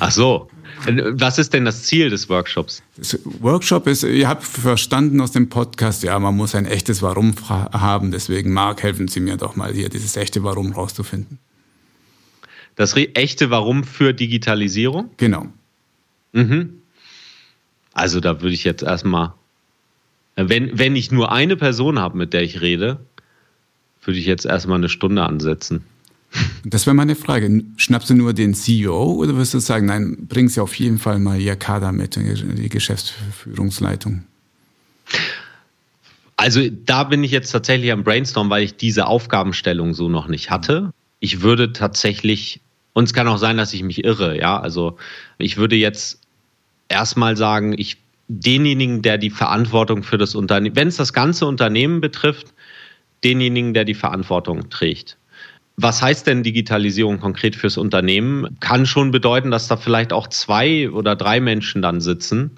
Ach 0.00 0.10
so. 0.10 0.48
Was 0.86 1.38
ist 1.38 1.52
denn 1.54 1.64
das 1.64 1.84
Ziel 1.84 2.10
des 2.10 2.28
Workshops? 2.28 2.82
Das 2.96 3.18
Workshop 3.24 3.86
ist, 3.86 4.04
ihr 4.04 4.28
habt 4.28 4.44
verstanden 4.44 5.20
aus 5.20 5.32
dem 5.32 5.48
Podcast, 5.48 6.02
ja, 6.02 6.18
man 6.18 6.36
muss 6.36 6.54
ein 6.54 6.66
echtes 6.66 7.02
Warum 7.02 7.34
haben. 7.48 8.10
Deswegen, 8.10 8.52
Marc, 8.52 8.82
helfen 8.82 9.08
Sie 9.08 9.20
mir 9.20 9.36
doch 9.36 9.56
mal 9.56 9.72
hier, 9.72 9.88
dieses 9.88 10.16
echte 10.16 10.44
Warum 10.44 10.72
rauszufinden. 10.72 11.38
Das 12.76 12.94
echte 12.96 13.50
Warum 13.50 13.82
für 13.82 14.14
Digitalisierung? 14.14 15.10
Genau. 15.16 15.48
Mhm. 16.32 16.74
Also 17.92 18.20
da 18.20 18.40
würde 18.40 18.54
ich 18.54 18.62
jetzt 18.62 18.82
erstmal, 18.84 19.34
wenn, 20.36 20.78
wenn 20.78 20.94
ich 20.94 21.10
nur 21.10 21.32
eine 21.32 21.56
Person 21.56 21.98
habe, 21.98 22.16
mit 22.16 22.32
der 22.32 22.42
ich 22.42 22.60
rede, 22.60 23.00
würde 24.04 24.20
ich 24.20 24.26
jetzt 24.26 24.46
erstmal 24.46 24.78
eine 24.78 24.88
Stunde 24.88 25.24
ansetzen. 25.24 25.84
Das 26.64 26.86
wäre 26.86 26.94
meine 26.94 27.16
Frage. 27.16 27.64
Schnappst 27.76 28.10
du 28.10 28.14
nur 28.14 28.32
den 28.34 28.54
CEO 28.54 29.14
oder 29.14 29.36
wirst 29.36 29.54
du 29.54 29.58
sagen, 29.60 29.86
nein, 29.86 30.26
bring 30.28 30.48
sie 30.48 30.60
auf 30.60 30.74
jeden 30.74 30.98
Fall 30.98 31.18
mal 31.18 31.40
ihr 31.40 31.56
Kader 31.56 31.92
mit, 31.92 32.16
die 32.16 32.68
Geschäftsführungsleitung? 32.68 34.24
Also 36.36 36.68
da 36.70 37.04
bin 37.04 37.24
ich 37.24 37.30
jetzt 37.30 37.50
tatsächlich 37.50 37.90
am 37.90 38.04
Brainstorm, 38.04 38.50
weil 38.50 38.62
ich 38.62 38.76
diese 38.76 39.06
Aufgabenstellung 39.06 39.94
so 39.94 40.08
noch 40.08 40.28
nicht 40.28 40.50
hatte. 40.50 40.92
Ich 41.20 41.42
würde 41.42 41.72
tatsächlich, 41.72 42.60
und 42.92 43.04
es 43.04 43.12
kann 43.12 43.26
auch 43.26 43.38
sein, 43.38 43.56
dass 43.56 43.72
ich 43.72 43.82
mich 43.82 44.04
irre, 44.04 44.38
ja, 44.38 44.60
also 44.60 44.96
ich 45.38 45.56
würde 45.56 45.76
jetzt 45.76 46.20
erstmal 46.88 47.36
sagen, 47.36 47.74
ich 47.76 47.96
denjenigen, 48.28 49.02
der 49.02 49.18
die 49.18 49.30
Verantwortung 49.30 50.02
für 50.02 50.18
das 50.18 50.34
Unternehmen, 50.34 50.76
wenn 50.76 50.88
es 50.88 50.96
das 50.96 51.12
ganze 51.12 51.46
Unternehmen 51.46 52.00
betrifft, 52.00 52.54
denjenigen, 53.24 53.74
der 53.74 53.84
die 53.84 53.94
Verantwortung 53.94 54.70
trägt. 54.70 55.17
Was 55.80 56.02
heißt 56.02 56.26
denn 56.26 56.42
Digitalisierung 56.42 57.20
konkret 57.20 57.54
fürs 57.54 57.76
Unternehmen? 57.76 58.58
Kann 58.58 58.84
schon 58.84 59.12
bedeuten, 59.12 59.52
dass 59.52 59.68
da 59.68 59.76
vielleicht 59.76 60.12
auch 60.12 60.26
zwei 60.26 60.90
oder 60.90 61.14
drei 61.14 61.40
Menschen 61.40 61.82
dann 61.82 62.00
sitzen. 62.00 62.56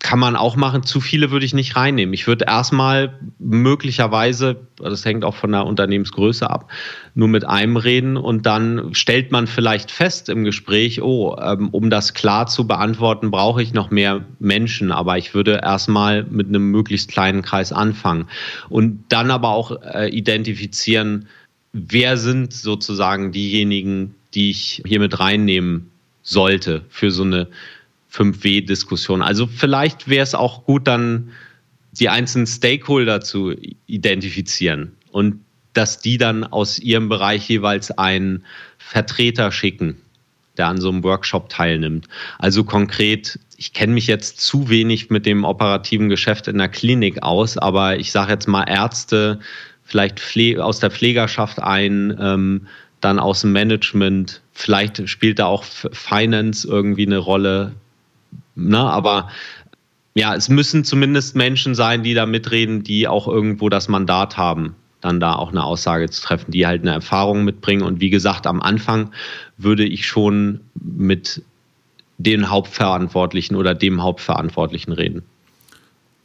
Kann 0.00 0.18
man 0.18 0.34
auch 0.34 0.56
machen. 0.56 0.82
Zu 0.82 1.00
viele 1.00 1.30
würde 1.30 1.46
ich 1.46 1.54
nicht 1.54 1.76
reinnehmen. 1.76 2.12
Ich 2.12 2.26
würde 2.26 2.46
erstmal 2.46 3.16
möglicherweise, 3.38 4.56
das 4.76 5.04
hängt 5.04 5.24
auch 5.24 5.36
von 5.36 5.52
der 5.52 5.66
Unternehmensgröße 5.66 6.50
ab, 6.50 6.68
nur 7.14 7.28
mit 7.28 7.44
einem 7.44 7.76
reden 7.76 8.16
und 8.16 8.44
dann 8.44 8.92
stellt 8.92 9.30
man 9.30 9.46
vielleicht 9.46 9.92
fest 9.92 10.28
im 10.28 10.42
Gespräch, 10.42 11.00
oh, 11.00 11.36
ähm, 11.40 11.68
um 11.68 11.90
das 11.90 12.12
klar 12.12 12.48
zu 12.48 12.66
beantworten, 12.66 13.30
brauche 13.30 13.62
ich 13.62 13.72
noch 13.72 13.92
mehr 13.92 14.24
Menschen. 14.40 14.90
Aber 14.90 15.16
ich 15.16 15.32
würde 15.32 15.60
erstmal 15.62 16.24
mit 16.24 16.48
einem 16.48 16.72
möglichst 16.72 17.08
kleinen 17.08 17.42
Kreis 17.42 17.72
anfangen 17.72 18.26
und 18.68 19.04
dann 19.10 19.30
aber 19.30 19.50
auch 19.50 19.80
äh, 19.94 20.08
identifizieren, 20.08 21.28
wer 21.72 22.16
sind 22.16 22.52
sozusagen 22.52 23.32
diejenigen, 23.32 24.14
die 24.34 24.50
ich 24.50 24.82
hier 24.86 25.00
mit 25.00 25.18
reinnehmen 25.18 25.90
sollte 26.22 26.84
für 26.88 27.10
so 27.10 27.24
eine 27.24 27.48
5W-Diskussion. 28.12 29.22
Also 29.22 29.46
vielleicht 29.46 30.08
wäre 30.08 30.22
es 30.22 30.34
auch 30.34 30.64
gut, 30.64 30.86
dann 30.86 31.30
die 31.92 32.08
einzelnen 32.08 32.46
Stakeholder 32.46 33.20
zu 33.20 33.54
identifizieren 33.86 34.92
und 35.10 35.40
dass 35.72 35.98
die 36.00 36.18
dann 36.18 36.44
aus 36.44 36.78
ihrem 36.78 37.08
Bereich 37.08 37.48
jeweils 37.48 37.90
einen 37.90 38.44
Vertreter 38.78 39.50
schicken. 39.52 39.96
der 40.56 40.66
an 40.66 40.80
so 40.80 40.90
einem 40.90 41.02
Workshop 41.02 41.48
teilnimmt. 41.48 42.08
Also 42.38 42.64
konkret, 42.64 43.38
ich 43.56 43.72
kenne 43.72 43.94
mich 43.94 44.06
jetzt 44.06 44.40
zu 44.40 44.68
wenig 44.68 45.08
mit 45.08 45.24
dem 45.24 45.44
operativen 45.44 46.08
Geschäft 46.08 46.48
in 46.48 46.58
der 46.58 46.68
Klinik 46.68 47.22
aus, 47.22 47.56
aber 47.56 47.98
ich 47.98 48.12
sage 48.12 48.32
jetzt 48.32 48.48
mal 48.48 48.64
Ärzte, 48.64 49.40
vielleicht 49.92 50.20
Pfle 50.20 50.64
aus 50.64 50.80
der 50.80 50.90
Pflegerschaft 50.90 51.60
ein, 51.60 52.16
ähm, 52.18 52.66
dann 53.02 53.18
aus 53.18 53.42
dem 53.42 53.52
Management, 53.52 54.40
vielleicht 54.54 55.06
spielt 55.06 55.38
da 55.38 55.46
auch 55.46 55.64
Finance 55.64 56.66
irgendwie 56.66 57.04
eine 57.04 57.18
Rolle. 57.18 57.72
Ne? 58.54 58.78
Aber 58.78 59.28
ja, 60.14 60.34
es 60.34 60.48
müssen 60.48 60.84
zumindest 60.84 61.36
Menschen 61.36 61.74
sein, 61.74 62.02
die 62.02 62.14
da 62.14 62.24
mitreden, 62.24 62.82
die 62.82 63.06
auch 63.06 63.28
irgendwo 63.28 63.68
das 63.68 63.88
Mandat 63.88 64.38
haben, 64.38 64.74
dann 65.02 65.20
da 65.20 65.34
auch 65.34 65.50
eine 65.50 65.62
Aussage 65.62 66.08
zu 66.08 66.22
treffen, 66.22 66.52
die 66.52 66.66
halt 66.66 66.82
eine 66.82 66.92
Erfahrung 66.92 67.44
mitbringen. 67.44 67.82
Und 67.82 68.00
wie 68.00 68.10
gesagt, 68.10 68.46
am 68.46 68.62
Anfang 68.62 69.10
würde 69.58 69.84
ich 69.84 70.06
schon 70.06 70.60
mit 70.74 71.42
den 72.16 72.48
Hauptverantwortlichen 72.48 73.56
oder 73.56 73.74
dem 73.74 74.02
Hauptverantwortlichen 74.02 74.92
reden. 74.92 75.22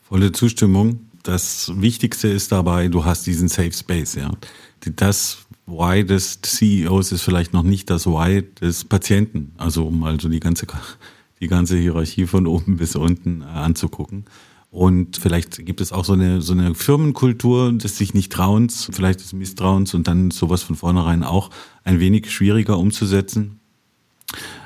Volle 0.07 0.31
Zustimmung. 0.31 1.06
Das 1.23 1.71
Wichtigste 1.75 2.27
ist 2.27 2.51
dabei, 2.51 2.87
du 2.87 3.05
hast 3.05 3.25
diesen 3.27 3.47
Safe 3.47 3.73
Space, 3.73 4.15
ja. 4.15 4.31
Das 4.95 5.39
Why 5.65 6.05
des 6.05 6.41
CEOs 6.41 7.11
ist 7.11 7.23
vielleicht 7.23 7.53
noch 7.53 7.63
nicht 7.63 7.89
das 7.89 8.07
Why 8.07 8.43
des 8.61 8.85
Patienten. 8.85 9.51
Also 9.57 9.85
um 9.85 10.03
also 10.03 10.29
die 10.29 10.39
ganze, 10.39 10.65
die 11.41 11.47
ganze 11.47 11.77
Hierarchie 11.77 12.25
von 12.25 12.47
oben 12.47 12.77
bis 12.77 12.95
unten 12.95 13.41
äh, 13.41 13.45
anzugucken. 13.45 14.25
Und 14.69 15.17
vielleicht 15.17 15.65
gibt 15.65 15.81
es 15.81 15.91
auch 15.91 16.05
so 16.05 16.13
eine, 16.13 16.41
so 16.41 16.53
eine 16.53 16.75
Firmenkultur 16.75 17.71
des 17.71 17.97
sich 17.97 18.13
nicht 18.13 18.31
trauens, 18.31 18.89
vielleicht 18.91 19.21
des 19.21 19.33
Misstrauens 19.33 19.93
und 19.93 20.07
dann 20.07 20.31
sowas 20.31 20.61
von 20.61 20.75
vornherein 20.75 21.23
auch 21.23 21.49
ein 21.83 21.99
wenig 21.99 22.31
schwieriger 22.31 22.77
umzusetzen. 22.77 23.59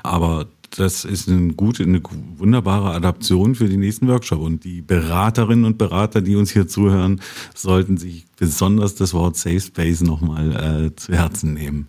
Aber 0.02 0.48
das 0.76 1.04
ist 1.04 1.28
eine 1.28 1.52
gute, 1.52 1.82
eine 1.82 2.00
wunderbare 2.36 2.92
Adaption 2.92 3.54
für 3.54 3.68
den 3.68 3.80
nächsten 3.80 4.08
Workshop. 4.08 4.40
Und 4.40 4.64
die 4.64 4.80
Beraterinnen 4.80 5.64
und 5.64 5.78
Berater, 5.78 6.20
die 6.20 6.36
uns 6.36 6.50
hier 6.50 6.66
zuhören, 6.66 7.20
sollten 7.54 7.96
sich 7.96 8.24
besonders 8.36 8.94
das 8.94 9.14
Wort 9.14 9.36
Safe 9.36 9.60
Space 9.60 10.02
nochmal 10.02 10.86
äh, 10.86 10.96
zu 10.96 11.12
Herzen 11.12 11.54
nehmen. 11.54 11.88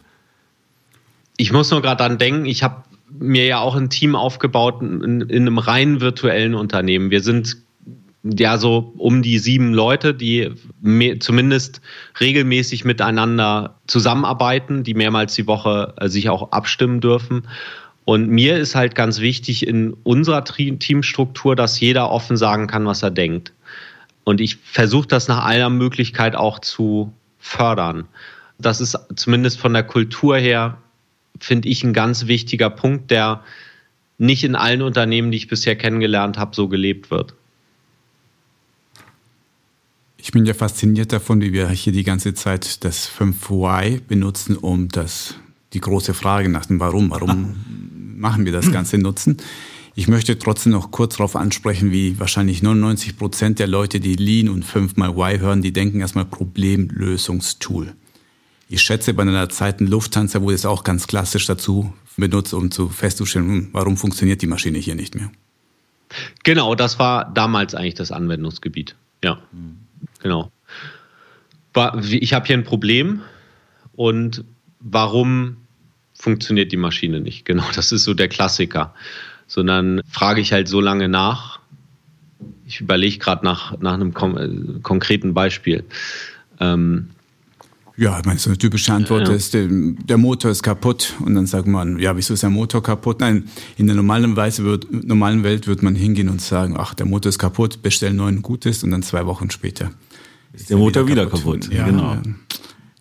Ich 1.37 1.51
muss 1.51 1.71
nur 1.71 1.81
gerade 1.81 2.03
dran 2.03 2.17
denken, 2.17 2.45
ich 2.45 2.63
habe 2.63 2.83
mir 3.09 3.45
ja 3.45 3.59
auch 3.59 3.75
ein 3.75 3.89
Team 3.89 4.15
aufgebaut 4.15 4.81
in, 4.81 5.21
in 5.21 5.31
einem 5.31 5.57
rein 5.57 6.01
virtuellen 6.01 6.55
Unternehmen. 6.55 7.09
Wir 7.09 7.21
sind 7.21 7.57
ja 8.23 8.57
so 8.57 8.93
um 8.97 9.21
die 9.21 9.37
sieben 9.37 9.73
Leute, 9.73 10.13
die 10.13 10.51
zumindest 11.19 11.81
regelmäßig 12.19 12.85
miteinander 12.85 13.79
zusammenarbeiten, 13.87 14.83
die 14.83 14.93
mehrmals 14.93 15.35
die 15.35 15.47
Woche 15.47 15.93
äh, 15.97 16.07
sich 16.07 16.29
auch 16.29 16.51
abstimmen 16.51 17.01
dürfen. 17.01 17.47
Und 18.05 18.29
mir 18.29 18.57
ist 18.57 18.75
halt 18.75 18.95
ganz 18.95 19.19
wichtig 19.19 19.65
in 19.65 19.93
unserer 20.03 20.43
Teamstruktur, 20.43 21.55
dass 21.55 21.79
jeder 21.79 22.09
offen 22.09 22.35
sagen 22.35 22.67
kann, 22.67 22.85
was 22.85 23.01
er 23.01 23.11
denkt. 23.11 23.53
Und 24.25 24.41
ich 24.41 24.57
versuche 24.57 25.07
das 25.07 25.27
nach 25.27 25.45
aller 25.45 25.69
Möglichkeit 25.69 26.35
auch 26.35 26.59
zu 26.59 27.13
fördern. 27.39 28.05
Das 28.57 28.81
ist 28.81 28.97
zumindest 29.15 29.59
von 29.59 29.73
der 29.73 29.83
Kultur 29.83 30.37
her, 30.37 30.77
finde 31.39 31.69
ich, 31.69 31.83
ein 31.83 31.93
ganz 31.93 32.27
wichtiger 32.27 32.69
Punkt, 32.69 33.11
der 33.11 33.43
nicht 34.17 34.43
in 34.43 34.55
allen 34.55 34.81
Unternehmen, 34.81 35.31
die 35.31 35.37
ich 35.37 35.47
bisher 35.47 35.75
kennengelernt 35.75 36.37
habe, 36.37 36.55
so 36.55 36.67
gelebt 36.67 37.11
wird. 37.11 37.33
Ich 40.17 40.31
bin 40.31 40.45
ja 40.45 40.53
fasziniert 40.53 41.11
davon, 41.11 41.41
wie 41.41 41.51
wir 41.51 41.69
hier 41.69 41.91
die 41.91 42.05
ganze 42.05 42.33
Zeit 42.33 42.85
das 42.85 43.09
5Y 43.09 44.01
benutzen, 44.07 44.55
um 44.55 44.87
das, 44.87 45.35
die 45.73 45.81
große 45.81 46.13
Frage 46.13 46.47
nach 46.47 46.65
dem 46.65 46.79
Warum, 46.79 47.11
warum 47.11 47.55
machen 48.23 48.45
wir 48.45 48.53
das 48.53 48.71
Ganze 48.71 48.97
nutzen. 48.97 49.37
Ich 49.95 50.07
möchte 50.07 50.39
trotzdem 50.39 50.71
noch 50.71 50.89
kurz 50.89 51.17
darauf 51.17 51.35
ansprechen, 51.35 51.91
wie 51.91 52.19
wahrscheinlich 52.19 52.63
99 52.63 53.17
Prozent 53.17 53.59
der 53.59 53.67
Leute, 53.67 53.99
die 53.99 54.15
Lean 54.15 54.49
und 54.49 54.63
5 54.63 54.95
mal 54.95 55.09
Y 55.09 55.39
hören, 55.39 55.61
die 55.61 55.73
denken 55.73 55.99
erstmal 55.99 56.25
Problemlösungstool. 56.25 57.93
Ich 58.69 58.81
schätze, 58.81 59.13
bei 59.13 59.21
einer 59.21 59.49
Zeiten 59.49 59.85
Lufthansa 59.85 60.41
wurde 60.41 60.55
es 60.55 60.65
auch 60.65 60.83
ganz 60.83 61.05
klassisch 61.05 61.45
dazu 61.45 61.93
benutzt, 62.17 62.53
um 62.53 62.71
zu 62.71 62.89
festzustellen, 62.89 63.47
hm, 63.47 63.69
warum 63.73 63.97
funktioniert 63.97 64.41
die 64.41 64.47
Maschine 64.47 64.79
hier 64.79 64.95
nicht 64.95 65.15
mehr. 65.15 65.29
Genau, 66.43 66.73
das 66.75 66.97
war 66.97 67.29
damals 67.33 67.75
eigentlich 67.75 67.95
das 67.95 68.11
Anwendungsgebiet. 68.11 68.95
Ja, 69.23 69.39
genau. 70.21 70.49
Ich 72.09 72.33
habe 72.33 72.47
hier 72.47 72.57
ein 72.57 72.63
Problem 72.63 73.21
und 73.95 74.45
warum 74.79 75.57
funktioniert 76.23 76.71
die 76.71 76.77
Maschine 76.77 77.19
nicht. 77.19 77.45
Genau, 77.53 77.65
das 77.75 77.91
ist 77.91 78.05
so 78.05 78.13
der 78.13 78.29
Klassiker. 78.29 78.93
Sondern 79.47 80.01
frage 80.09 80.41
ich 80.41 80.53
halt 80.53 80.67
so 80.67 80.79
lange 80.79 81.09
nach. 81.09 81.59
Ich 82.65 82.79
überlege 82.79 83.19
gerade 83.19 83.45
nach, 83.45 83.77
nach 83.79 83.93
einem 83.93 84.13
kom 84.13 84.37
äh, 84.37 84.79
konkreten 84.81 85.33
Beispiel. 85.33 85.83
Ähm, 86.59 87.09
ja, 87.95 88.17
ich 88.17 88.25
meine, 88.25 88.39
so 88.39 88.49
eine 88.49 88.57
typische 88.57 88.91
Antwort 88.91 89.27
ja. 89.27 89.35
ist, 89.35 89.53
der, 89.53 89.67
der, 89.69 90.17
Motor 90.17 90.49
ist 90.49 90.63
kaputt. 90.63 91.13
Und 91.19 91.35
dann 91.35 91.45
sagt 91.45 91.67
man, 91.67 91.99
ja, 91.99 92.15
wieso 92.17 92.33
ist 92.33 92.41
der 92.41 92.49
Motor 92.49 92.81
kaputt? 92.81 93.19
Nein, 93.19 93.49
in 93.77 93.85
der 93.85 93.95
normalen, 93.95 94.35
Weise 94.35 94.63
wird, 94.63 94.91
normalen 94.91 95.43
Welt 95.43 95.67
würde 95.67 95.83
man 95.83 95.93
hingehen 95.93 96.29
und 96.29 96.41
sagen, 96.41 96.75
ach, 96.77 96.95
der 96.95 97.05
Motor 97.05 97.29
ist 97.29 97.37
kaputt, 97.37 97.83
bestellen 97.83 98.15
neuen 98.15 98.41
Gutes 98.41 98.83
und 98.83 98.91
dann 98.91 99.03
zwei 99.03 99.27
Wochen 99.27 99.51
später 99.51 99.91
ist 100.53 100.69
der 100.69 100.77
Motor 100.77 101.07
wieder 101.07 101.25
kaputt. 101.25 101.61
kaputt. 101.61 101.73
Ja, 101.73 101.85
genau. 101.85 102.17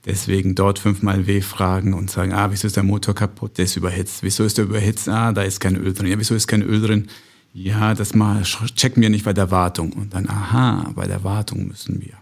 Deswegen 0.04 0.54
dort 0.54 0.78
fünfmal 0.78 1.26
W 1.26 1.40
fragen 1.42 1.94
und 1.94 2.10
sagen, 2.10 2.32
ah, 2.32 2.50
wieso 2.50 2.66
ist 2.66 2.76
der 2.76 2.82
Motor 2.82 3.14
kaputt? 3.14 3.56
Der 3.58 3.66
ist 3.66 3.76
überhitzt. 3.76 4.22
Wieso 4.22 4.44
ist 4.44 4.58
der 4.58 4.64
überhitzt? 4.64 5.08
Ah, 5.08 5.32
da 5.32 5.42
ist 5.42 5.60
kein 5.60 5.76
Öl 5.76 5.94
drin. 5.94 6.06
Ja, 6.08 6.18
wieso 6.18 6.34
ist 6.34 6.48
kein 6.48 6.62
Öl 6.62 6.80
drin? 6.80 7.08
Ja, 7.54 7.94
das 7.94 8.14
mal 8.14 8.42
checken 8.42 9.02
wir 9.02 9.10
nicht 9.10 9.24
bei 9.24 9.32
der 9.32 9.50
Wartung. 9.50 9.92
Und 9.92 10.14
dann, 10.14 10.28
aha, 10.28 10.90
bei 10.96 11.06
der 11.06 11.22
Wartung 11.22 11.68
müssen 11.68 12.00
wir. 12.00 12.14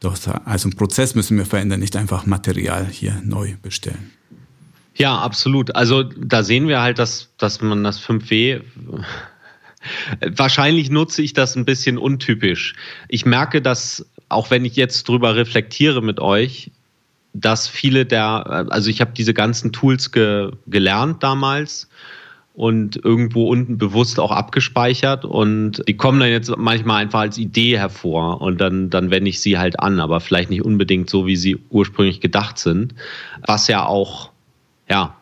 Doch, 0.00 0.16
also 0.44 0.68
einen 0.68 0.76
Prozess 0.76 1.16
müssen 1.16 1.36
wir 1.36 1.46
verändern, 1.46 1.80
nicht 1.80 1.96
einfach 1.96 2.24
Material 2.26 2.86
hier 2.86 3.20
neu 3.24 3.54
bestellen. 3.62 4.12
Ja, 4.94 5.18
absolut. 5.18 5.74
Also 5.74 6.04
da 6.04 6.44
sehen 6.44 6.68
wir 6.68 6.80
halt, 6.80 7.00
dass, 7.00 7.30
dass 7.36 7.60
man 7.60 7.82
das 7.82 8.00
5W 8.00 8.62
Wahrscheinlich 10.20 10.90
nutze 10.90 11.22
ich 11.22 11.32
das 11.32 11.56
ein 11.56 11.64
bisschen 11.64 11.98
untypisch. 11.98 12.74
Ich 13.08 13.24
merke, 13.24 13.62
dass, 13.62 14.06
auch 14.28 14.50
wenn 14.50 14.64
ich 14.64 14.76
jetzt 14.76 15.08
drüber 15.08 15.36
reflektiere 15.36 16.02
mit 16.02 16.20
euch, 16.20 16.70
dass 17.40 17.68
viele 17.68 18.06
der, 18.06 18.68
also 18.70 18.90
ich 18.90 19.00
habe 19.00 19.12
diese 19.16 19.34
ganzen 19.34 19.72
Tools 19.72 20.12
ge, 20.12 20.50
gelernt 20.66 21.22
damals 21.22 21.88
und 22.54 22.96
irgendwo 23.04 23.48
unten 23.48 23.78
bewusst 23.78 24.18
auch 24.18 24.32
abgespeichert 24.32 25.24
und 25.24 25.82
die 25.86 25.96
kommen 25.96 26.18
dann 26.18 26.30
jetzt 26.30 26.52
manchmal 26.56 27.02
einfach 27.02 27.20
als 27.20 27.38
Idee 27.38 27.78
hervor 27.78 28.40
und 28.40 28.60
dann, 28.60 28.90
dann 28.90 29.10
wende 29.10 29.30
ich 29.30 29.40
sie 29.40 29.58
halt 29.58 29.78
an, 29.78 30.00
aber 30.00 30.20
vielleicht 30.20 30.50
nicht 30.50 30.64
unbedingt 30.64 31.08
so, 31.08 31.26
wie 31.26 31.36
sie 31.36 31.58
ursprünglich 31.70 32.20
gedacht 32.20 32.58
sind, 32.58 32.94
was 33.46 33.68
ja 33.68 33.86
auch, 33.86 34.30
ja, 34.88 35.14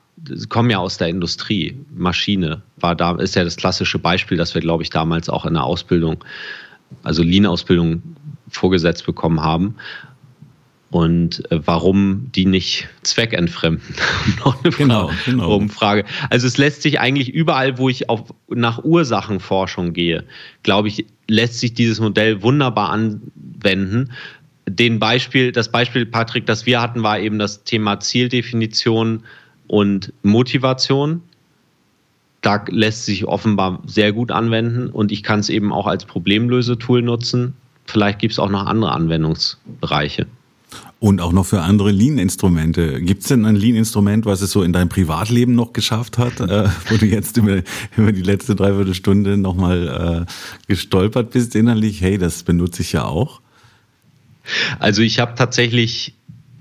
kommen 0.48 0.70
ja 0.70 0.78
aus 0.78 0.96
der 0.96 1.08
Industrie. 1.08 1.76
Maschine 1.94 2.62
war 2.78 2.94
da, 2.94 3.16
ist 3.16 3.34
ja 3.34 3.44
das 3.44 3.56
klassische 3.56 3.98
Beispiel, 3.98 4.38
das 4.38 4.54
wir, 4.54 4.62
glaube 4.62 4.82
ich, 4.82 4.88
damals 4.88 5.28
auch 5.28 5.44
in 5.44 5.54
der 5.54 5.64
Ausbildung, 5.64 6.24
also 7.02 7.22
Lean-Ausbildung 7.22 8.02
vorgesetzt 8.48 9.04
bekommen 9.04 9.42
haben 9.42 9.74
und 10.96 11.52
äh, 11.52 11.60
warum 11.66 12.32
die 12.34 12.46
nicht 12.46 12.88
zweckentfremden. 13.02 13.94
Noch 14.38 14.64
eine 14.64 14.72
genau, 14.72 15.10
genau. 15.26 15.54
Umfrage. 15.54 16.06
Also 16.30 16.46
es 16.46 16.56
lässt 16.56 16.80
sich 16.80 17.00
eigentlich 17.00 17.28
überall, 17.28 17.76
wo 17.76 17.90
ich 17.90 18.08
auf, 18.08 18.32
nach 18.48 18.82
Ursachenforschung 18.82 19.92
gehe, 19.92 20.24
glaube 20.62 20.88
ich, 20.88 21.04
lässt 21.28 21.60
sich 21.60 21.74
dieses 21.74 22.00
Modell 22.00 22.40
wunderbar 22.40 22.88
anwenden. 22.88 24.10
Den 24.66 24.98
Beispiel, 24.98 25.52
das 25.52 25.70
Beispiel, 25.70 26.06
Patrick, 26.06 26.46
das 26.46 26.64
wir 26.64 26.80
hatten, 26.80 27.02
war 27.02 27.18
eben 27.18 27.38
das 27.38 27.64
Thema 27.64 28.00
Zieldefinition 28.00 29.22
und 29.66 30.14
Motivation. 30.22 31.20
Da 32.40 32.64
lässt 32.70 33.04
sich 33.04 33.26
offenbar 33.26 33.82
sehr 33.84 34.14
gut 34.14 34.30
anwenden 34.30 34.88
und 34.88 35.12
ich 35.12 35.22
kann 35.22 35.40
es 35.40 35.50
eben 35.50 35.74
auch 35.74 35.86
als 35.86 36.06
Problemlösetool 36.06 37.02
nutzen. 37.02 37.52
Vielleicht 37.84 38.18
gibt 38.18 38.32
es 38.32 38.38
auch 38.38 38.48
noch 38.48 38.64
andere 38.64 38.92
Anwendungsbereiche. 38.92 40.26
Und 40.98 41.20
auch 41.20 41.32
noch 41.32 41.44
für 41.44 41.60
andere 41.60 41.90
Lean-Instrumente. 41.90 43.02
Gibt 43.02 43.22
es 43.22 43.28
denn 43.28 43.44
ein 43.44 43.54
Lean-Instrument, 43.54 44.24
was 44.24 44.40
es 44.40 44.50
so 44.50 44.62
in 44.62 44.72
deinem 44.72 44.88
Privatleben 44.88 45.54
noch 45.54 45.74
geschafft 45.74 46.16
hat, 46.16 46.40
äh, 46.40 46.68
wo 46.88 46.96
du 46.96 47.04
jetzt 47.04 47.36
über, 47.36 47.62
über 47.96 48.12
die 48.12 48.22
letzte 48.22 48.54
Dreiviertelstunde 48.54 49.36
nochmal 49.36 50.26
äh, 50.26 50.32
gestolpert 50.68 51.32
bist 51.32 51.54
innerlich? 51.54 52.00
Hey, 52.00 52.16
das 52.16 52.44
benutze 52.44 52.80
ich 52.80 52.92
ja 52.92 53.04
auch. 53.04 53.42
Also 54.78 55.02
ich 55.02 55.18
habe 55.18 55.34
tatsächlich, 55.34 56.14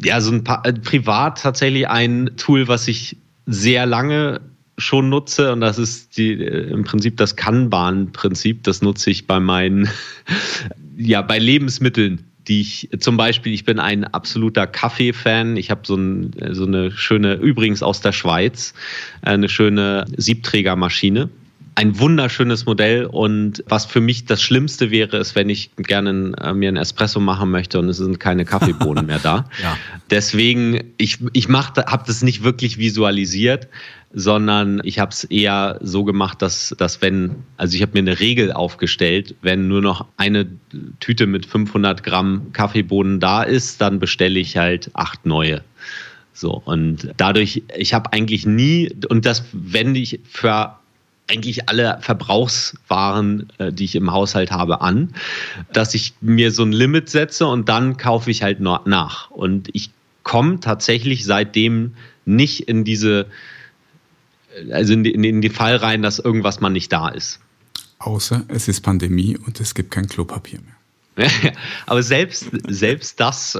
ja, 0.03 0.19
so 0.19 0.31
ein 0.31 0.43
paar, 0.43 0.65
äh, 0.65 0.73
privat 0.73 1.41
tatsächlich 1.41 1.87
ein 1.87 2.31
Tool, 2.35 2.67
was 2.67 2.89
ich 2.89 3.15
sehr 3.45 3.85
lange 3.85 4.41
schon 4.77 5.07
nutze 5.07 5.53
und 5.53 5.61
das 5.61 5.77
ist 5.77 6.17
die, 6.17 6.33
äh, 6.33 6.71
im 6.71 6.83
Prinzip 6.83 7.15
das 7.15 7.37
Kanban-Prinzip. 7.37 8.63
Das 8.63 8.81
nutze 8.81 9.11
ich 9.11 9.27
bei 9.27 9.39
meinen, 9.39 9.87
ja, 10.97 11.21
bei 11.21 11.39
Lebensmitteln 11.39 12.25
die 12.47 12.61
ich 12.61 12.89
zum 12.99 13.17
Beispiel, 13.17 13.53
ich 13.53 13.65
bin 13.65 13.79
ein 13.79 14.03
absoluter 14.03 14.67
Kaffee-Fan. 14.67 15.57
Ich 15.57 15.71
habe 15.71 15.81
so, 15.83 15.95
ein, 15.95 16.31
so 16.51 16.65
eine 16.65 16.91
schöne, 16.91 17.33
übrigens 17.35 17.81
aus 17.81 18.01
der 18.01 18.11
Schweiz, 18.11 18.73
eine 19.21 19.49
schöne 19.49 20.05
Siebträgermaschine 20.15 21.29
ein 21.75 21.99
wunderschönes 21.99 22.65
Modell 22.65 23.05
und 23.05 23.63
was 23.67 23.85
für 23.85 23.99
mich 23.99 24.25
das 24.25 24.41
Schlimmste 24.41 24.91
wäre, 24.91 25.17
ist, 25.17 25.35
wenn 25.35 25.49
ich 25.49 25.71
gerne 25.75 26.31
äh, 26.41 26.53
mir 26.53 26.69
einen 26.69 26.77
Espresso 26.77 27.19
machen 27.19 27.51
möchte 27.51 27.79
und 27.79 27.89
es 27.89 27.97
sind 27.97 28.19
keine 28.19 28.45
Kaffeebohnen 28.45 29.05
mehr 29.05 29.19
da. 29.19 29.45
Ja. 29.61 29.77
Deswegen, 30.09 30.93
ich, 30.97 31.19
ich 31.33 31.47
habe 31.49 32.03
das 32.05 32.21
nicht 32.21 32.43
wirklich 32.43 32.77
visualisiert, 32.77 33.67
sondern 34.17 34.79
ich 34.85 34.97
habe 34.97 35.11
es 35.11 35.25
eher 35.25 35.77
so 35.81 36.05
gemacht, 36.05 36.41
dass, 36.41 36.73
dass 36.77 37.01
wenn, 37.01 37.43
also 37.57 37.75
ich 37.75 37.81
habe 37.81 37.91
mir 37.93 37.99
eine 37.99 38.21
Regel 38.21 38.53
aufgestellt, 38.53 39.35
wenn 39.41 39.67
nur 39.67 39.81
noch 39.81 40.05
eine 40.15 40.47
Tüte 41.01 41.27
mit 41.27 41.45
500 41.45 42.01
Gramm 42.01 42.53
Kaffeebohnen 42.53 43.19
da 43.19 43.43
ist, 43.43 43.81
dann 43.81 43.99
bestelle 43.99 44.39
ich 44.39 44.55
halt 44.55 44.89
acht 44.93 45.25
neue. 45.25 45.61
So, 46.31 46.61
und 46.63 47.13
dadurch, 47.17 47.63
ich 47.77 47.93
habe 47.93 48.13
eigentlich 48.13 48.45
nie, 48.45 48.95
und 49.09 49.25
das 49.25 49.43
wende 49.51 49.99
ich 49.99 50.21
für 50.29 50.77
eigentlich 51.29 51.67
alle 51.67 51.97
Verbrauchswaren, 51.99 53.47
äh, 53.57 53.73
die 53.73 53.83
ich 53.83 53.95
im 53.95 54.11
Haushalt 54.13 54.51
habe, 54.51 54.79
an, 54.79 55.13
dass 55.73 55.93
ich 55.93 56.13
mir 56.21 56.51
so 56.51 56.63
ein 56.63 56.71
Limit 56.71 57.09
setze 57.09 57.47
und 57.47 57.67
dann 57.67 57.97
kaufe 57.97 58.31
ich 58.31 58.43
halt 58.43 58.61
nach. 58.61 59.29
Und 59.31 59.69
ich 59.73 59.89
komme 60.23 60.61
tatsächlich 60.61 61.25
seitdem 61.25 61.95
nicht 62.25 62.61
in 62.61 62.83
diese, 62.83 63.27
also 64.71 64.93
in, 64.93 65.03
die, 65.03 65.11
in 65.11 65.41
den 65.41 65.51
Fall 65.51 65.75
rein, 65.75 66.01
dass 66.01 66.19
irgendwas 66.19 66.59
mal 66.59 66.69
nicht 66.69 66.91
da 66.91 67.09
ist. 67.09 67.39
Außer 67.99 68.45
es 68.47 68.67
ist 68.67 68.81
Pandemie 68.81 69.37
und 69.37 69.59
es 69.59 69.73
gibt 69.73 69.91
kein 69.91 70.07
Klopapier 70.07 70.59
mehr. 70.61 71.29
Aber 71.85 72.03
selbst, 72.03 72.49
selbst 72.67 73.19
das 73.19 73.59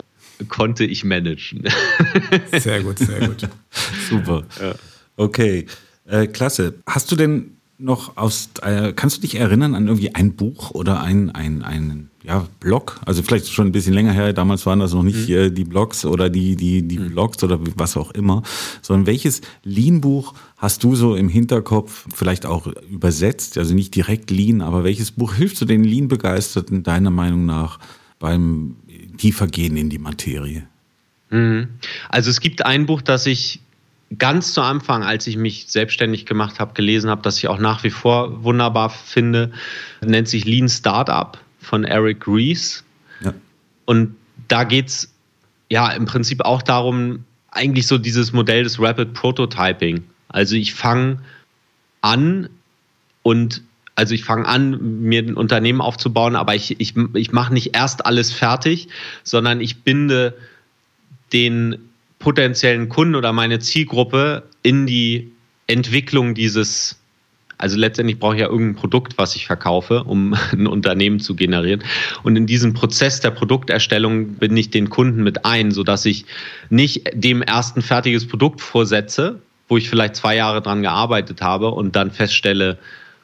konnte 0.50 0.84
ich 0.84 1.04
managen. 1.04 1.64
Sehr 2.52 2.84
gut, 2.84 3.00
sehr 3.00 3.28
gut. 3.28 3.48
Super. 4.10 4.44
Ja. 4.60 4.76
Okay. 5.16 5.66
Äh, 6.06 6.28
klasse. 6.28 6.76
Hast 6.86 7.12
du 7.12 7.16
denn 7.16 7.55
noch 7.78 8.16
aus, 8.16 8.50
äh, 8.62 8.94
kannst 8.94 9.18
du 9.18 9.22
dich 9.22 9.36
erinnern 9.36 9.76
an 9.76 9.88
irgendwie 9.88 10.16
ein 10.16 10.36
Buch 10.36 10.72
oder 10.72 11.02
ein, 11.02 11.32
ein, 11.32 11.62
ein 11.62 12.10
ja, 12.24 12.48
Blog? 12.60 13.02
Also 13.06 13.22
vielleicht 13.22 13.52
schon 13.52 13.68
ein 13.68 13.72
bisschen 13.72 13.94
länger 13.94 14.14
her, 14.14 14.32
damals 14.34 14.66
waren 14.66 14.80
das 14.80 14.94
noch 14.94 15.04
nicht 15.04 15.28
mhm. 15.28 15.36
äh, 15.36 15.50
die 15.50 15.66
Blogs 15.66 16.06
oder 16.06 16.30
die, 16.30 16.56
die, 16.56 16.84
die 16.84 17.00
mhm. 17.00 17.10
Blogs 17.10 17.44
oder 17.44 17.60
was 17.76 17.98
auch 17.98 18.12
immer, 18.12 18.44
sondern 18.82 19.08
welches 19.08 19.42
Lean-Buch 19.64 20.34
hast 20.58 20.84
du 20.84 20.96
so 20.96 21.16
im 21.16 21.28
Hinterkopf, 21.28 22.08
vielleicht 22.14 22.46
auch 22.46 22.68
übersetzt, 22.90 23.58
also 23.58 23.74
nicht 23.74 23.94
direkt 23.94 24.32
Lean, 24.32 24.62
aber 24.62 24.84
welches 24.84 25.12
Buch 25.12 25.34
hilft 25.34 25.60
du 25.60 25.66
den 25.66 25.84
Lean-Begeisterten 25.84 26.84
deiner 26.84 27.12
Meinung 27.12 27.46
nach 27.46 27.80
beim 28.20 28.78
tiefergehen 29.18 29.76
in 29.76 29.90
die 29.90 30.00
Materie? 30.00 30.64
Mhm. 31.30 31.68
Also 32.08 32.30
es 32.30 32.40
gibt 32.40 32.66
ein 32.66 32.86
Buch, 32.86 33.02
das 33.02 33.26
ich 33.26 33.60
ganz 34.18 34.54
zu 34.54 34.62
Anfang, 34.62 35.04
als 35.04 35.28
ich 35.28 35.38
mich 35.38 35.66
selbstständig 35.68 36.26
gemacht 36.26 36.60
habe, 36.60 36.74
gelesen 36.74 37.10
habe, 37.10 37.22
das 37.22 37.38
ich 37.38 37.48
auch 37.48 37.60
nach 37.60 37.84
wie 37.84 37.90
vor 37.90 38.44
wunderbar 38.44 38.90
finde, 38.90 39.52
nennt 40.02 40.28
sich 40.28 40.46
Lean 40.46 40.70
Startup 40.70 41.38
von 41.60 41.84
Eric 41.84 42.28
Rees. 42.28 42.84
Ja. 43.22 43.34
Und 43.86 44.16
da 44.48 44.64
geht 44.64 44.88
es 44.88 45.14
ja 45.70 45.90
im 45.92 46.06
Prinzip 46.06 46.42
auch 46.42 46.62
darum, 46.62 47.26
eigentlich 47.52 47.88
so 47.88 47.98
dieses 47.98 48.34
Modell 48.34 48.64
des 48.64 48.80
Rapid 48.80 49.14
Prototyping. 49.14 50.04
Also 50.28 50.56
ich 50.56 50.74
fange 50.74 51.20
an 52.02 52.50
und 53.24 53.64
also 53.96 54.14
ich 54.14 54.26
fange 54.26 54.46
an, 54.46 55.02
mir 55.02 55.24
ein 55.24 55.36
Unternehmen 55.36 55.80
aufzubauen, 55.80 56.36
aber 56.36 56.54
ich, 56.54 56.80
ich, 56.82 56.96
ich 57.14 57.32
mache 57.32 57.54
nicht 57.54 57.76
erst 57.76 58.06
alles 58.06 58.34
fertig, 58.34 58.90
sondern 59.24 59.62
ich 59.62 59.84
binde 59.84 60.38
den 61.32 61.78
potenziellen 62.26 62.90
Kunden 62.90 63.14
oder 63.14 63.34
meine 63.34 63.60
Zielgruppe 63.60 64.42
in 64.64 64.88
die 64.88 65.32
Entwicklung 65.68 66.34
dieses, 66.34 66.98
also 67.60 67.78
letztendlich 67.78 68.18
brauche 68.18 68.34
ich 68.34 68.42
ja 68.42 68.48
irgendein 68.48 68.78
Produkt, 68.78 69.20
was 69.20 69.36
ich 69.36 69.46
verkaufe, 69.46 70.04
um 70.06 70.34
ein 70.52 70.66
Unternehmen 70.66 71.20
zu 71.20 71.36
generieren. 71.36 71.84
Und 72.24 72.36
in 72.36 72.48
diesem 72.48 72.74
Prozess 72.74 73.20
der 73.20 73.30
Produkterstellung 73.30 74.38
bin 74.38 74.58
ich 74.58 74.72
den 74.72 74.90
Kunden 74.90 75.22
mit 75.22 75.46
ein, 75.46 75.70
sodass 75.70 76.04
ich 76.06 76.26
nicht 76.72 77.04
dem 77.14 77.44
ersten 77.44 77.84
fertiges 77.84 78.28
Produkt 78.28 78.60
vorsetze, 78.60 79.40
wo 79.68 79.78
ich 79.78 79.88
vielleicht 79.88 80.16
zwei 80.16 80.36
Jahre 80.36 80.64
dran 80.64 80.82
gearbeitet 80.82 81.44
habe 81.44 81.70
und 81.70 81.96
dann 81.96 82.10
feststelle, 82.10 82.80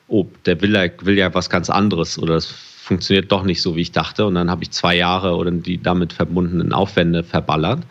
oh, 0.09 0.27
der 0.45 0.61
will 0.61 0.75
ja, 0.75 0.85
will 1.01 1.17
ja 1.17 1.33
was 1.33 1.49
ganz 1.49 1.71
anderes 1.71 2.19
oder 2.19 2.35
das 2.35 2.45
funktioniert 2.45 3.31
doch 3.31 3.41
nicht 3.41 3.63
so, 3.63 3.75
wie 3.75 3.81
ich 3.81 3.93
dachte. 3.93 4.27
Und 4.27 4.35
dann 4.35 4.51
habe 4.51 4.61
ich 4.61 4.69
zwei 4.69 4.95
Jahre 4.95 5.37
oder 5.37 5.49
die 5.49 5.81
damit 5.81 6.13
verbundenen 6.13 6.71
Aufwände 6.71 7.23
verballert 7.23 7.81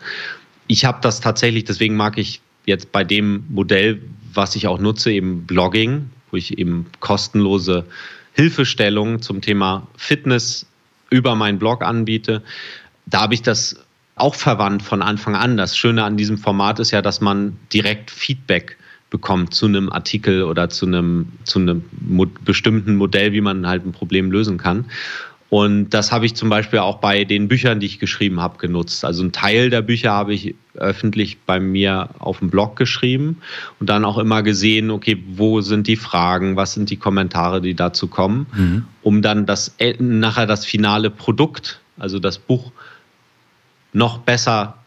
ich 0.71 0.85
habe 0.85 0.99
das 1.01 1.19
tatsächlich, 1.19 1.65
deswegen 1.65 1.97
mag 1.97 2.17
ich 2.17 2.39
jetzt 2.65 2.93
bei 2.93 3.03
dem 3.03 3.43
Modell, 3.49 4.01
was 4.33 4.55
ich 4.55 4.67
auch 4.67 4.79
nutze, 4.79 5.11
eben 5.11 5.45
Blogging, 5.45 6.09
wo 6.29 6.37
ich 6.37 6.57
eben 6.57 6.85
kostenlose 7.01 7.85
Hilfestellungen 8.31 9.21
zum 9.21 9.41
Thema 9.41 9.87
Fitness 9.97 10.65
über 11.09 11.35
meinen 11.35 11.59
Blog 11.59 11.83
anbiete. 11.83 12.41
Da 13.05 13.23
habe 13.23 13.33
ich 13.33 13.41
das 13.41 13.75
auch 14.15 14.33
verwandt 14.33 14.81
von 14.81 15.01
Anfang 15.01 15.35
an. 15.35 15.57
Das 15.57 15.75
Schöne 15.75 16.05
an 16.05 16.15
diesem 16.15 16.37
Format 16.37 16.79
ist 16.79 16.91
ja, 16.91 17.01
dass 17.01 17.19
man 17.19 17.57
direkt 17.73 18.09
Feedback 18.09 18.77
bekommt 19.09 19.53
zu 19.53 19.65
einem 19.65 19.91
Artikel 19.91 20.43
oder 20.43 20.69
zu 20.69 20.85
einem, 20.85 21.33
zu 21.43 21.59
einem 21.59 21.83
bestimmten 22.45 22.95
Modell, 22.95 23.33
wie 23.33 23.41
man 23.41 23.67
halt 23.67 23.85
ein 23.85 23.91
Problem 23.91 24.31
lösen 24.31 24.57
kann. 24.57 24.85
Und 25.51 25.89
das 25.89 26.13
habe 26.13 26.25
ich 26.25 26.33
zum 26.33 26.47
Beispiel 26.47 26.79
auch 26.79 26.99
bei 26.99 27.25
den 27.25 27.49
Büchern, 27.49 27.81
die 27.81 27.85
ich 27.85 27.99
geschrieben 27.99 28.39
habe, 28.39 28.57
genutzt. 28.57 29.03
Also 29.03 29.21
ein 29.21 29.33
Teil 29.33 29.69
der 29.69 29.81
Bücher 29.81 30.11
habe 30.11 30.33
ich 30.33 30.55
öffentlich 30.75 31.39
bei 31.39 31.59
mir 31.59 32.07
auf 32.19 32.39
dem 32.39 32.49
Blog 32.49 32.77
geschrieben 32.77 33.41
und 33.77 33.89
dann 33.89 34.05
auch 34.05 34.17
immer 34.17 34.43
gesehen, 34.43 34.89
okay, 34.89 35.21
wo 35.27 35.59
sind 35.59 35.87
die 35.87 35.97
Fragen, 35.97 36.55
was 36.55 36.73
sind 36.73 36.89
die 36.89 36.95
Kommentare, 36.95 37.59
die 37.59 37.73
dazu 37.73 38.07
kommen, 38.07 38.47
mhm. 38.55 38.85
um 39.01 39.21
dann 39.21 39.45
das 39.45 39.75
äh, 39.77 39.93
nachher 40.01 40.47
das 40.47 40.65
finale 40.65 41.09
Produkt, 41.09 41.81
also 41.99 42.17
das 42.17 42.37
Buch, 42.37 42.71
noch 43.91 44.19
besser 44.19 44.77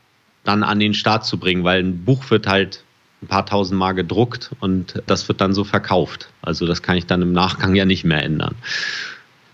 dann 0.44 0.62
an 0.62 0.80
den 0.80 0.94
Start 0.94 1.26
zu 1.26 1.36
bringen, 1.36 1.64
weil 1.64 1.82
ein 1.82 2.06
Buch 2.06 2.30
wird 2.30 2.46
halt 2.46 2.84
ein 3.20 3.26
paar 3.26 3.44
tausend 3.44 3.78
Mal 3.78 3.92
gedruckt 3.92 4.52
und 4.60 5.02
das 5.06 5.28
wird 5.28 5.42
dann 5.42 5.52
so 5.52 5.64
verkauft. 5.64 6.30
Also 6.40 6.66
das 6.66 6.80
kann 6.80 6.96
ich 6.96 7.04
dann 7.04 7.20
im 7.20 7.32
Nachgang 7.32 7.74
ja 7.74 7.84
nicht 7.84 8.04
mehr 8.04 8.22
ändern. 8.22 8.54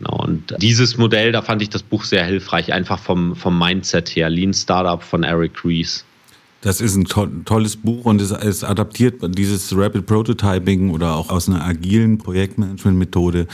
Genau, 0.01 0.25
und 0.25 0.57
dieses 0.61 0.97
Modell, 0.97 1.31
da 1.31 1.43
fand 1.43 1.61
ich 1.61 1.69
das 1.69 1.83
Buch 1.83 2.05
sehr 2.05 2.25
hilfreich, 2.25 2.73
einfach 2.73 2.99
vom, 2.99 3.37
vom 3.37 3.59
Mindset 3.59 4.09
her. 4.17 4.31
Lean 4.31 4.55
Startup 4.55 5.03
von 5.03 5.25
Eric 5.25 5.63
Ries. 5.65 6.05
Das 6.63 6.81
ist 6.81 6.95
ein 6.95 7.05
to 7.05 7.27
tolles 7.45 7.77
Buch 7.77 8.05
und 8.05 8.21
es, 8.21 8.31
es 8.31 8.65
adaptiert 8.65 9.15
dieses 9.37 9.75
Rapid 9.77 10.07
Prototyping 10.07 10.91
oder 10.91 11.17
auch 11.17 11.31
aus 11.31 11.49
einer 11.49 11.65
agilen 11.65 12.19
Projektmanagement-Methode 12.19 13.47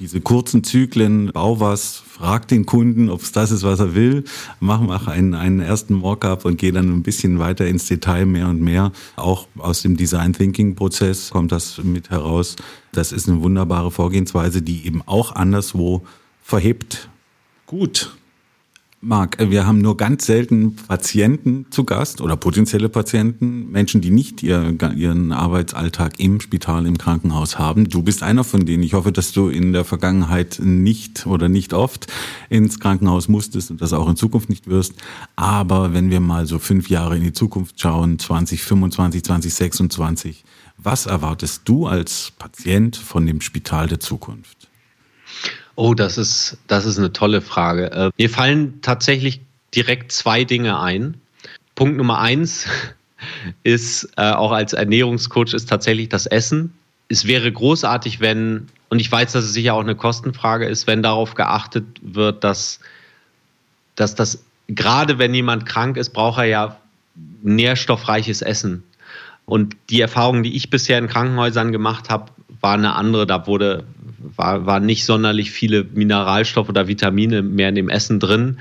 diese 0.00 0.22
kurzen 0.22 0.64
Zyklen, 0.64 1.30
bau 1.32 1.60
was, 1.60 1.96
frag 1.96 2.48
den 2.48 2.64
Kunden, 2.64 3.10
ob 3.10 3.20
es 3.20 3.32
das 3.32 3.50
ist, 3.50 3.62
was 3.62 3.80
er 3.80 3.94
will, 3.94 4.24
mach, 4.58 4.80
mach 4.80 5.06
einen, 5.06 5.34
einen 5.34 5.60
ersten 5.60 5.94
Mockup 5.94 6.46
und 6.46 6.56
geh 6.56 6.72
dann 6.72 6.90
ein 6.90 7.02
bisschen 7.02 7.38
weiter 7.38 7.66
ins 7.66 7.86
Detail 7.86 8.24
mehr 8.24 8.48
und 8.48 8.62
mehr. 8.62 8.92
Auch 9.16 9.46
aus 9.58 9.82
dem 9.82 9.98
Design 9.98 10.32
Thinking 10.32 10.74
Prozess 10.74 11.30
kommt 11.30 11.52
das 11.52 11.78
mit 11.84 12.08
heraus. 12.08 12.56
Das 12.92 13.12
ist 13.12 13.28
eine 13.28 13.42
wunderbare 13.42 13.90
Vorgehensweise, 13.90 14.62
die 14.62 14.86
eben 14.86 15.02
auch 15.04 15.34
anderswo 15.36 16.02
verhebt. 16.42 17.10
Gut. 17.66 18.16
Marc, 19.02 19.38
wir 19.38 19.66
haben 19.66 19.78
nur 19.78 19.96
ganz 19.96 20.26
selten 20.26 20.76
Patienten 20.76 21.64
zu 21.70 21.84
Gast 21.84 22.20
oder 22.20 22.36
potenzielle 22.36 22.90
Patienten, 22.90 23.70
Menschen, 23.70 24.02
die 24.02 24.10
nicht 24.10 24.42
ihr, 24.42 24.76
ihren 24.94 25.32
Arbeitsalltag 25.32 26.20
im 26.20 26.38
Spital, 26.38 26.84
im 26.84 26.98
Krankenhaus 26.98 27.58
haben. 27.58 27.88
Du 27.88 28.02
bist 28.02 28.22
einer 28.22 28.44
von 28.44 28.66
denen. 28.66 28.82
Ich 28.82 28.92
hoffe, 28.92 29.10
dass 29.10 29.32
du 29.32 29.48
in 29.48 29.72
der 29.72 29.86
Vergangenheit 29.86 30.58
nicht 30.62 31.26
oder 31.26 31.48
nicht 31.48 31.72
oft 31.72 32.12
ins 32.50 32.78
Krankenhaus 32.78 33.28
musstest 33.28 33.70
und 33.70 33.80
das 33.80 33.94
auch 33.94 34.06
in 34.06 34.16
Zukunft 34.16 34.50
nicht 34.50 34.66
wirst. 34.66 34.92
Aber 35.34 35.94
wenn 35.94 36.10
wir 36.10 36.20
mal 36.20 36.44
so 36.44 36.58
fünf 36.58 36.90
Jahre 36.90 37.16
in 37.16 37.22
die 37.22 37.32
Zukunft 37.32 37.80
schauen, 37.80 38.18
2025, 38.18 39.24
2026, 39.24 40.44
was 40.76 41.06
erwartest 41.06 41.62
du 41.64 41.86
als 41.86 42.32
Patient 42.38 42.96
von 42.96 43.26
dem 43.26 43.40
Spital 43.40 43.86
der 43.86 44.00
Zukunft? 44.00 44.69
Oh, 45.80 45.94
das 45.94 46.18
ist, 46.18 46.58
das 46.66 46.84
ist 46.84 46.98
eine 46.98 47.10
tolle 47.10 47.40
Frage. 47.40 47.90
Äh, 47.90 48.10
mir 48.18 48.28
fallen 48.28 48.82
tatsächlich 48.82 49.40
direkt 49.74 50.12
zwei 50.12 50.44
Dinge 50.44 50.78
ein. 50.78 51.18
Punkt 51.74 51.96
Nummer 51.96 52.18
eins 52.18 52.66
ist, 53.62 54.06
äh, 54.18 54.30
auch 54.30 54.52
als 54.52 54.74
Ernährungscoach, 54.74 55.54
ist 55.54 55.70
tatsächlich 55.70 56.10
das 56.10 56.26
Essen. 56.26 56.74
Es 57.08 57.26
wäre 57.26 57.50
großartig, 57.50 58.20
wenn, 58.20 58.68
und 58.90 59.00
ich 59.00 59.10
weiß, 59.10 59.32
dass 59.32 59.44
es 59.44 59.54
sicher 59.54 59.72
auch 59.72 59.80
eine 59.80 59.94
Kostenfrage 59.94 60.66
ist, 60.66 60.86
wenn 60.86 61.02
darauf 61.02 61.34
geachtet 61.34 61.86
wird, 62.02 62.44
dass, 62.44 62.80
dass 63.94 64.14
das, 64.14 64.44
gerade 64.68 65.18
wenn 65.18 65.32
jemand 65.32 65.64
krank 65.64 65.96
ist, 65.96 66.10
braucht 66.10 66.40
er 66.40 66.44
ja 66.44 66.76
nährstoffreiches 67.42 68.42
Essen. 68.42 68.84
Und 69.46 69.78
die 69.88 70.02
Erfahrung, 70.02 70.42
die 70.42 70.56
ich 70.56 70.68
bisher 70.68 70.98
in 70.98 71.08
Krankenhäusern 71.08 71.72
gemacht 71.72 72.10
habe, 72.10 72.26
war 72.60 72.74
eine 72.74 72.94
andere. 72.94 73.26
Da 73.26 73.46
wurde 73.46 73.84
war, 74.36 74.66
war 74.66 74.80
nicht 74.80 75.04
sonderlich 75.04 75.50
viele 75.50 75.84
Mineralstoffe 75.84 76.68
oder 76.68 76.88
Vitamine 76.88 77.42
mehr 77.42 77.68
in 77.70 77.74
dem 77.74 77.88
Essen 77.88 78.20
drin, 78.20 78.58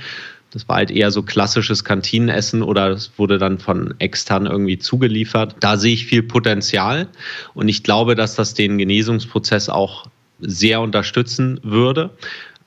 Das 0.52 0.68
war 0.68 0.78
halt 0.78 0.90
eher 0.90 1.12
so 1.12 1.22
klassisches 1.22 1.84
Kantinenessen 1.84 2.64
oder 2.64 2.90
es 2.90 3.12
wurde 3.18 3.38
dann 3.38 3.60
von 3.60 3.94
extern 4.00 4.48
irgendwie 4.48 4.80
zugeliefert. 4.80 5.56
Da 5.60 5.78
sehe 5.78 5.94
ich 5.94 6.08
viel 6.08 6.24
Potenzial 6.24 7.08
und 7.54 7.70
ich 7.70 7.84
glaube, 7.84 8.16
dass 8.16 8.36
das 8.36 8.56
den 8.56 8.78
Genesungsprozess 8.78 9.70
auch 9.70 10.08
sehr 10.40 10.82
unterstützen 10.82 11.60
würde. 11.64 12.12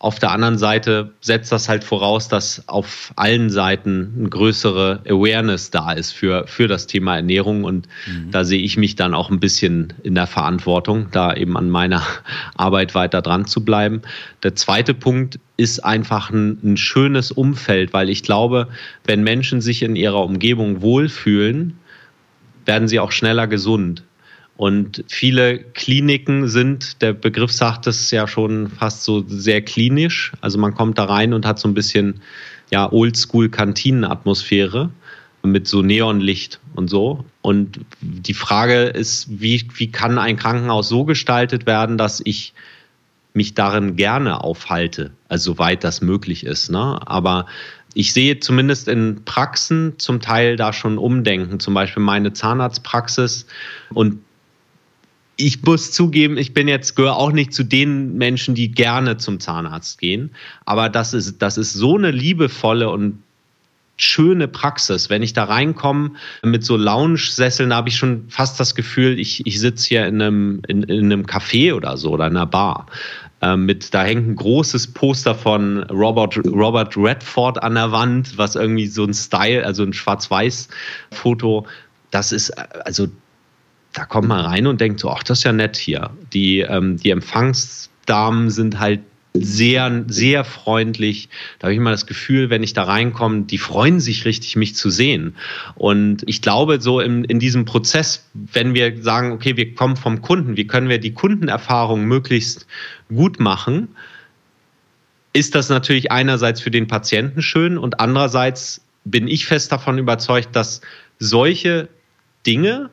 Auf 0.03 0.19
der 0.19 0.33
anderen 0.33 0.59
Seite 0.59 1.13
setzt 1.21 1.53
das 1.53 1.69
halt 1.69 1.85
voraus, 1.85 2.27
dass 2.27 2.69
auf 2.69 3.13
allen 3.15 3.51
Seiten 3.51 4.13
eine 4.19 4.29
größere 4.31 5.01
Awareness 5.09 5.71
da 5.71 5.93
ist 5.93 6.11
für, 6.11 6.45
für 6.49 6.67
das 6.67 6.89
Thema 6.89 7.15
Ernährung. 7.15 7.63
Und 7.63 7.87
mhm. 8.09 8.33
da 8.33 8.43
sehe 8.43 8.61
ich 8.61 8.77
mich 8.77 8.97
dann 8.97 9.15
auch 9.15 9.31
ein 9.31 9.39
bisschen 9.39 9.93
in 10.03 10.17
der 10.17 10.27
Verantwortung, 10.27 11.07
da 11.13 11.33
eben 11.33 11.57
an 11.57 11.71
meiner 11.71 12.03
Arbeit 12.57 12.97
weiter 12.97 13.23
dran 13.23 13.47
zu 13.47 13.65
bleiben. 13.65 14.03
Der 14.43 14.57
zweite 14.57 14.93
Punkt 14.93 15.39
ist 15.57 15.85
einfach 15.85 16.31
ein, 16.31 16.59
ein 16.65 16.77
schönes 16.77 17.31
Umfeld, 17.31 17.93
weil 17.93 18.11
ich 18.11 18.25
glaube, 18.25 18.67
wenn 19.05 19.23
Menschen 19.23 19.61
sich 19.61 19.85
in 19.85 19.95
ihrer 19.95 20.25
Umgebung 20.25 20.83
wohlfühlen, 20.83 21.79
werden 22.67 22.89
sie 22.89 22.99
auch 22.99 23.13
schneller 23.13 23.47
gesund. 23.47 24.03
Und 24.57 25.05
viele 25.09 25.59
Kliniken 25.59 26.49
sind, 26.49 27.03
der 27.03 27.15
Begriff 27.15 27.53
sagt 27.53 27.87
es 27.87 28.11
ja 28.11 28.29
schon 28.29 28.69
fast 28.69 29.05
so 29.05 29.25
sehr 29.27 29.63
klinisch. 29.63 30.33
Also 30.41 30.59
man 30.59 30.75
kommt 30.75 30.99
da 30.99 31.05
rein 31.05 31.33
und 31.33 31.47
hat 31.47 31.59
so 31.59 31.69
ein 31.69 31.75
bisschen 31.75 32.21
ja, 32.71 32.91
Oldschool-Kantinenatmosphäre 32.91 34.91
mit 35.43 35.67
so 35.67 35.83
Neonlicht 35.83 36.61
und 36.75 36.89
so. 36.89 37.25
Und 37.41 37.81
die 38.01 38.35
Frage 38.35 38.85
ist, 38.85 39.41
wie, 39.41 39.67
wie 39.75 39.91
kann 39.91 40.19
ein 40.19 40.37
Krankenhaus 40.37 40.89
so 40.89 41.05
gestaltet 41.05 41.67
werden, 41.67 41.99
dass 41.99 42.23
ich 42.25 42.53
mich 43.35 43.55
darin 43.55 43.97
gerne 43.97 44.45
aufhalte, 44.45 45.11
also 45.29 45.53
soweit 45.53 45.85
das 45.85 46.03
möglich 46.03 46.45
ist. 46.45 46.71
Ne? 46.71 47.01
Aber 47.07 47.47
ich 47.95 48.13
sehe 48.13 48.41
zumindest 48.41 48.89
in 48.89 49.25
Praxen 49.25 49.99
zum 49.99 50.21
Teil 50.21 50.57
da 50.57 50.73
schon 50.73 50.99
Umdenken, 50.99 51.61
zum 51.61 51.75
Beispiel 51.75 52.03
meine 52.03 52.33
Zahnarztpraxis. 52.33 53.47
Und 53.93 54.21
ich 55.43 55.63
muss 55.63 55.93
zugeben, 55.93 56.37
ich 56.37 56.55
bin 56.55 56.69
jetzt 56.69 56.95
gehöre 56.95 57.17
auch 57.17 57.33
nicht 57.33 57.53
zu 57.53 57.65
den 57.65 58.17
Menschen, 58.17 58.55
die 58.55 58.71
gerne 58.71 59.17
zum 59.17 59.41
Zahnarzt 59.41 59.99
gehen. 59.99 60.31
Aber 60.65 60.89
das 60.89 61.15
ist, 61.15 61.43
das 61.43 61.59
ist 61.59 61.73
so 61.73 61.97
eine 61.97 62.11
liebevolle 62.11 62.89
und 62.89 63.23
schöne 63.97 64.49
Praxis. 64.49 65.11
Wenn 65.11 65.23
ich 65.23 65.33
da 65.33 65.45
reinkomme 65.45 66.13
mit 66.43 66.65
so 66.65 66.77
Lounge-Sesseln, 66.77 67.75
habe 67.75 67.89
ich 67.89 67.97
schon 67.97 68.25
fast 68.29 68.59
das 68.59 68.75
Gefühl, 68.75 69.19
ich, 69.19 69.47
ich 69.47 69.61
sitze 69.61 69.89
hier 69.89 70.07
in 70.07 70.23
einem, 70.23 70.63
in, 70.69 70.85
in 70.85 71.13
einem 71.13 71.27
Café 71.27 71.75
oder 71.75 71.97
so 71.97 72.11
oder 72.11 72.27
in 72.27 72.37
einer 72.37 72.47
Bar. 72.47 72.87
Ähm, 73.43 73.67
mit, 73.67 73.93
da 73.93 74.05
hängt 74.05 74.29
ein 74.29 74.37
großes 74.37 74.89
Poster 74.89 75.35
von 75.35 75.83
Robert, 75.85 76.39
Robert 76.47 76.97
Redford 76.97 77.63
an 77.63 77.75
der 77.75 77.91
Wand, 77.91 78.39
was 78.39 78.55
irgendwie 78.55 78.87
so 78.87 79.05
ein 79.05 79.15
Style, 79.15 79.65
also 79.65 79.83
ein 79.83 79.93
Schwarz-Weiß-Foto. 79.93 81.67
Das 82.11 82.33
ist, 82.33 82.51
also 82.87 83.09
da 83.93 84.05
kommt 84.05 84.29
man 84.29 84.45
rein 84.45 84.67
und 84.67 84.81
denkt 84.81 85.01
so, 85.01 85.11
ach, 85.11 85.23
das 85.23 85.39
ist 85.39 85.45
ja 85.45 85.53
nett 85.53 85.77
hier. 85.77 86.11
Die, 86.33 86.61
ähm, 86.61 86.97
die 86.97 87.11
Empfangsdamen 87.11 88.51
sind 88.51 88.79
halt 88.79 89.01
sehr, 89.35 90.05
sehr 90.09 90.45
freundlich. 90.45 91.29
Da 91.59 91.67
habe 91.67 91.73
ich 91.73 91.79
immer 91.79 91.91
das 91.91 92.07
Gefühl, 92.07 92.51
wenn 92.51 92.63
ich 92.63 92.75
da 92.75 92.85
reinkomme, 92.85 93.43
die 93.43 93.59
freuen 93.59 93.99
sich 94.01 94.25
richtig, 94.25 94.57
mich 94.57 94.75
zu 94.75 94.91
sehen. 94.91 95.37
Und 95.75 96.23
ich 96.27 96.43
glaube, 96.43 96.81
so 96.81 97.01
in, 97.01 97.25
in 97.25 97.39
diesem 97.39 97.65
Prozess, 97.65 98.29
wenn 98.35 98.75
wir 98.75 99.03
sagen, 99.03 99.33
okay, 99.33 99.57
wir 99.57 99.75
kommen 99.75 99.97
vom 99.97 100.21
Kunden, 100.21 100.57
wie 100.57 100.67
können 100.67 100.89
wir 100.89 100.99
die 100.99 101.15
Kundenerfahrung 101.15 102.05
möglichst 102.05 102.67
gut 103.09 103.41
machen, 103.41 103.89
ist 105.33 105.55
das 105.55 105.71
natürlich 105.71 106.13
einerseits 106.13 106.61
für 106.61 106.71
den 106.71 106.87
Patienten 106.87 107.41
schön 107.41 107.79
und 107.79 108.01
andererseits 108.01 108.83
bin 109.05 109.29
ich 109.29 109.47
fest 109.47 109.73
davon 109.73 109.99
überzeugt, 109.99 110.55
dass 110.55 110.83
solche 111.19 111.89
Dinge, 112.47 112.91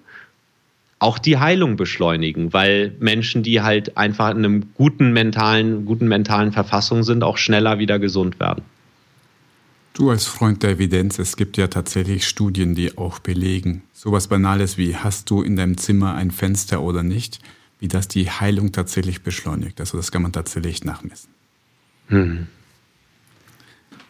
auch 1.00 1.18
die 1.18 1.38
Heilung 1.38 1.78
beschleunigen, 1.78 2.52
weil 2.52 2.96
Menschen, 3.00 3.42
die 3.42 3.62
halt 3.62 3.98
einfach 3.98 4.30
in 4.32 4.38
einem 4.38 4.74
guten 4.74 5.14
mentalen, 5.14 5.86
guten 5.86 6.08
mentalen 6.08 6.52
Verfassung 6.52 7.04
sind, 7.04 7.24
auch 7.24 7.38
schneller 7.38 7.80
wieder 7.80 8.00
gesund 8.00 8.40
werden. 8.40 8.64
Du 9.94 10.10
als 10.12 10.26
Freund 10.26 10.62
der 10.64 10.72
Evidenz, 10.72 11.20
es 11.20 11.36
gibt 11.36 11.58
ja 11.58 11.68
tatsächlich 11.68 12.28
Studien, 12.28 12.76
die 12.76 12.98
auch 12.98 13.20
belegen, 13.20 13.84
sowas 13.94 14.28
Banales 14.28 14.78
wie 14.78 14.96
hast 14.96 15.30
du 15.30 15.42
in 15.42 15.56
deinem 15.56 15.78
Zimmer 15.78 16.16
ein 16.16 16.32
Fenster 16.32 16.82
oder 16.82 17.04
nicht, 17.04 17.40
wie 17.80 17.88
das 17.88 18.08
die 18.08 18.30
Heilung 18.30 18.72
tatsächlich 18.72 19.24
beschleunigt. 19.24 19.80
Also 19.80 19.98
das 19.98 20.12
kann 20.12 20.22
man 20.22 20.32
tatsächlich 20.32 20.84
nachmessen. 20.84 21.30
Hm. 22.08 22.48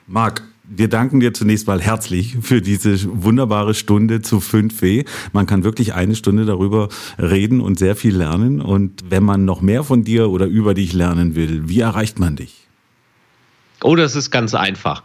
Marc, 0.08 0.44
wir 0.70 0.88
danken 0.88 1.20
dir 1.20 1.34
zunächst 1.34 1.68
mal 1.68 1.82
herzlich 1.82 2.38
für 2.42 2.62
diese 2.62 2.98
wunderbare 3.24 3.74
Stunde 3.74 4.22
zu 4.22 4.38
5W. 4.38 5.08
Man 5.34 5.48
kann 5.48 5.64
wirklich 5.64 5.96
eine 5.96 6.16
Stunde 6.16 6.46
darüber 6.46 6.90
reden 7.18 7.60
und 7.60 7.80
sehr 7.80 7.96
viel 7.96 8.16
lernen. 8.16 8.62
Und 8.62 9.06
wenn 9.10 9.24
man 9.24 9.46
noch 9.46 9.62
mehr 9.62 9.84
von 9.84 10.04
dir 10.04 10.30
oder 10.30 10.46
über 10.46 10.76
dich 10.76 10.94
lernen 10.94 11.34
will, 11.36 11.68
wie 11.68 11.80
erreicht 11.80 12.20
man 12.20 12.36
dich? 12.36 12.68
Oh, 13.82 13.96
das 13.96 14.16
ist 14.16 14.30
ganz 14.30 14.54
einfach. 14.54 15.02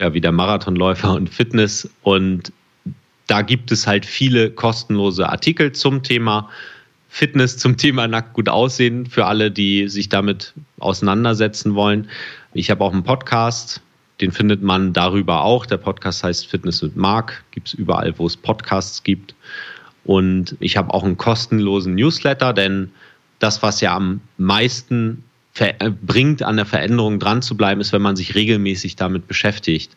Ja, 0.00 0.12
wie 0.12 0.20
der 0.20 0.32
Marathonläufer 0.32 1.14
und 1.14 1.30
Fitness. 1.30 1.88
Und 2.02 2.52
da 3.28 3.42
gibt 3.42 3.70
es 3.70 3.86
halt 3.86 4.04
viele 4.04 4.50
kostenlose 4.50 5.28
Artikel 5.28 5.70
zum 5.70 6.02
Thema 6.02 6.48
Fitness 7.12 7.58
zum 7.58 7.76
Thema 7.76 8.06
nackt 8.06 8.34
gut 8.34 8.48
aussehen 8.48 9.04
für 9.04 9.26
alle, 9.26 9.50
die 9.50 9.88
sich 9.88 10.08
damit 10.08 10.54
auseinandersetzen 10.78 11.74
wollen. 11.74 12.08
Ich 12.54 12.70
habe 12.70 12.84
auch 12.84 12.92
einen 12.92 13.02
Podcast, 13.02 13.82
den 14.20 14.30
findet 14.30 14.62
man 14.62 14.92
darüber 14.92 15.42
auch. 15.42 15.66
Der 15.66 15.76
Podcast 15.76 16.22
heißt 16.22 16.46
Fitness 16.46 16.82
mit 16.82 16.96
Mark, 16.96 17.44
gibt 17.50 17.68
es 17.68 17.74
überall, 17.74 18.16
wo 18.16 18.26
es 18.26 18.36
Podcasts 18.36 19.02
gibt. 19.02 19.34
Und 20.04 20.56
ich 20.60 20.76
habe 20.76 20.94
auch 20.94 21.02
einen 21.02 21.16
kostenlosen 21.16 21.96
Newsletter, 21.96 22.52
denn 22.52 22.92
das, 23.40 23.60
was 23.60 23.80
ja 23.80 23.94
am 23.94 24.20
meisten 24.38 25.24
bringt, 26.02 26.44
an 26.44 26.56
der 26.56 26.64
Veränderung 26.64 27.18
dran 27.18 27.42
zu 27.42 27.56
bleiben, 27.56 27.80
ist, 27.80 27.92
wenn 27.92 28.02
man 28.02 28.14
sich 28.14 28.36
regelmäßig 28.36 28.94
damit 28.94 29.26
beschäftigt. 29.26 29.96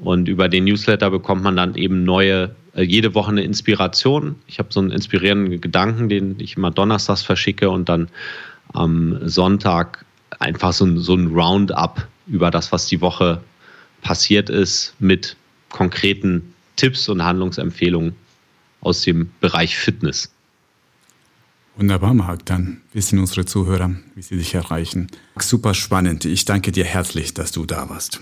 Und 0.00 0.28
über 0.28 0.48
den 0.48 0.64
Newsletter 0.64 1.10
bekommt 1.10 1.42
man 1.42 1.56
dann 1.56 1.74
eben 1.74 2.04
neue, 2.04 2.54
äh, 2.74 2.82
jede 2.82 3.14
Woche 3.14 3.30
eine 3.30 3.42
Inspiration. 3.42 4.36
Ich 4.46 4.58
habe 4.58 4.72
so 4.72 4.80
einen 4.80 4.90
inspirierenden 4.90 5.60
Gedanken, 5.60 6.08
den 6.08 6.40
ich 6.40 6.56
immer 6.56 6.70
donnerstags 6.70 7.22
verschicke 7.22 7.70
und 7.70 7.88
dann 7.88 8.08
am 8.72 9.28
Sonntag 9.28 10.04
einfach 10.38 10.72
so 10.72 10.86
ein, 10.86 10.98
so 10.98 11.14
ein 11.14 11.28
Roundup 11.28 12.06
über 12.26 12.50
das, 12.50 12.72
was 12.72 12.86
die 12.86 13.00
Woche 13.00 13.42
passiert 14.00 14.48
ist, 14.48 14.94
mit 14.98 15.36
konkreten 15.68 16.54
Tipps 16.76 17.08
und 17.08 17.22
Handlungsempfehlungen 17.22 18.14
aus 18.80 19.02
dem 19.02 19.30
Bereich 19.40 19.76
Fitness. 19.76 20.32
Wunderbar, 21.76 22.14
Marc. 22.14 22.46
Dann 22.46 22.80
wissen 22.92 23.18
unsere 23.18 23.44
Zuhörer, 23.44 23.94
wie 24.14 24.22
sie 24.22 24.36
dich 24.36 24.54
erreichen. 24.54 25.08
Super 25.38 25.74
spannend. 25.74 26.24
Ich 26.24 26.44
danke 26.44 26.72
dir 26.72 26.84
herzlich, 26.84 27.34
dass 27.34 27.52
du 27.52 27.66
da 27.66 27.88
warst. 27.88 28.20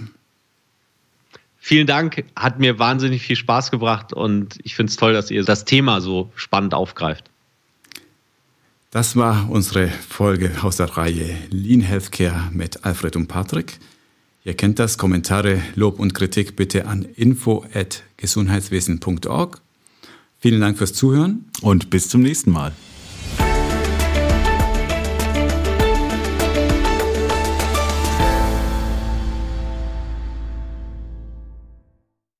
Vielen 1.68 1.86
Dank, 1.86 2.24
hat 2.34 2.58
mir 2.58 2.78
wahnsinnig 2.78 3.20
viel 3.20 3.36
Spaß 3.36 3.70
gebracht 3.70 4.14
und 4.14 4.58
ich 4.62 4.74
finde 4.74 4.88
es 4.88 4.96
toll, 4.96 5.12
dass 5.12 5.30
ihr 5.30 5.44
das 5.44 5.66
Thema 5.66 6.00
so 6.00 6.32
spannend 6.34 6.72
aufgreift. 6.72 7.28
Das 8.90 9.16
war 9.16 9.50
unsere 9.50 9.88
Folge 9.88 10.50
aus 10.62 10.78
der 10.78 10.96
Reihe 10.96 11.36
Lean 11.50 11.82
Healthcare 11.82 12.48
mit 12.52 12.86
Alfred 12.86 13.16
und 13.16 13.26
Patrick. 13.26 13.80
Ihr 14.44 14.54
kennt 14.54 14.78
das. 14.78 14.96
Kommentare, 14.96 15.60
Lob 15.74 16.00
und 16.00 16.14
Kritik 16.14 16.56
bitte 16.56 16.86
an 16.86 17.02
info.gesundheitswesen.org. 17.02 19.60
Vielen 20.38 20.62
Dank 20.62 20.78
fürs 20.78 20.94
Zuhören 20.94 21.50
und 21.60 21.90
bis 21.90 22.08
zum 22.08 22.22
nächsten 22.22 22.50
Mal. 22.50 22.72